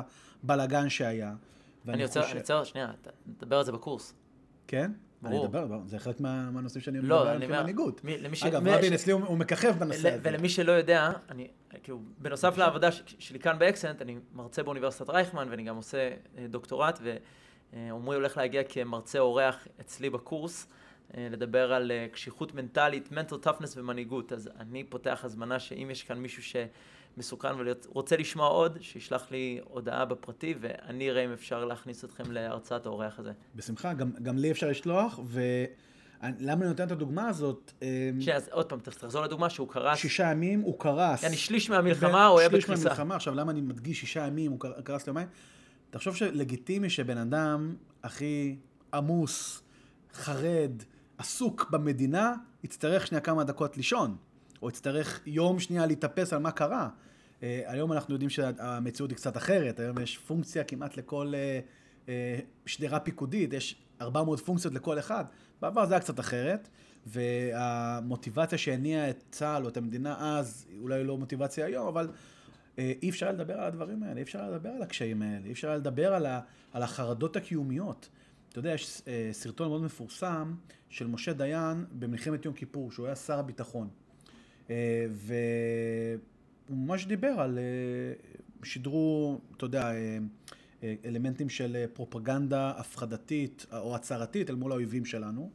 הבלגן 0.44 0.90
שהיה. 0.90 1.34
אני 1.88 2.04
רוצה, 2.04 2.20
חושב- 2.22 2.32
אני 2.32 2.40
רוצה, 2.40 2.66
שנייה, 2.66 2.92
נדבר 3.28 3.58
על 3.58 3.64
זה 3.66 3.72
בקורס. 3.72 4.14
כן? 4.68 4.92
אני 5.24 5.32
ברור. 5.32 5.46
אדבר, 5.46 5.80
זה 5.86 6.00
חלק 6.00 6.20
מה- 6.22 6.52
מהנושאים 6.52 6.82
שאני 6.82 7.00
מדבר 7.00 7.10
לא, 7.16 7.22
עליהם 7.22 7.36
אני 7.38 7.46
אומר, 7.46 7.58
כמנהיגות. 7.58 8.02
ש... 8.34 8.44
אגב, 8.44 8.68
רבין 8.68 8.92
ש- 8.92 9.02
אצלי 9.02 9.14
הוא 9.14 9.22
הוא 9.26 9.38
מככב 9.38 9.76
בנושא 9.80 10.08
ל- 10.08 10.12
הזה. 10.14 10.20
ולמי 10.24 10.50
שלא 10.50 10.72
יודע, 10.72 11.12
אני, 11.30 11.48
כאילו, 11.84 12.00
בנוסף 12.18 12.58
לעבודה 12.58 12.92
ש- 12.92 13.04
שלי 13.20 13.40
כאן 13.40 13.60
באקסנט, 13.60 14.02
אני 14.02 14.18
מרצה 14.34 14.64
באוניברסיטת 14.64 15.10
רייכמן, 15.10 15.48
ואני 15.52 15.64
גם 15.64 15.76
עושה 15.76 15.98
אה, 16.38 16.46
דוקטורט, 16.50 17.00
ועמרי 17.74 18.16
הולך 18.16 18.38
להגיע 18.38 18.62
כמרצה 18.70 19.20
אורח 19.20 19.68
אצלי 19.82 20.10
בקורס, 20.10 20.68
אה, 20.68 20.70
לדבר 21.18 21.74
על 21.74 21.92
אה, 21.92 22.08
קשיחות 22.12 22.56
מנטלית, 22.56 23.10
mental 23.12 23.46
toughness 23.48 23.74
ומנהיגות. 23.76 24.34
אז 24.34 24.50
אני 24.60 24.84
פותח 24.84 25.22
הזמנה 25.24 25.60
שאם 25.60 25.88
יש 25.92 26.04
כאן 26.04 26.18
מישהו 26.20 26.44
שמסוכן 26.44 27.48
ורוצה 27.58 28.18
לשמוע 28.18 28.48
עוד, 28.48 28.78
שישלח 28.82 29.32
לי 29.32 29.60
הודעה 29.64 30.06
בפרטי, 30.06 30.54
ואני 30.60 31.10
אראה 31.10 31.26
אם 31.26 31.32
אפשר 31.34 31.66
להכניס 31.66 32.06
אתכם 32.06 32.32
להרצאת 32.32 32.86
האורח 32.86 33.20
הזה. 33.20 33.32
בשמחה, 33.56 33.94
גם, 33.94 34.12
גם 34.24 34.38
לי 34.38 34.52
אפשר 34.52 34.68
לשלוח, 34.70 35.20
ולמה 35.26 36.54
אני 36.54 36.66
נותן 36.68 36.88
את 36.88 36.92
הדוגמה 36.92 37.28
הזאת? 37.28 37.72
אמ, 37.82 37.88
אז 38.36 38.50
עוד 38.52 38.66
פעם, 38.66 38.80
תחזור 38.80 39.22
לדוגמה 39.24 39.50
שהוא 39.50 39.68
קרס, 39.70 39.98
שישה 39.98 40.32
ימים 40.32 40.62
הוא 40.62 40.80
קרס. 40.80 41.24
יעני 41.24 41.38
שליש 41.38 41.70
מהמלחמה 41.70 42.26
הוא 42.26 42.40
היה 42.40 42.50
שליש 42.50 42.64
בקריסה. 42.64 42.84
מהמלחמה, 42.84 43.16
עכשיו 43.16 43.36
למה 43.36 43.52
אני 43.52 43.62
מדגיש 43.62 44.00
שישה 44.00 44.28
ימים, 44.28 44.52
הוא 44.52 44.60
קר- 44.60 44.82
קרס 44.82 45.08
ליומיים? 45.08 45.28
תחשוב 45.90 46.16
שלגיטימי 46.16 46.90
שבן 46.90 47.18
אדם 47.18 47.76
הכי 48.04 48.56
עמוס, 48.94 49.62
חרד, 50.14 50.72
עסוק 51.20 51.70
במדינה, 51.72 52.34
יצטרך 52.64 53.08
שנייה 53.08 53.22
כמה 53.22 53.44
דקות 53.44 53.78
לישון, 53.78 54.18
או 54.62 54.70
יצטרך 54.70 55.22
יום 55.26 55.60
שנייה 55.60 55.86
להתאפס 55.86 56.34
על 56.34 56.40
מה 56.40 56.52
קרה. 56.52 56.90
Uh, 56.90 57.44
היום 57.66 57.94
אנחנו 57.94 58.14
יודעים 58.14 58.30
שהמציאות 58.30 59.10
היא 59.10 59.18
קצת 59.18 59.38
אחרת, 59.38 59.80
היום 59.80 60.00
יש 60.00 60.18
פונקציה 60.18 60.64
כמעט 60.64 60.98
לכל 60.98 61.34
uh, 61.34 62.06
uh, 62.06 62.10
שדרה 62.66 63.00
פיקודית, 63.00 63.54
יש 63.54 63.76
400 64.02 64.40
פונקציות 64.40 64.74
לכל 64.74 65.00
אחד. 65.00 65.26
בעבר 65.62 65.86
זה 65.86 65.94
היה 65.94 66.02
קצת 66.02 66.20
אחרת, 66.20 66.70
והמוטיבציה 67.06 68.58
שהניעה 68.58 69.10
את 69.10 69.24
צה"ל 69.32 69.64
או 69.64 69.70
את 69.70 69.78
המדינה 69.78 70.38
אז, 70.40 70.68
אולי 70.82 71.04
לא 71.04 71.18
מוטיבציה 71.18 71.66
היום, 71.66 71.88
אבל 71.88 72.10
אה, 72.80 72.94
אי 73.02 73.10
אפשר 73.10 73.32
לדבר 73.32 73.54
על 73.54 73.68
הדברים 73.68 74.04
האלה, 74.04 74.18
אי 74.18 74.22
אפשר 74.22 74.52
לדבר 74.52 74.70
על 74.70 74.82
הקשיים 74.82 75.22
האלה, 75.22 75.46
אי 75.46 75.52
אפשר 75.52 75.76
לדבר 75.76 76.14
על, 76.14 76.26
ה, 76.26 76.40
על 76.74 76.84
החרדות 76.84 77.36
הקיומיות. 77.36 78.10
אתה 78.50 78.60
יודע, 78.60 78.74
יש 78.74 79.02
אה, 79.08 79.30
סרטון 79.32 79.68
מאוד 79.68 79.82
מפורסם 79.82 80.54
של 80.90 81.08
משה 81.08 81.34
דיין 81.34 81.86
במלחמת 82.00 82.46
יום 82.46 82.54
כיפור, 82.54 82.92
שהוא 82.92 83.06
היה 83.06 83.16
שר 83.16 83.40
הביטחון. 83.40 83.90
אה, 84.70 85.06
והוא 85.12 86.78
ממש 86.78 87.06
דיבר 87.06 87.36
על, 87.38 87.58
אה, 87.58 88.14
שידרו, 88.64 89.40
אתה 89.58 89.66
יודע, 89.66 89.92
אלמנטים 91.06 91.50
של 91.50 91.86
פרופגנדה 91.94 92.72
הפחדתית 92.78 93.66
או 93.74 93.96
הצהרתית 93.96 94.50
אל 94.50 94.56
מול 94.56 94.72
האויבים 94.72 95.06
שלנו. 95.06 95.52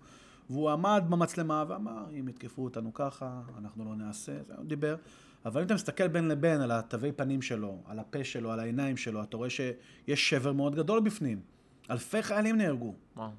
והוא 0.50 0.70
עמד 0.70 1.04
במצלמה 1.08 1.64
ואמר, 1.68 2.06
אם 2.20 2.28
יתקפו 2.28 2.64
אותנו 2.64 2.94
ככה, 2.94 3.42
אנחנו 3.58 3.84
לא 3.84 3.96
נעשה, 3.96 4.42
זה 4.42 4.54
הוא 4.56 4.64
דיבר. 4.64 4.96
אבל 5.44 5.60
אם 5.60 5.66
אתה 5.66 5.74
מסתכל 5.74 6.08
בין 6.08 6.28
לבין 6.28 6.60
על 6.60 6.70
התווי 6.70 7.12
פנים 7.12 7.42
שלו, 7.42 7.82
על 7.86 7.98
הפה 7.98 8.24
שלו, 8.24 8.52
על 8.52 8.60
העיניים 8.60 8.96
שלו, 8.96 9.22
אתה 9.22 9.36
רואה 9.36 9.50
שיש 9.50 10.30
שבר 10.30 10.52
מאוד 10.52 10.74
גדול 10.74 11.00
בפנים. 11.00 11.53
אלפי 11.90 12.22
חיילים 12.22 12.56
נהרגו. 12.56 12.94
וואו. 13.16 13.30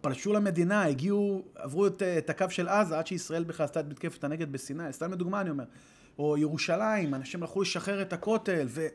פלשו 0.00 0.32
למדינה, 0.32 0.84
הגיעו, 0.84 1.42
עברו 1.54 1.86
את, 1.86 2.02
את 2.02 2.30
הקו 2.30 2.46
של 2.48 2.68
עזה 2.68 2.98
עד 2.98 3.06
שישראל 3.06 3.44
בכלל 3.44 3.64
עשתה 3.64 3.80
את 3.80 3.86
מתקפת 3.88 4.24
הנגד 4.24 4.52
בסיני. 4.52 4.92
סתם 4.92 5.12
לדוגמה 5.12 5.40
אני 5.40 5.50
אומר. 5.50 5.64
או 6.18 6.36
ירושלים, 6.36 7.14
אנשים 7.14 7.42
הלכו 7.42 7.62
לשחרר 7.62 8.02
את 8.02 8.12
הכותל, 8.12 8.66
ו... 8.68 8.86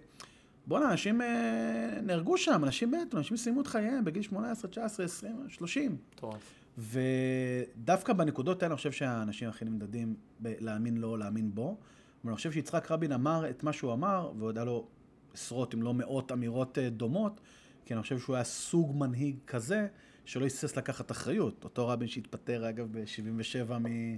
בואנה, 0.68 0.92
אנשים 0.92 1.22
אה, 1.22 2.00
נהרגו 2.04 2.38
שם, 2.38 2.64
אנשים 2.64 2.92
מתו, 2.92 3.18
אנשים 3.18 3.38
סיימו 3.38 3.62
את 3.62 3.68
חייהם 3.68 4.06
בגיל 4.06 4.22
18, 4.22 4.72
19, 4.72 5.06
20, 5.06 5.36
30. 5.50 5.98
מטורף. 6.14 6.54
ודווקא 6.78 8.14
בנקודות 8.14 8.64
האלה 8.64 8.74
אני 8.74 8.78
חושב 8.78 8.92
שהאנשים 8.92 9.50
הכי 9.50 9.66
נמדדים 9.66 10.16
בלהאמין 10.40 10.98
לו, 10.98 11.18
להאמין 11.18 11.56
בו. 11.56 11.78
ואני 12.24 12.36
חושב 12.36 12.52
שיצחק 12.52 12.92
רבין 12.92 13.12
אמר 13.12 13.50
את 13.50 13.64
מה 13.64 13.74
שהוא 13.74 13.94
אמר, 13.94 14.32
ועוד 14.40 14.58
היה 14.58 14.66
לו 14.66 14.88
עשרות 15.34 15.74
אם 15.74 15.84
לא 15.84 15.94
מאות 15.94 16.32
אמירות 16.32 16.78
אה, 16.78 16.90
דומות, 16.90 17.42
כי 17.88 17.94
אני 17.94 18.02
חושב 18.02 18.20
שהוא 18.20 18.36
היה 18.36 18.44
סוג 18.44 18.98
מנהיג 18.98 19.36
כזה, 19.48 19.88
שלא 20.26 20.44
היסס 20.44 20.78
לקחת 20.78 21.12
אחריות. 21.12 21.64
אותו 21.64 21.88
רבין 21.88 22.08
שהתפטר, 22.08 22.70
אגב, 22.70 22.88
ב-77 22.92 23.74
מ... 23.74 24.18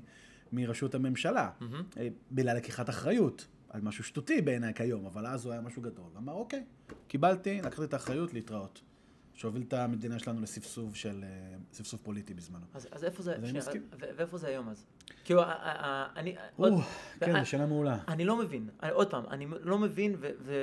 מראשות 0.51 0.95
הממשלה, 0.95 1.49
mm-hmm. 1.61 1.99
בגלל 2.31 2.57
לקיחת 2.57 2.89
אחריות, 2.89 3.47
על 3.69 3.81
משהו 3.81 4.03
שטותי 4.03 4.41
בעיניי 4.41 4.73
כיום, 4.73 5.05
אבל 5.05 5.27
אז 5.27 5.45
הוא 5.45 5.51
היה 5.51 5.61
משהו 5.61 5.81
גדול. 5.81 6.11
אמר, 6.17 6.33
אוקיי, 6.33 6.63
קיבלתי, 7.07 7.61
לקחתי 7.61 7.83
את 7.83 7.93
האחריות 7.93 8.33
להתראות. 8.33 8.81
שהוביל 9.33 9.63
את 9.67 9.73
המדינה 9.73 10.19
שלנו 10.19 10.41
לספסוף 10.41 10.95
של, 10.95 11.23
אה, 11.23 11.57
ספסוף 11.73 12.01
פוליטי 12.01 12.33
בזמנו. 12.33 12.65
אז, 12.73 12.87
אז 12.91 13.03
איפה 13.03 13.23
זה, 13.23 13.35
שנייה, 13.45 13.63
ואיפה 13.99 14.37
זה 14.37 14.47
היום 14.47 14.69
אז? 14.69 14.85
כאילו, 15.23 15.41
אני... 16.15 16.35
או, 16.57 16.63
עוד, 16.65 16.73
כן, 17.19 17.39
זו 17.39 17.49
שאלה 17.49 17.65
מעולה. 17.65 17.97
אני 18.07 18.25
לא 18.25 18.37
מבין, 18.37 18.69
אני, 18.83 18.91
עוד 18.91 19.09
פעם, 19.09 19.23
אני 19.29 19.47
לא 19.61 19.77
מבין, 19.77 20.15
ו, 20.19 20.29
ו, 20.39 20.53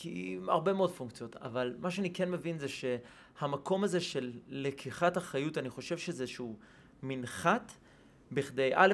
כי 0.00 0.38
הרבה 0.48 0.72
מאוד 0.72 0.90
פונקציות, 0.90 1.36
אבל 1.36 1.76
מה 1.78 1.90
שאני 1.90 2.12
כן 2.12 2.30
מבין 2.30 2.58
זה 2.58 2.66
שהמקום 2.68 3.84
הזה 3.84 4.00
של 4.00 4.32
לקיחת 4.48 5.18
אחריות, 5.18 5.58
אני 5.58 5.70
חושב 5.70 5.98
שזה 5.98 6.22
איזשהו 6.22 6.56
מנחת 7.02 7.72
בכדי, 8.32 8.70
א', 8.74 8.92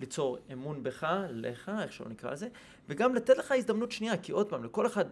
ליצור 0.00 0.38
אמון 0.52 0.82
בך, 0.82 1.06
לך, 1.30 1.72
איך 1.82 1.92
שלא 1.92 2.08
נקרא 2.08 2.30
לזה, 2.30 2.48
וגם 2.88 3.14
לתת 3.14 3.38
לך 3.38 3.52
הזדמנות 3.52 3.92
שנייה, 3.92 4.16
כי 4.16 4.32
עוד 4.32 4.48
פעם, 4.48 4.64
לכל 4.64 4.86
אחד, 4.86 5.04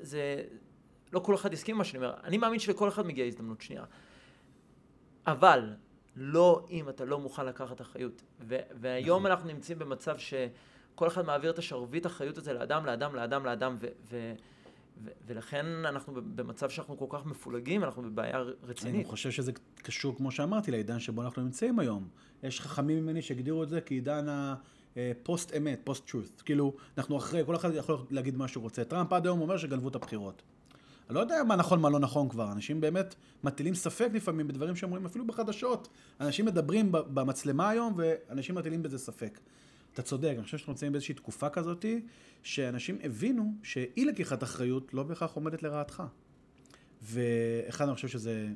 זה, 0.00 0.44
לא 1.12 1.20
כל 1.20 1.34
אחד 1.34 1.52
יסכים 1.52 1.76
מה 1.76 1.84
שאני 1.84 2.04
אומר, 2.04 2.14
אני 2.24 2.38
מאמין 2.38 2.58
שלכל 2.58 2.88
אחד 2.88 3.06
מגיעה 3.06 3.26
הזדמנות 3.26 3.60
שנייה. 3.60 3.84
אבל, 5.26 5.74
לא 6.16 6.66
אם 6.70 6.88
אתה 6.88 7.04
לא 7.04 7.18
מוכן 7.18 7.46
לקחת 7.46 7.80
אחריות. 7.80 8.22
והיום 8.80 9.18
נכון. 9.18 9.30
אנחנו 9.30 9.48
נמצאים 9.48 9.78
במצב 9.78 10.18
שכל 10.92 11.08
אחד 11.08 11.26
מעביר 11.26 11.50
את 11.50 11.58
השרביט 11.58 12.06
אחריות 12.06 12.38
הזה 12.38 12.52
לאדם, 12.52 12.86
לאדם, 12.86 13.14
לאדם, 13.14 13.44
לאדם, 13.44 13.76
ו- 13.80 13.86
ו- 14.10 14.32
ולכן 15.26 15.66
אנחנו 15.66 16.14
במצב 16.14 16.70
שאנחנו 16.70 16.98
כל 16.98 17.06
כך 17.08 17.26
מפולגים, 17.26 17.84
אנחנו 17.84 18.02
בבעיה 18.02 18.38
רצינית. 18.62 18.94
אני 18.94 19.04
חושב 19.04 19.30
שזה 19.30 19.52
קשור, 19.82 20.16
כמו 20.16 20.30
שאמרתי, 20.30 20.70
לעידן 20.70 20.98
שבו 20.98 21.22
אנחנו 21.22 21.42
נמצאים 21.42 21.78
היום. 21.78 22.08
יש 22.42 22.60
חכמים 22.60 23.02
ממני 23.02 23.22
שהגדירו 23.22 23.62
את 23.62 23.68
זה 23.68 23.80
כעידן 23.80 24.26
הפוסט 24.96 25.56
אמת, 25.56 25.80
post 25.84 26.10
truth. 26.10 26.42
כאילו, 26.44 26.74
אנחנו 26.98 27.16
אחרי, 27.16 27.42
כל 27.46 27.56
אחד 27.56 27.74
יכול 27.74 27.96
להגיד 28.10 28.36
מה 28.36 28.48
שהוא 28.48 28.62
רוצה. 28.62 28.84
טראמפ 28.84 29.12
עד 29.12 29.26
היום 29.26 29.40
אומר 29.40 29.56
שגנבו 29.56 29.88
את 29.88 29.94
הבחירות. 29.94 30.42
אני 31.08 31.14
לא 31.14 31.20
יודע 31.20 31.42
מה 31.48 31.56
נכון, 31.56 31.80
מה 31.80 31.90
לא 31.90 31.98
נכון 31.98 32.28
כבר. 32.28 32.52
אנשים 32.52 32.80
באמת 32.80 33.14
מטילים 33.44 33.74
ספק 33.74 34.08
לפעמים 34.14 34.48
בדברים 34.48 34.76
שאומרים, 34.76 35.06
אפילו 35.06 35.26
בחדשות. 35.26 35.88
אנשים 36.20 36.46
מדברים 36.46 36.88
במצלמה 36.92 37.68
היום, 37.68 37.94
ואנשים 37.96 38.54
מטילים 38.54 38.82
בזה 38.82 38.98
ספק. 38.98 39.38
אתה 39.94 40.02
צודק, 40.02 40.32
אני 40.36 40.42
חושב 40.42 40.58
שאנחנו 40.58 40.72
נמצאים 40.72 40.92
באיזושהי 40.92 41.14
תקופה 41.14 41.48
כזאת, 41.48 41.84
שאנשים 42.42 42.98
הבינו 43.02 43.54
שאי 43.62 44.04
לקיחת 44.04 44.42
אחריות 44.42 44.94
לא 44.94 45.02
בהכרח 45.02 45.34
עומדת 45.34 45.62
לרעתך. 45.62 46.02
ואחד, 47.02 47.86
אני 47.86 47.94
חושב 47.94 48.08
שזה 48.08 48.48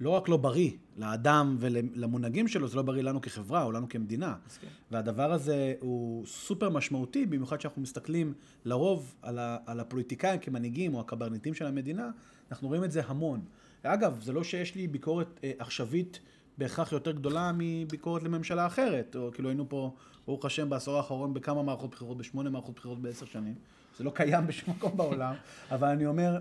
לא 0.00 0.10
רק 0.10 0.28
לא 0.28 0.36
בריא 0.36 0.70
לאדם 0.96 1.56
ולמונהגים 1.60 2.48
שלו, 2.48 2.68
זה 2.68 2.76
לא 2.76 2.82
בריא 2.82 3.02
לנו 3.02 3.20
כחברה 3.20 3.62
או 3.62 3.72
לנו 3.72 3.88
כמדינה. 3.88 4.36
מסכים. 4.46 4.68
והדבר 4.90 5.32
הזה 5.32 5.74
הוא 5.80 6.26
סופר 6.26 6.68
משמעותי, 6.68 7.26
במיוחד 7.26 7.56
כשאנחנו 7.56 7.82
מסתכלים 7.82 8.32
לרוב 8.64 9.14
על, 9.22 9.38
ה, 9.38 9.56
על 9.66 9.80
הפוליטיקאים 9.80 10.40
כמנהיגים 10.40 10.94
או 10.94 11.00
הקברניטים 11.00 11.54
של 11.54 11.66
המדינה, 11.66 12.10
אנחנו 12.50 12.68
רואים 12.68 12.84
את 12.84 12.92
זה 12.92 13.02
המון. 13.06 13.40
אגב, 13.82 14.20
זה 14.22 14.32
לא 14.32 14.44
שיש 14.44 14.74
לי 14.74 14.88
ביקורת 14.88 15.40
אה, 15.44 15.52
עכשווית 15.58 16.20
בהכרח 16.60 16.92
יותר 16.92 17.12
גדולה 17.12 17.52
מביקורת 17.58 18.22
לממשלה 18.22 18.66
אחרת. 18.66 19.16
או 19.16 19.30
כאילו 19.32 19.48
היינו 19.48 19.68
פה, 19.68 19.94
ברוך 20.26 20.44
השם, 20.44 20.70
בעשור 20.70 20.96
האחרון 20.96 21.34
בכמה 21.34 21.62
מערכות 21.62 21.90
בחירות, 21.90 22.18
בשמונה 22.18 22.50
מערכות 22.50 22.76
בחירות 22.76 23.02
בעשר 23.02 23.26
שנים. 23.26 23.54
זה 23.98 24.04
לא 24.04 24.10
קיים 24.10 24.46
בשום 24.46 24.74
מקום 24.74 24.96
בעולם, 24.96 25.34
אבל 25.74 25.88
אני 25.88 26.06
אומר, 26.06 26.38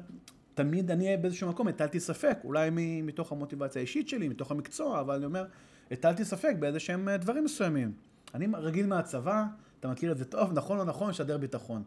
תמיד 0.53 0.91
אני 0.91 1.17
באיזשהו 1.17 1.49
מקום 1.49 1.67
הטלתי 1.67 1.99
ספק, 1.99 2.37
אולי 2.43 2.69
מתוך 3.03 3.31
המוטיבציה 3.31 3.79
האישית 3.79 4.09
שלי, 4.09 4.27
מתוך 4.27 4.51
המקצוע, 4.51 5.01
אבל 5.01 5.15
אני 5.15 5.25
אומר, 5.25 5.45
הטלתי 5.91 6.25
ספק 6.25 6.55
באיזה 6.59 6.79
שהם 6.79 7.09
אה, 7.09 7.17
דברים 7.17 7.43
מסוימים. 7.43 7.91
אני 8.33 8.47
רגיל 8.53 8.87
מהצבא, 8.87 9.43
אתה 9.79 9.87
מכיר 9.87 10.11
את 10.11 10.17
זה 10.17 10.25
טוב, 10.25 10.53
נכון 10.53 10.79
או 10.79 10.83
נכון, 10.83 11.09
לשדר 11.09 11.37
ביטחון. 11.37 11.83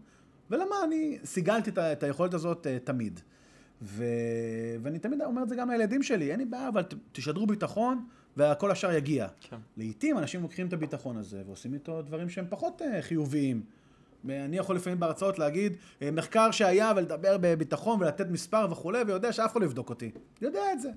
ולמה 0.51 0.77
אני 0.85 1.19
סיגלתי 1.25 1.71
את, 1.71 2.03
היכולת 2.03 2.35
הזאת 2.35 2.67
uh, 2.67 2.87
תמיד. 2.87 3.21
ו... 3.83 4.05
ואני 4.83 4.99
תמיד 4.99 5.23
אומר 5.23 5.43
את 5.43 5.49
זה 5.49 5.57
גם 5.57 5.71
לילדים 5.71 6.03
שלי, 6.03 6.31
אין 6.31 6.39
לי 6.39 6.45
בעיה, 6.45 6.69
אבל 6.69 6.83
תשדרו 7.13 7.47
ביטחון 7.47 8.05
והכל 8.37 8.71
השאר 8.71 8.93
יגיע. 8.93 9.27
כן. 9.41 9.57
לעתים 9.77 10.19
אנשים 10.19 10.43
לוקחים 10.43 10.67
את 10.67 10.73
הביטחון 10.73 11.17
הזה 11.17 11.43
ועושים 11.47 11.75
איתו 11.75 12.03
דברים 12.03 12.29
שהם 12.29 12.47
פחות 12.49 12.83
uh, 12.83 12.85
חיוביים. 13.01 13.63
אני 14.29 14.57
יכול 14.57 14.77
לפעמים 14.77 15.01
בהרצאות 15.01 15.39
להגיד, 15.39 15.77
אה, 16.03 16.11
מחקר 16.11 16.51
שהיה 16.51 16.93
ולדבר 16.97 17.37
בביטחון 17.41 18.01
ולתת 18.01 18.31
מספר 18.31 18.67
וכולי, 18.71 19.03
ויודע 19.07 19.33
שאף 19.33 19.53
אחד 19.53 19.61
לא 19.61 19.67
יבדוק 19.67 19.91
אותי. 19.91 20.11
יודע 20.41 20.73
את 20.73 20.81
זה. 20.81 20.91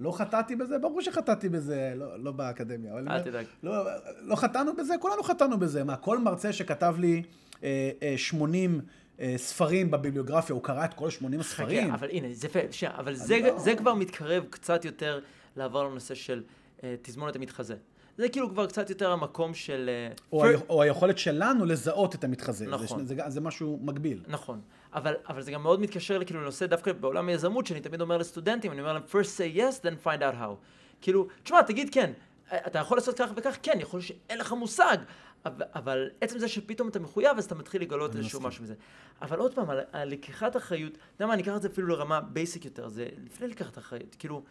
לא 0.00 0.12
חטאתי 0.12 0.56
בזה, 0.56 0.78
ברור 0.78 1.00
שחטאתי 1.00 1.48
בזה, 1.48 1.92
לא, 1.96 2.18
לא 2.18 2.32
באקדמיה. 2.32 2.98
אל 2.98 3.22
תדאג. 3.22 3.46
לא, 3.62 3.84
לא 4.22 4.36
חטאנו 4.36 4.76
בזה, 4.76 4.94
כולנו 5.00 5.22
חטאנו 5.22 5.58
בזה. 5.58 5.84
מה, 5.84 5.96
כל 5.96 6.18
מרצה 6.18 6.52
שכתב 6.52 6.94
לי 6.98 7.22
אה, 7.64 7.90
אה, 8.02 8.14
80 8.16 8.80
אה, 9.20 9.34
ספרים 9.36 9.90
בביבליוגרפיה, 9.90 10.54
הוא 10.54 10.62
קרא 10.62 10.84
את 10.84 10.94
כל 10.94 11.10
80 11.10 11.40
הספרים? 11.40 11.86
חכה, 11.86 11.94
אבל 11.94 12.08
הנה, 12.10 12.28
זה 12.32 12.48
שנייה, 12.70 12.94
אבל 12.98 13.14
זה, 13.14 13.38
לא... 13.38 13.58
זה 13.58 13.74
כבר 13.74 13.94
מתקרב 13.94 14.44
קצת 14.50 14.84
יותר 14.84 15.20
לעבור 15.56 15.84
לנושא 15.84 16.14
של 16.14 16.38
אה, 16.38 16.63
תזמונת 17.02 17.36
המתחזה. 17.36 17.76
זה 18.18 18.28
כאילו 18.28 18.50
כבר 18.50 18.66
קצת 18.66 18.90
יותר 18.90 19.10
המקום 19.12 19.54
של... 19.54 19.90
אה, 19.92 20.14
או, 20.32 20.40
פר... 20.40 20.60
או 20.68 20.82
היכולת 20.82 21.18
שלנו 21.18 21.64
לזהות 21.64 22.14
את 22.14 22.24
המתחזה. 22.24 22.66
נכון. 22.66 23.06
זה, 23.06 23.14
זה, 23.14 23.22
זה 23.30 23.40
משהו 23.40 23.78
מקביל. 23.82 24.20
נכון. 24.28 24.60
אבל, 24.94 25.14
אבל 25.28 25.42
זה 25.42 25.52
גם 25.52 25.62
מאוד 25.62 25.80
מתקשר 25.80 26.18
לכאילו 26.18 26.40
לנושא 26.40 26.66
דווקא 26.66 26.92
בעולם 26.92 27.28
היזמות, 27.28 27.66
שאני 27.66 27.80
תמיד 27.80 28.00
אומר 28.00 28.18
לסטודנטים, 28.18 28.72
אני 28.72 28.80
אומר 28.80 28.92
להם, 28.92 29.02
first 29.10 29.38
say 29.38 29.56
yes, 29.56 29.82
then 29.82 30.06
find 30.06 30.20
out 30.20 30.40
how. 30.40 30.54
כאילו, 31.00 31.28
תשמע, 31.42 31.62
תגיד 31.62 31.94
כן, 31.94 32.12
אתה 32.52 32.78
יכול 32.78 32.96
לעשות 32.96 33.18
כך 33.18 33.30
וכך, 33.36 33.56
כן, 33.62 33.78
יכול 33.80 33.98
להיות 33.98 34.06
שאין 34.06 34.38
לך 34.38 34.52
מושג, 34.52 34.96
אבל, 35.44 35.64
אבל 35.74 36.10
עצם 36.20 36.38
זה 36.38 36.48
שפתאום 36.48 36.88
אתה 36.88 36.98
מחויב, 36.98 37.38
אז 37.38 37.44
אתה 37.44 37.54
מתחיל 37.54 37.82
לגלות 37.82 38.16
איזשהו 38.16 38.40
משהו 38.40 38.64
מזה. 38.64 38.74
אבל 39.22 39.38
עוד 39.38 39.54
פעם, 39.54 39.70
על, 39.70 39.80
על 39.92 40.08
לקיחת 40.08 40.56
אחריות, 40.56 40.92
אתה 40.92 41.00
יודע 41.14 41.26
מה, 41.26 41.34
אני 41.34 41.42
אקח 41.42 41.56
את 41.56 41.62
זה 41.62 41.68
אפילו 41.68 41.88
לרמה 41.88 42.20
basic 42.20 42.64
יותר, 42.64 42.88
זה 42.88 43.08
לפני 43.24 43.48
לקחת 43.48 43.78
אחריות, 43.78 44.16
כאילו, 44.18 44.42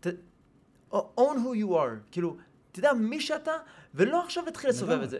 ת, 0.00 0.06
own 0.98 1.36
who 1.36 1.64
you 1.64 1.70
are, 1.70 2.10
כאילו, 2.10 2.36
תדע 2.72 2.92
מי 2.92 3.20
שאתה, 3.20 3.52
ולא 3.94 4.24
עכשיו 4.24 4.44
להתחיל 4.44 4.70
לסובב 4.70 5.00
את 5.02 5.10
זה. 5.10 5.18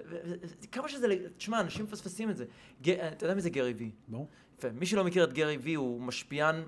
כמה 0.73 0.89
שזה, 0.89 1.07
תשמע, 1.37 1.61
אנשים 1.61 1.85
מפספסים 1.85 2.31
את 2.31 2.37
זה. 2.37 2.45
אתה 2.83 3.25
יודע 3.25 3.35
מי 3.35 3.41
זה 3.41 3.51
גרי 3.51 3.73
וי? 3.73 3.91
ברור. 4.09 4.29
מי 4.75 4.87
שלא 4.87 5.05
מכיר 5.05 5.25
את 5.25 5.33
גרי 5.33 5.57
וי, 5.57 5.75
הוא 5.75 6.01
משפיען 6.01 6.63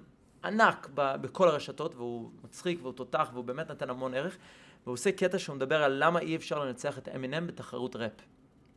ענק 0.45 0.89
בכל 0.95 1.49
הרשתות, 1.49 1.95
והוא 1.95 2.31
מצחיק 2.45 2.79
והוא 2.83 2.93
תותח, 2.93 3.31
והוא 3.33 3.45
באמת 3.45 3.71
נתן 3.71 3.91
המון 3.91 4.15
ערך. 4.15 4.37
והוא 4.85 4.93
עושה 4.93 5.13
קטע 5.13 5.39
שהוא 5.39 5.57
מדבר 5.57 5.83
על 5.83 6.05
למה 6.05 6.21
אי 6.21 6.37
אפשר 6.37 6.65
לנצח 6.65 6.99
את 6.99 7.09
אמינם 7.09 7.47
בתחרות 7.47 7.97
ראפ. 7.97 8.13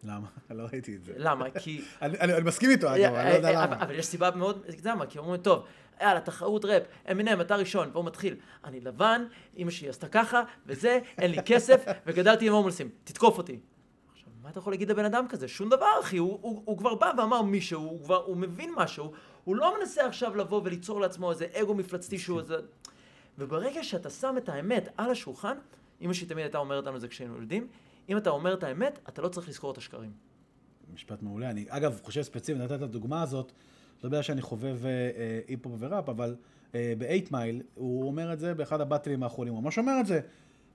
למה? 0.03 0.27
לא 0.49 0.63
ראיתי 0.71 0.95
את 0.95 1.03
זה. 1.03 1.13
למה? 1.17 1.49
כי... 1.63 1.81
אני 2.01 2.43
מסכים 2.43 2.69
איתו, 2.69 2.87
אגב, 2.95 3.13
אני 3.13 3.29
לא 3.29 3.35
יודע 3.35 3.51
למה. 3.51 3.81
אבל 3.81 3.95
יש 3.95 4.05
סיבה 4.05 4.31
מאוד, 4.35 4.65
למה? 4.83 5.05
כי 5.05 5.19
אומרים, 5.19 5.41
טוב, 5.41 5.65
יאללה, 6.01 6.21
תחרות 6.21 6.65
ראפ, 6.65 6.83
אמינם, 7.11 7.41
אתה 7.41 7.55
ראשון, 7.55 7.89
והוא 7.93 8.05
מתחיל. 8.05 8.35
אני 8.63 8.79
לבן, 8.79 9.25
אמא 9.57 9.71
שלי 9.71 9.89
עשתה 9.89 10.07
ככה, 10.07 10.43
וזה, 10.65 10.99
אין 11.17 11.31
לי 11.31 11.37
כסף, 11.45 11.83
וגדלתי 12.05 12.47
עם 12.47 12.53
הומלסים, 12.53 12.89
תתקוף 13.03 13.37
אותי. 13.37 13.59
עכשיו, 14.13 14.29
מה 14.43 14.49
אתה 14.49 14.59
יכול 14.59 14.73
להגיד 14.73 14.91
לבן 14.91 15.05
אדם 15.05 15.27
כזה? 15.27 15.47
שום 15.47 15.69
דבר, 15.69 15.99
אחי, 16.01 16.17
הוא, 16.17 16.39
הוא, 16.41 16.61
הוא 16.65 16.77
כבר 16.77 16.95
בא 16.95 17.11
ואמר 17.17 17.41
מישהו, 17.41 17.81
הוא 17.81 18.03
כבר, 18.03 18.23
הוא 18.25 18.37
מבין 18.37 18.73
משהו, 18.77 19.11
הוא 19.43 19.55
לא 19.55 19.79
מנסה 19.79 20.07
עכשיו 20.07 20.35
לבוא 20.35 20.61
וליצור 20.63 21.01
לעצמו 21.01 21.31
איזה 21.31 21.47
אגו 21.53 21.73
מפלצתי 21.73 22.19
שהוא 22.19 22.39
איזה... 22.39 22.55
וברגע 23.37 23.83
שאתה 23.83 24.09
שם 24.09 24.35
את 24.37 24.49
האמת 24.49 24.89
על 24.97 25.11
השולחן, 25.11 25.57
אמא 26.01 26.13
שלי 26.13 26.27
תמיד 26.27 26.43
הייתה 26.43 26.57
אומרת 26.57 26.85
לנו 26.85 26.95
את 26.95 27.01
זה 27.01 27.07
כשהיינו 27.07 27.37
ילדים, 27.37 27.67
אם 28.09 28.17
אתה 28.17 28.29
אומר 28.29 28.53
את 28.53 28.63
האמת, 28.63 28.99
אתה 29.09 29.21
לא 29.21 29.27
צריך 29.27 29.49
לזכור 29.49 29.71
את 29.71 29.77
השקרים. 29.77 30.11
משפט 30.93 31.21
מעולה. 31.21 31.49
אני, 31.49 31.65
אגב, 31.69 31.99
חושב 32.03 32.21
ספציפית, 32.21 32.61
נתת 32.61 32.75
את 32.75 32.81
הדוגמה 32.81 33.21
הזאת, 33.21 33.51
לא 34.03 34.07
יודע 34.07 34.23
שאני 34.23 34.41
חובב 34.41 34.77
היפ-הופ 35.47 35.83
אה, 35.83 35.87
וראפ, 35.89 36.09
אבל 36.09 36.35
אה, 36.75 36.93
ב-8 36.97 37.27
מייל, 37.31 37.61
הוא 37.73 38.07
אומר 38.07 38.33
את 38.33 38.39
זה 38.39 38.53
באחד 38.53 38.81
הבטלים 38.81 39.23
האחרונים, 39.23 39.53
הוא 39.53 39.63
ממש 39.63 39.77
אומר 39.77 39.99
את 39.99 40.05
זה. 40.05 40.19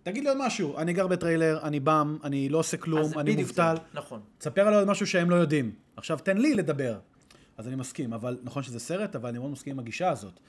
תגיד 0.03 0.23
לי 0.23 0.29
עוד 0.29 0.39
משהו, 0.41 0.79
אני 0.79 0.93
גר 0.93 1.07
בטריילר, 1.07 1.59
אני 1.63 1.81
באם, 1.81 2.19
אני 2.25 2.49
לא 2.49 2.59
עושה 2.59 2.77
כלום, 2.77 3.19
אני 3.19 3.37
מובטל. 3.37 3.75
נכון. 3.95 4.21
תספר 4.39 4.67
עליו 4.67 4.79
עוד 4.79 4.89
משהו 4.89 5.07
שהם 5.07 5.31
לא 5.31 5.35
יודעים. 5.35 5.75
עכשיו 5.97 6.19
תן 6.19 6.37
לי 6.37 6.55
לדבר. 6.55 6.99
אז 7.57 7.69
אני 7.69 7.77
מסכים, 7.77 8.13
אבל 8.13 8.39
נכון 8.43 8.63
שזה 8.63 8.81
סרט, 8.81 9.17
אבל 9.17 9.29
אני 9.29 9.39
מאוד 9.39 9.51
מסכים 9.51 9.73
עם 9.73 9.79
הגישה 9.79 10.11
הזאת. 10.11 10.41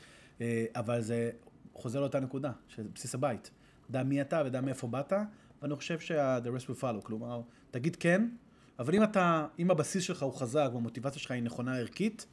אה, 0.41 0.65
אבל 0.75 1.01
זה 1.01 1.31
חוזר 1.73 1.99
לאותה 1.99 2.19
נקודה, 2.19 2.51
שזה 2.67 2.89
בסיס 2.95 3.15
הבית. 3.15 3.51
דע 3.89 4.03
מי 4.03 4.21
אתה 4.21 4.41
ודע 4.45 4.61
מאיפה 4.61 4.87
באת, 4.87 5.13
ואני 5.61 5.75
חושב 5.75 5.99
שה-the 5.99 6.47
rest 6.47 6.69
will 6.69 6.81
follow, 6.81 7.01
כלומר, 7.03 7.41
תגיד 7.71 7.95
כן, 7.95 8.29
אבל 8.79 8.95
אם 8.95 9.03
אתה, 9.03 9.47
אם 9.59 9.71
הבסיס 9.71 10.03
שלך 10.03 10.23
הוא 10.23 10.33
חזק 10.33 10.69
והמוטיבציה 10.73 11.21
שלך 11.21 11.31
היא 11.31 11.43
נכונה 11.43 11.77
ערכית, 11.77 12.25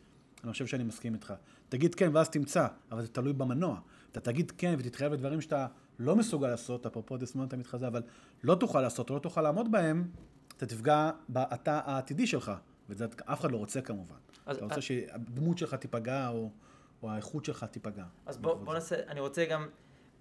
אני 0.45 0.53
חושב 0.53 0.66
שאני 0.66 0.84
מסכים 0.84 1.14
איתך. 1.14 1.34
תגיד 1.68 1.95
כן 1.95 2.11
ואז 2.14 2.28
תמצא, 2.28 2.66
אבל 2.93 3.03
זה 3.03 3.09
תלוי 3.09 3.32
במנוע. 3.32 3.80
אתה 4.12 4.20
תגיד 4.20 4.53
כן 4.59 4.74
ותתחייב 4.78 5.12
לדברים 5.12 5.41
שאתה 5.41 5.66
לא 5.99 6.16
מסוגל 6.16 6.49
לעשות, 6.49 6.86
אפרופו 6.86 7.18
תסמונת 7.18 7.53
המתחזה, 7.53 7.86
אבל 7.86 8.03
לא 8.45 8.55
תוכל 8.55 8.80
לעשות 8.80 9.11
או 9.11 9.14
לא 9.14 9.20
תוכל 9.20 9.43
לעמוד 9.43 9.72
בהם, 9.72 10.09
אתה 10.57 10.66
תפגע 10.66 11.11
בתא 11.28 11.80
העתידי 11.84 12.26
שלך, 12.26 12.53
וזה 12.88 13.07
אף 13.24 13.41
אחד 13.41 13.53
לא 13.53 13.57
רוצה 13.57 13.80
כמובן. 13.80 14.16
אז, 14.47 14.57
אתה 14.57 14.64
רוצה 14.64 14.76
אז... 14.76 14.82
שהדמות 14.82 15.59
שלך 15.59 15.74
תיפגע, 15.74 16.28
או, 16.28 16.51
או 17.03 17.11
האיכות 17.11 17.45
שלך 17.45 17.64
תיפגע. 17.64 18.05
אז 18.26 18.38
בוא, 18.38 18.55
בוא 18.55 18.74
נעשה, 18.74 18.97
אני 19.09 19.20
רוצה 19.20 19.45
גם, 19.45 19.68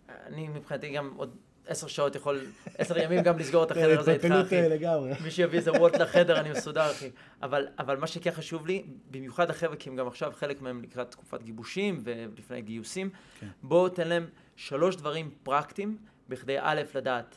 אני 0.10 0.48
מבחינתי 0.48 0.94
גם 0.94 1.14
עוד 1.16 1.36
עשר 1.70 1.88
שעות 1.88 2.16
יכול, 2.16 2.40
עשר 2.78 2.98
ימים 2.98 3.24
גם 3.24 3.40
לסגור 3.40 3.64
את 3.64 3.72
החדר 3.72 4.00
הזה 4.00 4.12
איתך, 4.12 4.26
אחי. 4.46 4.70
לגמרי. 4.70 5.12
מי 5.24 5.32
שיביא 5.32 5.60
איזה 5.60 5.72
וולט 5.72 5.96
לחדר, 5.96 6.40
אני 6.40 6.52
מסודר, 6.52 6.92
אחי. 6.92 7.10
אבל, 7.42 7.68
אבל 7.80 7.98
מה 7.98 8.08
שכן 8.08 8.32
חשוב 8.32 8.68
לי, 8.68 8.84
במיוחד 9.12 9.50
החבר'ה, 9.50 9.76
כי 9.76 9.90
הם 9.90 9.96
גם 9.96 10.08
עכשיו 10.08 10.32
חלק 10.36 10.62
מהם 10.62 10.82
לקראת 10.82 11.12
תקופת 11.12 11.44
גיבושים 11.44 12.02
ולפני 12.04 12.62
גיוסים, 12.62 13.10
כן. 13.40 13.48
בואו 13.64 13.90
תן 13.90 14.08
להם 14.08 14.28
שלוש 14.56 14.96
דברים 14.96 15.32
פרקטיים, 15.44 15.98
בכדי 16.30 16.58
א', 16.60 16.82
לדעת, 16.96 17.36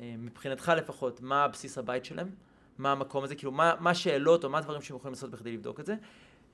אה, 0.00 0.14
מבחינתך 0.18 0.72
לפחות, 0.76 1.20
מה 1.20 1.44
הבסיס 1.44 1.78
הבית 1.78 2.04
שלהם, 2.04 2.30
מה 2.78 2.92
המקום 2.92 3.24
הזה, 3.24 3.34
כאילו, 3.34 3.52
מה 3.52 3.90
השאלות 3.90 4.44
או 4.44 4.50
מה 4.50 4.58
הדברים 4.58 4.82
שהם 4.82 4.96
יכולים 4.96 5.12
לעשות 5.12 5.30
בכדי 5.30 5.52
לבדוק 5.52 5.80
את 5.80 5.86
זה. 5.86 5.94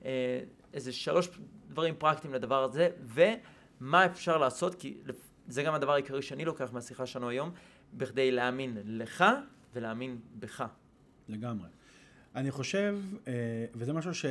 אה, 0.05 0.39
איזה 0.73 0.93
שלוש 0.93 1.29
דברים 1.69 1.95
פרקטיים 1.97 2.33
לדבר 2.33 2.63
הזה, 2.63 2.89
ומה 3.07 4.05
אפשר 4.05 4.37
לעשות, 4.37 4.75
כי 4.75 4.97
זה 5.47 5.63
גם 5.63 5.73
הדבר 5.73 5.93
העיקרי 5.93 6.21
שאני 6.21 6.45
לוקח 6.45 6.73
מהשיחה 6.73 7.05
שלנו 7.05 7.29
היום, 7.29 7.51
בכדי 7.93 8.31
להאמין 8.31 8.77
לך 8.85 9.25
ולהאמין 9.73 10.17
בך. 10.39 10.63
לגמרי. 11.29 11.67
אני 12.35 12.51
חושב, 12.51 12.99
אה, 13.27 13.33
וזה 13.73 13.93
משהו 13.93 14.13
ש... 14.13 14.25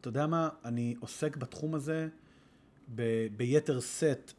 אתה 0.00 0.08
יודע 0.08 0.26
מה, 0.26 0.48
אני 0.64 0.94
עוסק 1.00 1.36
בתחום 1.36 1.74
הזה 1.74 2.08
ב- 2.94 3.26
ביתר 3.36 3.80
סט 3.80 4.32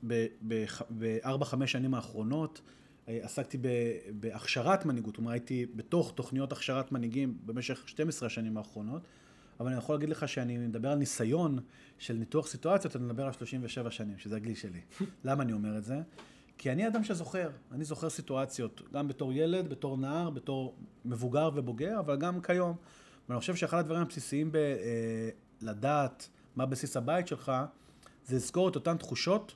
בארבע-חמש 0.89 1.71
שנים 1.71 1.93
האחרונות. 1.93 2.61
אה, 3.07 3.19
עסקתי 3.21 3.57
בהכשרת 4.19 4.86
מנהיגות, 4.86 5.15
כלומר 5.15 5.32
הייתי 5.32 5.65
בתוך 5.76 6.13
תוכניות 6.15 6.51
הכשרת 6.51 6.91
מנהיגים 6.91 7.38
במשך 7.45 7.88
12 7.89 8.28
השנים 8.28 8.57
האחרונות. 8.57 9.01
אבל 9.60 9.70
אני 9.70 9.78
יכול 9.78 9.95
להגיד 9.95 10.10
לך 10.10 10.28
שאני 10.28 10.58
מדבר 10.58 10.89
על 10.89 10.97
ניסיון 10.97 11.60
של 11.97 12.14
ניתוח 12.14 12.47
סיטואציות, 12.47 12.95
אני 12.95 13.06
מדבר 13.06 13.26
על 13.26 13.32
37 13.32 13.91
שנים, 13.91 14.18
שזה 14.18 14.36
הגיל 14.36 14.56
שלי. 14.56 14.82
למה 15.26 15.43
אני 15.43 15.54
אומר 15.54 15.78
את 15.78 15.84
זה? 15.84 16.01
כי 16.58 16.72
אני 16.72 16.88
אדם 16.88 17.04
שזוכר, 17.04 17.49
אני 17.72 17.84
זוכר 17.84 18.10
סיטואציות, 18.10 18.82
גם 18.93 19.08
בתור 19.08 19.34
ילד, 19.34 19.70
בתור 19.70 19.97
נער, 19.97 20.30
בתור 20.30 20.76
מבוגר 21.06 21.49
ובוגר, 21.56 21.99
אבל 21.99 22.18
גם 22.18 22.41
כיום. 22.41 22.76
ואני 23.30 23.39
חושב 23.39 23.56
שאחד 23.56 23.80
הדברים 23.80 24.01
הבסיסיים 24.01 24.51
בלדעת 25.62 26.30
אה, 26.30 26.41
מה 26.56 26.66
בסיס 26.66 26.97
הבית 26.97 27.28
שלך, 27.28 27.51
זה 28.26 28.36
לזכור 28.36 28.70
את 28.70 28.76
אותן 28.76 28.97
תחושות 28.97 29.56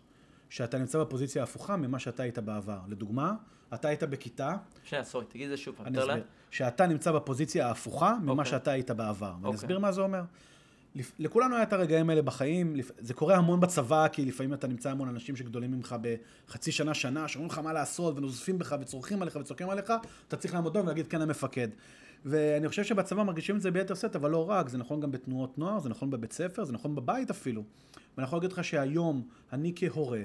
שאתה 0.49 0.77
נמצא 0.77 0.99
בפוזיציה 0.99 1.43
הפוכה 1.43 1.77
ממה 1.77 1.99
שאתה 1.99 2.23
היית 2.23 2.39
בעבר. 2.39 2.79
לדוגמה, 2.87 3.35
אתה 3.73 3.87
היית 3.87 4.03
בכיתה... 4.03 4.55
שנייה, 4.83 5.03
סורי, 5.03 5.25
תגיד 5.25 5.43
את 5.43 5.49
זה 5.49 5.57
שוב 5.57 5.75
פעם. 5.75 5.87
אני 5.87 5.99
אסביר. 5.99 6.23
שאתה 6.51 6.87
נמצא 6.87 7.11
בפוזיציה 7.11 7.67
ההפוכה 7.67 8.15
ממה 8.21 8.31
okay. 8.31 8.37
אוקיי. 8.37 8.51
שאתה 8.51 8.71
היית 8.71 8.91
בעבר. 8.91 9.25
ואני 9.25 9.43
okay. 9.43 9.45
אוקיי. 9.45 9.55
אסביר 9.55 9.79
מה 9.79 9.91
זה 9.91 10.01
אומר. 10.01 10.21
לכולנו 11.19 11.55
היה 11.55 11.63
את 11.63 11.73
הרגעים 11.73 12.09
האלה 12.09 12.21
בחיים, 12.21 12.75
זה 12.97 13.13
קורה 13.13 13.35
המון 13.35 13.59
בצבא, 13.59 14.07
כי 14.07 14.25
לפעמים 14.25 14.53
אתה 14.53 14.67
נמצא 14.67 14.91
המון 14.91 15.09
אנשים 15.09 15.35
שגדולים 15.35 15.71
ממך 15.71 15.95
בחצי 16.47 16.71
שנה, 16.71 16.93
שנה, 16.93 17.27
שאומרים 17.27 17.51
לך 17.51 17.57
מה 17.57 17.73
לעשות, 17.73 18.17
ונוזפים 18.17 18.59
בך, 18.59 18.75
וצורכים 18.81 19.21
עליך, 19.21 19.35
וצורכים 19.35 19.69
עליך, 19.69 19.93
אתה 20.27 20.37
צריך 20.37 20.53
לעמוד 20.53 20.73
דום 20.73 20.85
ולהגיד 20.85 21.07
כן 21.07 21.21
המפקד. 21.21 21.67
ואני 22.25 22.69
חושב 22.69 22.83
שבצבא 22.83 23.23
מרגישים 23.23 23.55
את 23.55 23.61
זה 23.61 23.71
ביתר 23.71 23.95
סט, 23.95 24.15
אבל 24.15 24.31
לא 24.31 24.49
רק, 24.49 24.69
זה 24.69 24.77
נכון 24.77 24.99
גם 24.99 25.11
בתנועות 25.11 25.57
נוער, 25.57 25.79
זה 25.79 25.89
נכון 25.89 26.09
בבית 26.09 26.33
ספר, 26.33 26.63
זה 26.63 26.73
נכון 26.73 26.95
בבית 26.95 27.29
אפילו. 27.29 27.63
ואני 28.17 28.25
יכול 28.27 28.37
להגיד 28.37 28.51
לך 28.51 28.63
שהיום, 28.63 29.27
אני 29.53 29.73
כהורה, 29.75 30.21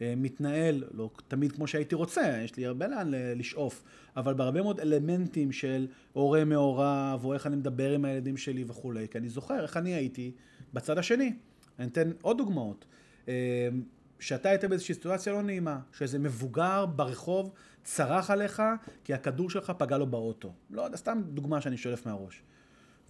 מתנהל, 0.00 0.84
לא 0.94 1.10
תמיד 1.28 1.52
כמו 1.52 1.66
שהייתי 1.66 1.94
רוצה, 1.94 2.40
יש 2.44 2.56
לי 2.56 2.66
הרבה 2.66 2.88
לאן 2.88 3.10
לשאוף, 3.12 3.82
אבל 4.16 4.34
בהרבה 4.34 4.62
מאוד 4.62 4.80
אלמנטים 4.80 5.52
של 5.52 5.86
הורה 6.12 6.44
מעורב, 6.44 7.20
או 7.24 7.34
איך 7.34 7.46
אני 7.46 7.56
מדבר 7.56 7.90
עם 7.90 8.04
הילדים 8.04 8.36
שלי 8.36 8.64
וכולי, 8.66 9.08
כי 9.08 9.18
אני 9.18 9.28
זוכר 9.28 9.62
איך 9.62 9.76
אני 9.76 9.94
הייתי 9.94 10.32
בצד 10.72 10.98
השני. 10.98 11.32
אני 11.78 11.88
אתן 11.88 12.10
עוד 12.22 12.38
דוגמאות. 12.38 12.84
אה, 13.28 13.68
שאתה 14.20 14.48
היית 14.48 14.64
באיזושהי 14.64 14.94
סיטואציה 14.94 15.32
לא 15.32 15.42
נעימה, 15.42 15.80
שאיזה 15.92 16.18
מבוגר 16.18 16.86
ברחוב 16.86 17.52
צרח 17.84 18.30
עליך 18.30 18.62
כי 19.04 19.14
הכדור 19.14 19.50
שלך 19.50 19.72
פגע 19.78 19.98
לו 19.98 20.06
באוטו. 20.06 20.52
לא 20.70 20.82
יודע, 20.82 20.96
סתם 20.96 21.22
דוגמה 21.26 21.60
שאני 21.60 21.76
שולף 21.76 22.06
מהראש. 22.06 22.42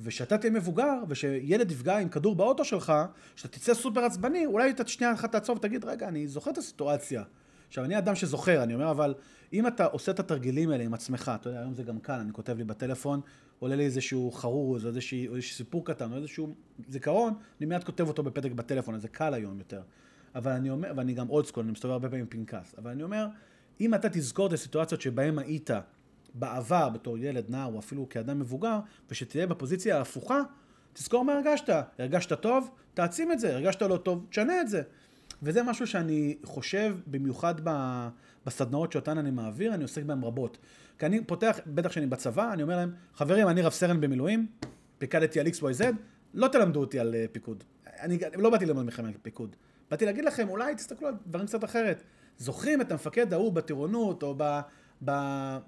ושאתה 0.01 0.39
תהיה 0.39 0.53
מבוגר, 0.53 0.95
ושילד 1.09 1.71
יפגע 1.71 1.99
עם 1.99 2.09
כדור 2.09 2.35
באוטו 2.35 2.65
שלך, 2.65 2.93
שאתה 3.37 3.59
תצא 3.59 3.75
סופר 3.75 4.01
עצבני, 4.01 4.47
אולי 4.47 4.71
אתה 4.71 4.89
שנייה 4.89 5.13
אחת 5.13 5.33
תעצור 5.33 5.57
ותגיד, 5.57 5.85
רגע, 5.85 6.09
אני 6.09 6.29
זוכר 6.29 6.51
את 6.51 6.59
הסיטואציה. 6.59 7.23
עכשיו, 7.69 7.85
אני 7.85 7.99
אדם 7.99 8.15
שזוכר, 8.15 8.63
אני 8.63 8.75
אומר, 8.75 8.91
אבל 8.91 9.15
אם 9.53 9.67
אתה 9.67 9.85
עושה 9.85 10.13
את 10.13 10.21
התרגילים 10.21 10.71
האלה 10.71 10.85
עם 10.85 10.95
עצמך, 10.95 11.33
אתה 11.35 11.49
יודע, 11.49 11.61
היום 11.61 11.75
זה 11.75 11.83
גם 11.83 11.99
קל, 11.99 12.13
אני 12.13 12.33
כותב 12.33 12.57
לי 12.57 12.65
בטלפון, 12.65 13.21
עולה 13.59 13.77
לי 13.77 13.85
איזשהו 13.85 14.33
חרוז, 14.33 14.85
או 14.85 14.89
איזשהו, 14.89 15.35
איזשהו 15.35 15.57
סיפור 15.57 15.85
קטן, 15.85 16.13
או 16.13 16.17
איזשהו 16.17 16.55
זיכרון, 16.89 17.35
אני 17.61 17.67
מיד 17.67 17.85
כותב 17.85 18.09
אותו 18.09 18.23
בפתק 18.23 18.53
בטלפון, 18.53 18.95
אז 18.95 19.03
זה 19.03 19.09
קל 19.09 19.35
היום 19.35 19.59
יותר. 19.59 19.83
אבל 20.35 20.53
אני 20.53 20.71
אומר, 20.71 20.93
ואני 20.97 21.15
גם 21.15 21.31
אולד 21.31 21.47
סקול, 21.47 21.65
אני 21.65 21.73
מסתובב 21.73 21.93
הרבה 21.93 22.09
פעמים 22.09 22.25
עם 22.25 22.31
פנקס, 22.31 22.75
אבל 22.79 22.91
אני 22.91 23.03
אומר, 23.03 23.27
אם 23.81 23.95
אתה 23.95 24.09
תזכור 24.09 24.47
את 24.47 24.53
הסיטואציות 24.53 25.01
שבהן 25.01 25.39
היית 25.39 25.71
בעבר, 26.35 26.89
בתור 26.89 27.19
ילד, 27.19 27.45
נער, 27.49 27.73
או 27.73 27.79
אפילו 27.79 28.09
כאדם 28.09 28.39
מבוגר, 28.39 28.79
ושתהיה 29.11 29.47
בפוזיציה 29.47 29.99
ההפוכה, 29.99 30.41
תזכור 30.93 31.25
מה 31.25 31.33
הרגשת. 31.33 31.69
הרגשת 31.99 32.33
טוב? 32.33 32.71
תעצים 32.95 33.33
את 33.33 33.41
זה. 33.41 33.55
הרגשת 33.55 33.83
לא 33.83 33.97
טוב? 33.97 34.27
תשנה 34.31 34.61
את 34.61 34.69
זה. 34.69 34.83
וזה 35.43 35.63
משהו 35.63 35.87
שאני 35.87 36.37
חושב, 36.45 36.97
במיוחד 37.07 37.55
בסדנאות 38.47 38.93
שאותן 38.93 39.19
אני 39.19 39.31
מעביר, 39.31 39.75
אני 39.75 39.83
עוסק 39.83 40.03
בהן 40.03 40.25
רבות. 40.25 40.59
כי 40.99 41.07
אני 41.07 41.25
פותח, 41.25 41.59
בטח 41.67 41.89
כשאני 41.89 42.07
בצבא, 42.07 42.53
אני 42.53 42.63
אומר 42.63 42.77
להם, 42.77 42.93
חברים, 43.15 43.49
אני 43.49 43.63
רב 43.63 43.73
סרן 43.73 44.01
במילואים, 44.01 44.47
פיקדתי 44.99 45.41
על 45.41 45.47
XYZ, 45.47 45.85
לא 46.35 46.49
תלמדו 46.49 46.81
אותי 46.81 46.99
על 46.99 47.15
אה, 47.15 47.25
פיקוד. 47.33 47.65
אני 48.01 48.19
לא 48.37 48.51
באתי 48.51 48.67
ללמוד 48.67 48.89
על 48.99 49.13
פיקוד. 49.23 49.57
באתי 49.91 50.07
להגיד 50.07 50.25
לכם, 50.25 50.49
אולי 50.49 50.75
תסתכלו 50.75 51.09
על 51.09 51.15
דברים 51.27 51.47
קצת 51.47 51.65
אחרת. 51.65 52.03
זוכרים 52.39 52.81
את 52.81 52.93
המפקד 52.93 53.33
ההוא 53.33 53.53
בטירונות, 53.53 54.23
או 54.23 54.35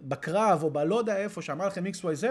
בקרב, 0.00 0.62
או 0.62 0.70
בלא 0.70 0.98
יודע 0.98 1.16
איפה, 1.16 1.42
שאמר 1.42 1.66
לכם 1.66 1.84
XYZ, 1.86 2.24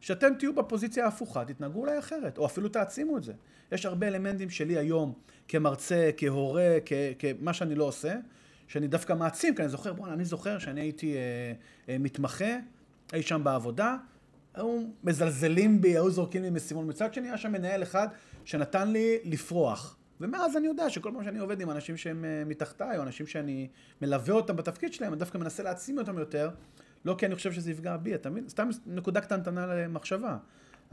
שאתם 0.00 0.34
תהיו 0.38 0.54
בפוזיציה 0.54 1.04
ההפוכה, 1.04 1.44
תתנהגו 1.44 1.80
אולי 1.80 1.98
אחרת, 1.98 2.38
או 2.38 2.46
אפילו 2.46 2.68
תעצימו 2.68 3.18
את 3.18 3.24
זה. 3.24 3.32
יש 3.72 3.86
הרבה 3.86 4.08
אלמנטים 4.08 4.50
שלי 4.50 4.78
היום, 4.78 5.12
כמרצה, 5.48 6.10
כהורה, 6.16 6.76
כמה 7.18 7.52
שאני 7.52 7.74
לא 7.74 7.84
עושה, 7.84 8.14
שאני 8.68 8.88
דווקא 8.88 9.12
מעצים, 9.12 9.54
כי 9.54 9.62
אני 9.62 9.68
זוכר, 9.68 9.92
בוא'נה, 9.92 10.12
אני 10.12 10.24
זוכר 10.24 10.58
שאני 10.58 10.80
הייתי 10.80 11.16
אה, 11.16 11.20
אה, 11.88 11.98
מתמחה 11.98 12.56
אי 13.12 13.22
שם 13.22 13.44
בעבודה, 13.44 13.96
היו 14.54 14.82
מזלזלים 15.04 15.80
בי, 15.80 15.88
היו 15.88 16.10
זורקים 16.10 16.42
לי 16.42 16.50
משימון. 16.50 16.88
מצד 16.88 17.14
שני, 17.14 17.28
היה 17.28 17.38
שם 17.38 17.52
מנהל 17.52 17.82
אחד 17.82 18.08
שנתן 18.44 18.88
לי 18.88 19.18
לפרוח. 19.24 19.97
ומאז 20.20 20.56
אני 20.56 20.66
יודע 20.66 20.90
שכל 20.90 21.10
פעם 21.14 21.24
שאני 21.24 21.38
עובד 21.38 21.60
עם 21.60 21.70
אנשים 21.70 21.96
שהם 21.96 22.24
אה, 22.24 22.42
מתחתיי, 22.46 22.98
או 22.98 23.02
אנשים 23.02 23.26
שאני 23.26 23.68
מלווה 24.02 24.34
אותם 24.34 24.56
בתפקיד 24.56 24.92
שלהם, 24.92 25.12
אני 25.12 25.18
דווקא 25.18 25.38
מנסה 25.38 25.62
להעצים 25.62 25.98
אותם 25.98 26.18
יותר, 26.18 26.50
לא 27.04 27.14
כי 27.18 27.26
אני 27.26 27.34
חושב 27.34 27.52
שזה 27.52 27.70
יפגע 27.70 27.96
בי, 27.96 28.14
אתה 28.14 28.30
מבין? 28.30 28.48
סתם 28.48 28.68
נקודה 28.86 29.20
קטנטנה 29.20 29.66
למחשבה. 29.66 30.38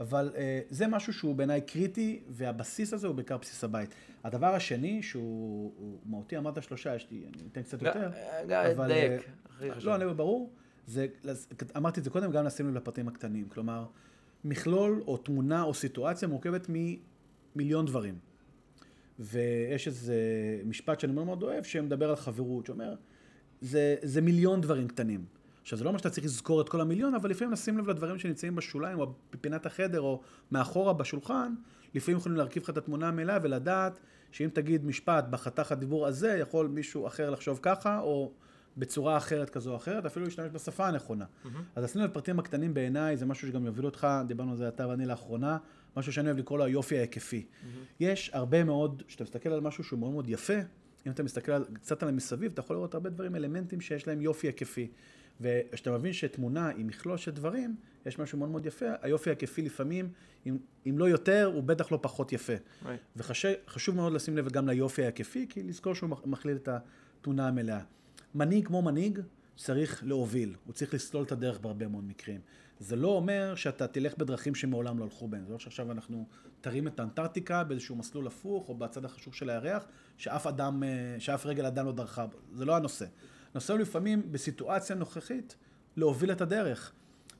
אבל 0.00 0.32
אה, 0.36 0.60
זה 0.70 0.86
משהו 0.86 1.12
שהוא 1.12 1.34
בעיניי 1.34 1.60
קריטי, 1.60 2.20
והבסיס 2.28 2.92
הזה 2.92 3.06
הוא 3.06 3.14
בעיקר 3.14 3.36
בסיס 3.36 3.64
הבית. 3.64 3.94
הדבר 4.24 4.54
השני, 4.54 5.02
שהוא 5.02 5.72
מהותי, 6.04 6.36
אמרת 6.36 6.62
שלושה, 6.62 6.94
יש 6.94 7.06
לי, 7.10 7.24
אני 7.34 7.48
אתן 7.52 7.62
קצת 7.62 7.82
יותר. 7.82 8.10
אבל... 8.72 8.88
דייק, 8.88 9.22
הכי 9.50 9.72
חשוב. 9.72 9.88
לא, 9.88 9.94
אני 9.94 10.14
ברור. 10.14 10.50
זה, 10.86 11.06
אמרתי 11.76 12.00
את 12.00 12.04
זה 12.04 12.10
קודם, 12.10 12.30
גם 12.30 12.44
לשים 12.44 12.68
לב 12.68 12.76
לפרטים 12.76 13.08
הקטנים. 13.08 13.48
כלומר, 13.48 13.86
מכלול 14.44 15.02
או 15.06 15.16
תמונה 15.16 15.62
או 15.62 15.74
סיטואציה 15.74 16.28
מורכבת 16.28 16.66
ממיליון 16.68 17.86
דברים. 17.86 18.18
ויש 19.18 19.86
איזה 19.86 20.14
משפט 20.64 21.00
שאני 21.00 21.12
מאוד 21.12 21.26
מאוד 21.26 21.42
אוהב, 21.42 21.64
שמדבר 21.64 22.10
על 22.10 22.16
חברות, 22.16 22.66
שאומר, 22.66 22.94
זה, 23.60 23.96
זה 24.02 24.20
מיליון 24.20 24.60
דברים 24.60 24.88
קטנים. 24.88 25.24
עכשיו, 25.62 25.78
זה 25.78 25.84
לא 25.84 25.88
אומר 25.88 25.98
שאתה 25.98 26.10
צריך 26.10 26.26
לזכור 26.26 26.60
את 26.60 26.68
כל 26.68 26.80
המיליון, 26.80 27.14
אבל 27.14 27.30
לפעמים 27.30 27.52
לשים 27.52 27.78
לב 27.78 27.88
לדברים 27.88 28.18
שנמצאים 28.18 28.56
בשוליים, 28.56 29.00
או 29.00 29.12
בפינת 29.32 29.66
החדר, 29.66 30.00
או 30.00 30.20
מאחורה 30.50 30.92
בשולחן, 30.92 31.54
לפעמים 31.94 32.18
יכולים 32.18 32.38
להרכיב 32.38 32.62
לך 32.62 32.70
את 32.70 32.76
התמונה 32.76 33.08
המלאה 33.08 33.38
ולדעת 33.42 34.00
שאם 34.32 34.48
תגיד 34.52 34.84
משפט 34.84 35.24
בחתך 35.30 35.72
הדיבור 35.72 36.06
הזה, 36.06 36.36
יכול 36.40 36.66
מישהו 36.66 37.06
אחר 37.06 37.30
לחשוב 37.30 37.58
ככה, 37.62 38.00
או 38.00 38.32
בצורה 38.76 39.16
אחרת 39.16 39.50
כזו 39.50 39.70
או 39.70 39.76
אחרת, 39.76 40.06
אפילו 40.06 40.24
להשתמש 40.24 40.50
בשפה 40.52 40.88
הנכונה. 40.88 41.24
Mm-hmm. 41.24 41.48
אז 41.76 41.84
עשינו 41.84 42.04
את 42.04 42.10
הפרטים 42.10 42.38
הקטנים 42.38 42.74
בעיניי, 42.74 43.16
זה 43.16 43.26
משהו 43.26 43.48
שגם 43.48 43.66
יוביל 43.66 43.84
אותך, 43.84 44.08
דיברנו 44.26 44.50
על 44.50 44.56
זה 44.56 44.68
אתה 44.68 44.88
ואני 44.88 45.06
לאחרונה, 45.06 45.58
משהו 45.96 46.12
שאני 46.12 46.26
אוהב 46.26 46.38
לקרוא 46.38 46.58
לו 46.58 46.64
היופי 46.64 46.98
ההיקפי. 46.98 47.46
Mm-hmm. 47.46 47.66
יש 48.00 48.30
הרבה 48.32 48.64
מאוד, 48.64 49.02
כשאתה 49.06 49.24
מסתכל 49.24 49.48
על 49.48 49.60
משהו 49.60 49.84
שהוא 49.84 49.98
מאוד 49.98 50.12
מאוד 50.12 50.28
יפה, 50.28 50.58
אם 51.06 51.12
אתה 51.12 51.22
מסתכל 51.22 51.52
על, 51.52 51.64
קצת 51.72 52.02
על 52.02 52.08
המסביב, 52.08 52.52
אתה 52.52 52.60
יכול 52.60 52.76
לראות 52.76 52.94
הרבה 52.94 53.10
דברים, 53.10 53.36
אלמנטים 53.36 53.80
שיש 53.80 54.06
להם 54.06 54.20
יופי 54.20 54.46
היקפי. 54.46 54.88
וכשאתה 55.40 55.90
מבין 55.90 56.12
שתמונה 56.12 56.68
היא 56.68 56.84
מכלול 56.84 57.16
של 57.16 57.30
דברים, 57.30 57.76
יש 58.06 58.18
משהו 58.18 58.38
מאוד 58.38 58.50
מאוד 58.50 58.66
יפה. 58.66 58.86
היופי 59.00 59.30
ההיקפי 59.30 59.62
לפעמים, 59.62 60.08
אם, 60.46 60.58
אם 60.86 60.98
לא 60.98 61.08
יותר, 61.08 61.50
הוא 61.54 61.62
בטח 61.62 61.92
לא 61.92 61.98
פחות 62.02 62.32
יפה. 62.32 62.52
Right. 62.82 62.86
וחשוב 63.16 63.96
מאוד 63.96 64.12
לשים 64.12 64.36
לב 64.36 64.48
גם 64.48 64.68
ליופי 64.68 65.02
ההיקפי, 65.02 65.46
כי 65.48 65.62
לזכור 65.62 65.94
שהוא 65.94 66.10
מכליל 66.24 66.56
את 66.56 66.68
התמונה 66.68 67.48
המלאה. 67.48 67.80
מנהיג 68.34 68.66
כמו 68.66 68.82
מנהיג 68.82 69.20
צריך 69.56 70.04
להוביל, 70.06 70.54
הוא 70.64 70.72
צריך 70.72 70.94
לסלול 70.94 71.24
את 71.24 71.32
הדרך 71.32 71.58
בהרבה 71.58 71.88
מאוד 71.88 72.04
מקרים. 72.04 72.40
זה 72.78 72.96
לא 72.96 73.08
אומר 73.08 73.54
שאתה 73.54 73.86
תלך 73.86 74.18
בדרכים 74.18 74.54
שמעולם 74.54 74.98
לא 74.98 75.04
הלכו 75.04 75.28
בהן. 75.28 75.44
זה 75.46 75.52
לא 75.52 75.58
שעכשיו 75.58 75.92
אנחנו 75.92 76.26
תרים 76.60 76.86
את 76.86 77.00
האנטארקטיקה 77.00 77.64
באיזשהו 77.64 77.96
מסלול 77.96 78.26
הפוך, 78.26 78.68
או 78.68 78.74
בצד 78.74 79.04
החשוך 79.04 79.34
של 79.34 79.50
הירח, 79.50 79.86
שאף 80.16 80.46
אדם, 80.46 80.82
אה, 80.82 81.16
שאף 81.18 81.46
רגל 81.46 81.66
אדם 81.66 81.86
לא 81.86 81.92
דרכה 81.92 82.26
בו. 82.26 82.38
זה 82.52 82.64
לא 82.64 82.76
הנושא. 82.76 83.06
הנושא 83.52 83.72
הוא 83.72 83.80
לפעמים, 83.80 84.32
בסיטואציה 84.32 84.96
נוכחית, 84.96 85.56
להוביל 85.96 86.32
את 86.32 86.40
הדרך. 86.40 86.92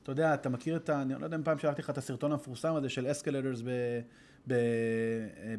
אתה 0.03 0.11
יודע, 0.11 0.33
אתה 0.33 0.49
מכיר 0.49 0.75
את 0.75 0.89
ה... 0.89 1.01
אני 1.01 1.13
לא 1.13 1.25
יודע 1.25 1.37
אם 1.37 1.43
פעם 1.43 1.59
שלחתי 1.59 1.81
לך 1.81 1.89
את 1.89 1.97
הסרטון 1.97 2.31
המפורסם 2.31 2.75
הזה 2.75 2.89
של 2.89 3.11
אסקלטורס 3.11 3.61
ב... 3.61 3.69
ב... 4.47 4.53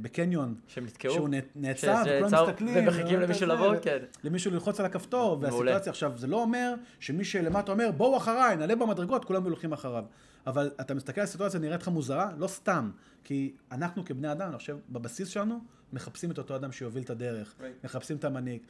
בקניון. 0.02 0.54
שהם 0.66 0.84
נתקעו? 0.84 1.14
שהוא 1.14 1.28
נעצר, 1.56 2.02
וכולם 2.06 2.44
מסתכלים. 2.44 2.76
ומחכים 2.76 3.20
למישהו 3.20 3.46
לבוא, 3.46 3.74
כן. 3.82 3.98
למישהו 4.24 4.50
ללחוץ 4.50 4.80
על 4.80 4.86
הכפתור, 4.86 5.38
והסיטואציה 5.40 5.90
עכשיו, 5.90 6.12
זה 6.16 6.26
לא 6.26 6.42
אומר 6.42 6.74
שמי 7.00 7.24
שלמטה 7.24 7.72
אומר, 7.72 7.90
בואו 7.96 8.16
אחריי, 8.16 8.56
נעלה 8.56 8.76
במדרגות, 8.76 9.24
כולם 9.24 9.44
הולכים 9.44 9.72
אחריו. 9.72 10.04
אבל 10.46 10.70
אתה 10.80 10.94
מסתכל 10.94 11.20
על 11.20 11.24
הסיטואציה, 11.24 11.60
נראית 11.60 11.82
לך 11.82 11.88
מוזרה? 11.88 12.30
לא 12.38 12.46
סתם. 12.46 12.90
כי 13.24 13.52
אנחנו 13.72 14.04
כבני 14.04 14.32
אדם, 14.32 14.48
אני 14.48 14.58
חושב, 14.58 14.76
בבסיס 14.90 15.28
שלנו, 15.28 15.60
מחפשים 15.92 16.30
את 16.30 16.38
אותו 16.38 16.56
אדם 16.56 16.72
שיוביל 16.72 17.02
את 17.02 17.10
הדרך. 17.10 17.54
Right. 17.60 17.84
מחפשים 17.84 18.16
את 18.16 18.24
המנהיג. 18.24 18.60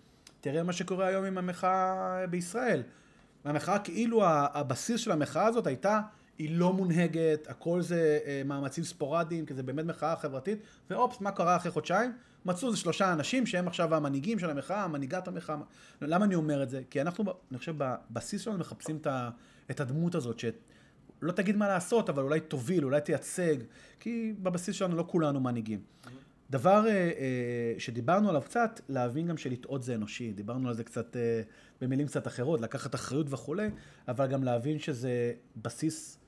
תראה 0.40 0.62
מה 0.62 0.72
שקורה 0.72 1.06
היום 1.06 1.24
עם 1.24 1.38
המחאה 1.38 2.24
בישראל. 2.30 2.82
המחאה, 3.44 3.78
כאילו 3.78 4.22
הבסיס 4.26 5.00
של 5.00 5.12
המחאה 5.12 5.46
הזאת 5.46 5.66
הייתה 5.66 6.00
היא 6.38 6.58
לא 6.58 6.72
מונהגת, 6.72 7.46
הכל 7.50 7.82
זה 7.82 8.18
אה, 8.26 8.42
מאמצים 8.44 8.84
ספורדיים, 8.84 9.46
כי 9.46 9.54
זה 9.54 9.62
באמת 9.62 9.84
מחאה 9.84 10.16
חברתית, 10.16 10.58
ואופס, 10.90 11.20
מה 11.20 11.30
קרה 11.30 11.56
אחרי 11.56 11.70
חודשיים? 11.70 12.12
מצאו 12.44 12.68
איזה 12.68 12.78
שלושה 12.78 13.12
אנשים 13.12 13.46
שהם 13.46 13.68
עכשיו 13.68 13.94
המנהיגים 13.94 14.38
של 14.38 14.50
המחאה, 14.50 14.88
מנהיגת 14.88 15.28
המחאה. 15.28 15.56
למה 16.02 16.24
אני 16.24 16.34
אומר 16.34 16.62
את 16.62 16.70
זה? 16.70 16.82
כי 16.90 17.00
אנחנו, 17.00 17.24
אני 17.50 17.58
חושב, 17.58 17.74
בבסיס 17.78 18.42
שלנו 18.42 18.58
מחפשים 18.58 18.98
את 19.70 19.80
הדמות 19.80 20.14
הזאת, 20.14 20.38
שלא 20.38 21.32
תגיד 21.32 21.56
מה 21.56 21.68
לעשות, 21.68 22.08
אבל 22.08 22.22
אולי 22.22 22.40
תוביל, 22.40 22.84
אולי 22.84 23.00
תייצג, 23.00 23.56
כי 24.00 24.34
בבסיס 24.42 24.76
שלנו 24.76 24.96
לא 24.96 25.04
כולנו 25.08 25.40
מנהיגים. 25.40 25.80
דבר 26.50 26.86
אה, 26.86 26.92
אה, 26.92 27.74
שדיברנו 27.78 28.28
עליו 28.28 28.42
קצת, 28.42 28.80
להבין 28.88 29.26
גם 29.26 29.36
שלטעות 29.36 29.82
זה 29.82 29.94
אנושי. 29.94 30.32
דיברנו 30.32 30.68
על 30.68 30.74
זה 30.74 30.84
קצת 30.84 31.16
אה, 31.16 31.42
במילים 31.80 32.06
קצת 32.06 32.26
אחרות, 32.26 32.60
לקחת 32.60 32.94
אחריות 32.94 33.26
וכולי, 33.30 33.70
אבל 34.08 34.26
גם 34.26 34.44
להבין 34.44 34.78
שזה 34.78 35.32
בסיס 35.56 36.18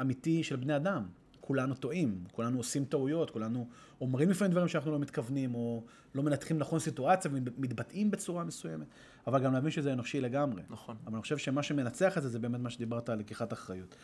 אמיתי 0.00 0.42
של 0.42 0.56
בני 0.56 0.76
אדם. 0.76 1.02
כולנו 1.40 1.74
טועים, 1.74 2.24
כולנו 2.32 2.58
עושים 2.58 2.84
טעויות, 2.84 3.30
כולנו 3.30 3.68
אומרים 4.00 4.30
לפעמים 4.30 4.52
דברים 4.52 4.68
שאנחנו 4.68 4.92
לא 4.92 4.98
מתכוונים, 4.98 5.54
או 5.54 5.84
לא 6.14 6.22
מנתחים 6.22 6.58
נכון 6.58 6.78
סיטואציה 6.78 7.30
ומתבטאים 7.34 8.10
בצורה 8.10 8.44
מסוימת, 8.44 8.86
אבל 9.26 9.44
גם 9.44 9.52
להבין 9.52 9.70
שזה 9.70 9.92
אנושי 9.92 10.20
לגמרי. 10.20 10.62
נכון. 10.70 10.96
אבל 11.06 11.14
אני 11.14 11.22
חושב 11.22 11.38
שמה 11.38 11.62
שמנצח 11.62 12.18
את 12.18 12.22
זה, 12.22 12.28
זה 12.28 12.38
באמת 12.38 12.60
מה 12.60 12.70
שדיברת 12.70 13.08
על 13.08 13.18
לקיחת 13.18 13.52
אחריות. 13.52 13.96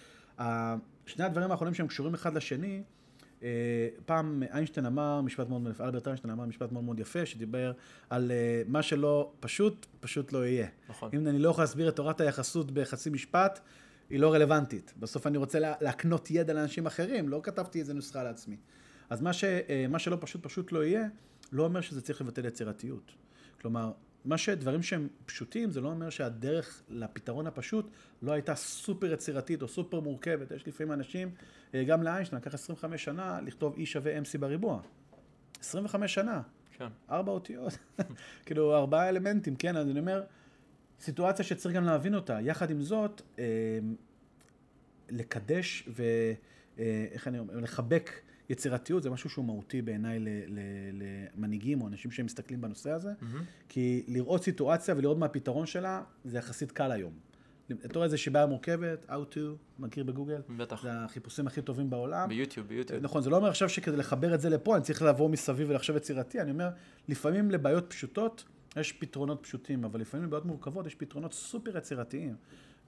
שני 1.06 1.24
הדברים 1.24 1.50
האחרונים 1.50 1.74
שהם 1.74 1.86
קשורים 1.86 2.14
אחד 2.14 2.34
לשני, 2.34 2.82
אה, 3.42 3.88
פעם 4.06 4.42
איינשטיין 4.52 4.86
אמר 4.86 5.20
משפט 5.20 5.48
מאוד 5.48 5.60
מאוד 5.60 5.74
יפה, 5.74 5.84
אלברט 5.84 6.06
איינשטיין 6.06 6.32
אמר 6.32 6.44
משפט 6.44 6.72
מאוד 6.72 6.84
מאוד 6.84 7.00
יפה, 7.00 7.26
שדיבר 7.26 7.72
על 8.10 8.30
אה, 8.30 8.62
מה 8.66 8.82
שלא 8.82 9.32
פשוט, 9.40 9.86
פשוט 10.00 10.32
לא 10.32 10.46
יהיה. 10.46 10.66
נכון. 10.88 11.10
אם 11.14 11.26
אני 11.26 11.38
לא 11.38 11.48
יכול 11.48 11.62
להסביר 11.62 11.88
את 11.88 11.96
תורת 11.96 12.20
היחסות 12.20 12.70
בחצי 12.70 13.10
משפט, 13.10 13.60
היא 14.10 14.20
לא 14.20 14.34
רלוונטית. 14.34 14.94
בסוף 14.98 15.26
אני 15.26 15.38
רוצה 15.38 15.58
להקנות 15.80 16.30
ידע 16.30 16.52
לאנשים 16.52 16.86
אחרים, 16.86 17.28
לא 17.28 17.40
כתבתי 17.42 17.80
איזה 17.80 17.94
נוסחה 17.94 18.22
לעצמי. 18.22 18.56
אז 19.10 19.20
מה, 19.20 19.32
ש, 19.32 19.44
אה, 19.44 19.86
מה 19.88 19.98
שלא 19.98 20.16
פשוט 20.20 20.42
פשוט 20.42 20.72
לא 20.72 20.84
יהיה, 20.84 21.06
לא 21.52 21.64
אומר 21.64 21.80
שזה 21.80 22.00
צריך 22.00 22.20
לבטל 22.20 22.44
יצירתיות. 22.44 23.12
כלומר, 23.60 23.92
מה 24.24 24.38
שדברים 24.38 24.82
שהם 24.82 25.08
פשוטים, 25.26 25.70
זה 25.70 25.80
לא 25.80 25.88
אומר 25.88 26.10
שהדרך 26.10 26.82
לפתרון 26.88 27.46
הפשוט 27.46 27.90
לא 28.22 28.32
הייתה 28.32 28.54
סופר 28.54 29.12
יצירתית 29.12 29.62
או 29.62 29.68
סופר 29.68 30.00
מורכבת. 30.00 30.50
יש 30.50 30.68
לפעמים 30.68 30.92
אנשים, 30.92 31.30
אה, 31.74 31.84
גם 31.84 32.02
לאיינשטיין, 32.02 32.40
לקח 32.40 32.54
25 32.54 33.04
שנה 33.04 33.40
לכתוב 33.40 33.76
E 33.76 33.86
שווה 33.86 34.18
MC 34.18 34.38
בריבוע. 34.38 34.80
25 35.60 36.14
שנה. 36.14 36.42
כן. 36.78 36.88
ארבע 37.10 37.32
אותיות. 37.32 37.78
כאילו, 38.46 38.76
ארבעה 38.76 39.08
אלמנטים, 39.08 39.56
כן? 39.56 39.76
אז 39.76 39.88
אני 39.88 40.00
אומר, 40.00 40.22
סיטואציה 41.00 41.44
שצריך 41.44 41.76
גם 41.76 41.84
להבין 41.84 42.14
אותה. 42.14 42.38
יחד 42.40 42.70
עם 42.70 42.82
זאת, 42.82 43.22
אה, 43.38 43.44
לקדש 45.10 45.88
ואיך 45.88 47.26
אה, 47.26 47.30
אני 47.30 47.38
אומר, 47.38 47.60
לחבק 47.60 48.10
יצירתיות 48.48 49.02
זה 49.02 49.10
משהו 49.10 49.30
שהוא 49.30 49.44
מהותי 49.44 49.82
בעיניי 49.82 50.18
למנהיגים 50.92 51.82
או 51.82 51.88
אנשים 51.88 52.10
שמסתכלים 52.10 52.60
בנושא 52.60 52.90
הזה, 52.90 53.10
mm-hmm. 53.10 53.36
כי 53.68 54.04
לראות 54.08 54.44
סיטואציה 54.44 54.94
ולראות 54.98 55.18
מה 55.18 55.26
הפתרון 55.26 55.66
שלה, 55.66 56.02
זה 56.24 56.38
יחסית 56.38 56.72
קל 56.72 56.92
היום. 56.92 57.12
אתה 57.72 57.94
רואה 57.94 58.04
איזה 58.04 58.16
בעיה 58.32 58.46
מורכבת, 58.46 59.06
How 59.08 59.34
to, 59.34 59.38
מכיר 59.78 60.04
בגוגל? 60.04 60.40
בטח. 60.56 60.82
זה 60.82 60.92
החיפושים 60.92 61.46
הכי 61.46 61.62
טובים 61.62 61.90
בעולם. 61.90 62.28
ביוטיוב, 62.28 62.68
ביוטיוב. 62.68 63.02
נכון, 63.02 63.22
זה 63.22 63.30
לא 63.30 63.36
אומר 63.36 63.48
עכשיו 63.48 63.68
שכדי 63.68 63.96
לחבר 63.96 64.34
את 64.34 64.40
זה 64.40 64.48
לפה, 64.48 64.76
אני 64.76 64.84
צריך 64.84 65.02
לעבור 65.02 65.28
מסביב 65.28 65.70
ולחשוב 65.70 65.96
יצירתי, 65.96 66.40
אני 66.40 66.50
אומר, 66.50 66.68
לפעמים 67.08 67.50
לבעיות 67.50 67.86
פשוטות, 67.90 68.44
יש 68.76 68.92
פתרונות 68.92 69.42
פשוטים, 69.42 69.84
אבל 69.84 70.00
לפעמים 70.00 70.26
לבעיות 70.26 70.44
מורכבות 70.44 70.86
יש 70.86 70.94
פתרונות 70.94 71.32
סופר 71.32 71.76
יצירתיים. 71.76 72.36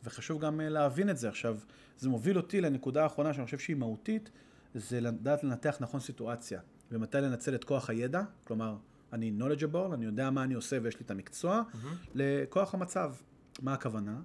וחשוב 0.04 0.40
גם 0.40 0.60
אה, 0.60 0.68
להבין 0.68 1.10
את 1.10 1.16
זה. 1.16 1.28
עכשיו, 1.28 1.58
זה 1.98 2.08
מוביל 2.08 2.36
אותי 2.36 2.60
לנקודה 2.60 3.02
האחרונה 3.02 3.34
שאני 3.34 3.44
חושב 3.44 3.58
שהיא 3.58 3.76
מהותית, 3.76 4.30
זה 4.74 5.00
לדעת 5.00 5.44
לנתח 5.44 5.76
נכון 5.80 6.00
סיטואציה, 6.00 6.60
ומתי 6.92 7.18
לנצל 7.18 7.54
את 7.54 7.64
כוח 7.64 7.90
הידע, 7.90 8.22
כלומר, 8.44 8.76
אני 9.12 9.32
knowledgeable, 9.38 9.94
אני 9.94 10.04
יודע 10.04 10.30
מה 10.30 10.42
אני 10.42 10.54
עושה 10.54 10.78
ויש 10.82 10.94
לי 10.94 11.04
את 11.04 11.10
המקצוע, 11.10 11.62
mm-hmm. 11.62 11.86
לכוח 12.14 12.74
המצב. 12.74 13.14
מה 13.62 13.74
הכוונה? 13.74 14.20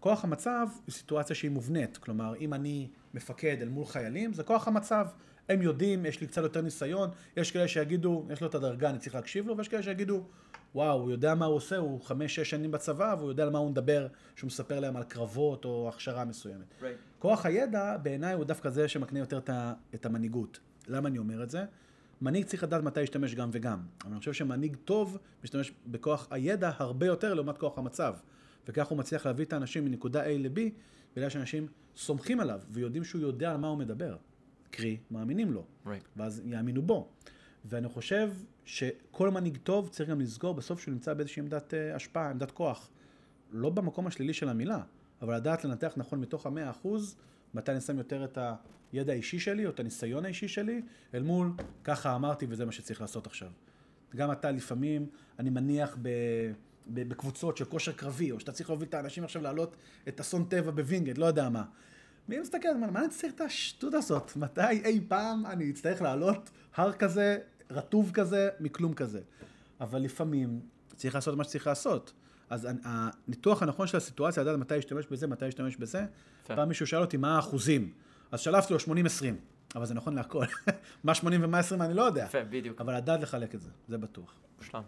כוח 0.00 0.24
המצב 0.24 0.68
היא 0.86 0.92
סיטואציה 0.92 1.36
שהיא 1.36 1.50
מובנית, 1.50 1.96
כלומר, 1.96 2.34
אם 2.36 2.54
אני 2.54 2.88
מפקד 3.14 3.56
אל 3.60 3.68
מול 3.68 3.86
חיילים, 3.86 4.32
זה 4.32 4.42
כוח 4.42 4.68
המצב. 4.68 5.06
הם 5.48 5.62
יודעים, 5.62 6.06
יש 6.06 6.20
לי 6.20 6.26
קצת 6.26 6.42
יותר 6.42 6.60
ניסיון, 6.60 7.10
יש 7.36 7.50
כאלה 7.50 7.68
שיגידו, 7.68 8.26
יש 8.30 8.40
לו 8.40 8.46
את 8.46 8.54
הדרגה, 8.54 8.90
אני 8.90 8.98
צריך 8.98 9.14
להקשיב 9.14 9.46
לו, 9.46 9.56
ויש 9.56 9.68
כאלה 9.68 9.82
שיגידו, 9.82 10.24
וואו, 10.74 11.00
הוא 11.00 11.10
יודע 11.10 11.34
מה 11.34 11.46
הוא 11.46 11.56
עושה, 11.56 11.76
הוא 11.76 12.00
חמש-שש 12.00 12.50
שנים 12.50 12.70
בצבא, 12.70 13.14
והוא 13.18 13.28
יודע 13.28 13.42
על 13.42 13.50
מה 13.50 13.58
הוא 13.58 13.70
מדבר, 13.70 14.06
שהוא 14.36 14.48
מספר 14.48 14.80
להם 14.80 14.96
על 14.96 15.02
קרבות 15.02 15.64
או 15.64 15.88
הכשרה 15.88 16.24
מסוימת. 16.24 16.66
Right. 16.80 16.84
כוח 17.18 17.46
הידע, 17.46 17.96
בעיניי, 17.96 18.34
הוא 18.34 18.44
דווקא 18.44 18.70
זה 18.70 18.88
שמקנה 18.88 19.18
יותר 19.18 19.40
את 19.94 20.06
המנהיגות. 20.06 20.60
למה 20.88 21.08
אני 21.08 21.18
אומר 21.18 21.42
את 21.42 21.50
זה? 21.50 21.64
מנהיג 22.20 22.44
צריך 22.44 22.62
לדעת 22.62 22.82
מתי 22.82 23.00
להשתמש 23.00 23.34
גם 23.34 23.50
וגם. 23.52 23.78
אבל 24.04 24.10
אני 24.10 24.18
חושב 24.18 24.32
שמנהיג 24.32 24.76
טוב 24.84 25.18
משתמש 25.44 25.72
בכוח 25.86 26.28
הידע 26.30 26.70
הרבה 26.76 27.06
יותר 27.06 27.34
לעומת 27.34 27.58
כוח 27.58 27.78
המצב. 27.78 28.14
וכך 28.68 28.86
הוא 28.86 28.98
מצליח 28.98 29.26
להביא 29.26 29.44
את 29.44 29.52
האנשים 29.52 29.84
מנקודה 29.84 30.24
A 30.24 30.28
ל-B, 30.28 30.60
בגלל 31.16 31.28
שאנשים 31.28 31.66
סומכים 31.96 32.40
עליו 32.40 32.60
ויודעים 32.70 33.04
שהוא 33.04 33.22
יודע 33.22 33.50
על 33.50 33.56
מה 33.56 33.68
הוא 33.68 33.78
מדבר. 33.78 34.16
קרי, 34.70 34.96
מאמינים 35.10 35.52
לו. 35.52 35.64
Right. 35.86 35.88
ואז 36.16 36.42
יאמינו 36.44 36.82
בו. 36.82 37.08
ואני 37.64 37.88
חושב 37.88 38.30
שכל 38.64 39.30
מנהיג 39.30 39.56
טוב 39.56 39.88
צריך 39.88 40.10
גם 40.10 40.20
לזכור 40.20 40.54
בסוף 40.54 40.80
שהוא 40.80 40.92
נמצא 40.92 41.14
באיזושהי 41.14 41.40
עמדת 41.40 41.74
uh, 41.74 41.96
השפעה, 41.96 42.30
עמדת 42.30 42.50
כוח. 42.50 42.90
לא 43.52 43.70
במקום 43.70 44.06
השלילי 44.06 44.32
של 44.32 44.48
המילה, 44.48 44.80
אבל 45.22 45.36
לדעת 45.36 45.64
לנתח 45.64 45.92
נכון 45.96 46.20
מתוך 46.20 46.46
המאה 46.46 46.70
אחוז, 46.70 47.16
מתי 47.54 47.72
אני 47.72 47.80
שם 47.80 47.98
יותר 47.98 48.24
את 48.24 48.38
הידע 48.92 49.12
האישי 49.12 49.38
שלי 49.38 49.66
או 49.66 49.70
את 49.70 49.80
הניסיון 49.80 50.24
האישי 50.24 50.48
שלי, 50.48 50.82
אל 51.14 51.22
מול 51.22 51.52
ככה 51.84 52.14
אמרתי 52.14 52.46
וזה 52.48 52.64
מה 52.64 52.72
שצריך 52.72 53.00
לעשות 53.00 53.26
עכשיו. 53.26 53.48
גם 54.16 54.32
אתה 54.32 54.50
לפעמים, 54.50 55.06
אני 55.38 55.50
מניח 55.50 55.96
ב... 56.02 56.08
בקבוצות 56.88 57.56
של 57.56 57.64
כושר 57.64 57.92
קרבי, 57.92 58.30
או 58.30 58.40
שאתה 58.40 58.52
צריך 58.52 58.70
להוביל 58.70 58.88
את 58.88 58.94
האנשים 58.94 59.24
עכשיו 59.24 59.42
לעלות 59.42 59.76
את 60.08 60.20
אסון 60.20 60.44
טבע 60.44 60.70
בווינגייט, 60.70 61.18
לא 61.18 61.26
יודע 61.26 61.48
מה. 61.48 61.64
מי 62.28 62.40
מסתכל, 62.40 62.74
מה 62.92 63.00
אני 63.00 63.08
צריך 63.08 63.34
את 63.34 63.40
השטות 63.40 63.94
הזאת? 63.94 64.36
מתי 64.36 64.60
אי 64.84 65.00
פעם 65.08 65.46
אני 65.46 65.70
אצטרך 65.70 66.02
לעלות 66.02 66.50
הר 66.74 66.92
כזה 66.92 67.38
רטוב 67.70 68.10
כזה 68.14 68.48
מכלום 68.60 68.94
כזה. 68.94 69.20
אבל 69.80 70.00
לפעמים 70.00 70.60
צריך 70.96 71.14
לעשות 71.14 71.36
מה 71.36 71.44
שצריך 71.44 71.66
לעשות. 71.66 72.12
אז 72.50 72.68
הניתוח 72.84 73.62
הנכון 73.62 73.86
של 73.86 73.96
הסיטואציה, 73.96 74.42
לדעת 74.42 74.58
מתי 74.58 74.74
להשתמש 74.74 75.06
בזה, 75.06 75.26
מתי 75.26 75.44
להשתמש 75.44 75.76
בזה. 75.76 76.04
פעם 76.46 76.68
מישהו 76.68 76.86
שאל 76.86 77.00
אותי 77.00 77.16
מה 77.16 77.36
האחוזים. 77.36 77.92
אז 78.32 78.40
שלפתי 78.40 78.72
לו 78.72 78.78
80-20, 78.78 78.84
אבל 79.74 79.86
זה 79.86 79.94
נכון 79.94 80.14
להכל. 80.14 80.44
מה 81.04 81.14
80 81.14 81.44
ומה 81.44 81.58
20 81.58 81.82
אני 81.82 81.94
לא 81.94 82.02
יודע. 82.02 82.24
יפה, 82.24 82.44
בדיוק. 82.44 82.80
אבל 82.80 82.96
לדעת 82.96 83.20
לחלק 83.20 83.54
את 83.54 83.60
זה, 83.60 83.70
זה 83.88 83.98
בטוח. 83.98 84.34
מושלם. 84.58 84.82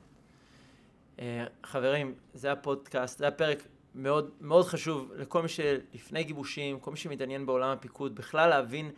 Uh, 1.17 1.21
חברים, 1.65 2.15
זה 2.35 2.53
הפודקאסט, 2.53 3.19
זה 3.19 3.29
הפרק 3.29 3.63
מאוד, 3.95 4.31
מאוד 4.41 4.67
חשוב 4.67 5.13
לכל 5.17 5.43
מי 5.43 5.49
שלפני 5.49 6.25
גיבושים, 6.25 6.81
כל 6.81 6.91
מי 6.91 6.97
שמתעניין 6.97 7.47
בעולם 7.47 7.69
הפיקוד, 7.69 8.15
בכלל 8.15 8.49
להבין 8.49 8.91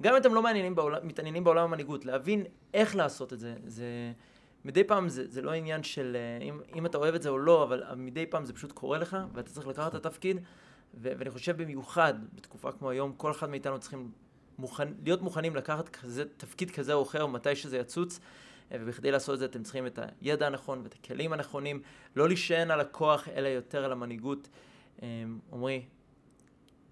גם 0.00 0.12
אם 0.14 0.20
אתם 0.20 0.34
לא 0.34 0.42
מעניינים 0.42 0.74
בעולם, 0.74 1.08
מתעניינים 1.08 1.44
בעולם 1.44 1.64
המנהיגות, 1.64 2.04
להבין 2.04 2.44
איך 2.74 2.96
לעשות 2.96 3.32
את 3.32 3.40
זה, 3.40 3.54
זה... 3.66 4.12
מדי 4.64 4.84
פעם 4.84 5.08
זה, 5.08 5.28
זה 5.28 5.42
לא 5.42 5.52
עניין 5.52 5.82
של 5.82 6.16
אה, 6.16 6.44
אם, 6.44 6.60
אם 6.74 6.86
אתה 6.86 6.98
אוהב 6.98 7.14
את 7.14 7.22
זה 7.22 7.28
או 7.28 7.38
לא, 7.38 7.62
אבל 7.62 7.84
מדי 7.96 8.26
פעם 8.26 8.44
זה 8.44 8.52
פשוט 8.52 8.72
קורה 8.72 8.98
לך, 8.98 9.16
ואתה 9.34 9.50
צריך 9.50 9.66
לקחת 9.66 9.94
את 9.94 10.06
התפקיד, 10.06 10.36
ו- 10.94 11.12
ואני 11.18 11.30
חושב 11.30 11.62
במיוחד, 11.62 12.14
בתקופה 12.34 12.72
כמו 12.72 12.90
היום, 12.90 13.12
כל 13.16 13.30
אחד 13.30 13.50
מאיתנו 13.50 13.78
צריכים 13.78 14.10
מוכן, 14.58 14.88
להיות 15.04 15.22
מוכנים 15.22 15.56
לקחת 15.56 15.88
כזה, 15.88 16.24
תפקיד 16.36 16.70
כזה 16.70 16.92
או 16.92 17.02
אחר, 17.02 17.26
מתי 17.26 17.56
שזה 17.56 17.78
יצוץ, 17.78 18.20
ובכדי 18.70 19.10
לעשות 19.10 19.34
את 19.34 19.38
זה 19.38 19.44
אתם 19.44 19.62
צריכים 19.62 19.86
את 19.86 19.98
הידע 20.20 20.46
הנכון 20.46 20.80
ואת 20.82 20.94
הכלים 20.94 21.32
הנכונים, 21.32 21.82
לא 22.16 22.28
להישען 22.28 22.70
על 22.70 22.80
הכוח, 22.80 23.28
אלא 23.28 23.48
יותר 23.48 23.84
על 23.84 23.92
המנהיגות. 23.92 24.48
עמרי, 25.52 25.84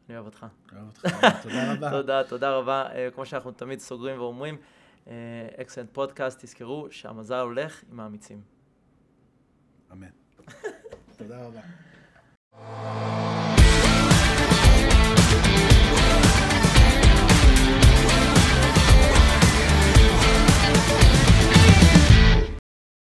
אני 0.09 0.17
אוהב 0.17 0.27
אותך. 0.27 0.47
אוהב 0.73 0.87
אותך, 0.87 1.03
תודה 1.43 1.73
רבה. 1.73 1.91
תודה, 1.97 2.25
תודה 2.25 2.57
רבה. 2.57 2.87
כמו 3.15 3.27
שאנחנו 3.27 3.53
תמיד 3.53 3.81
סוגרים 3.81 4.21
ואומרים, 4.21 4.57
אקסלנט 5.61 5.89
פודקאסט, 5.93 6.45
תזכרו 6.45 6.87
שהמזל 6.91 7.35
הולך 7.35 7.85
עם 7.93 8.01
האמיצים. 8.01 8.41
אמן. 9.93 10.09
תודה 11.19 11.47
רבה. 11.47 11.61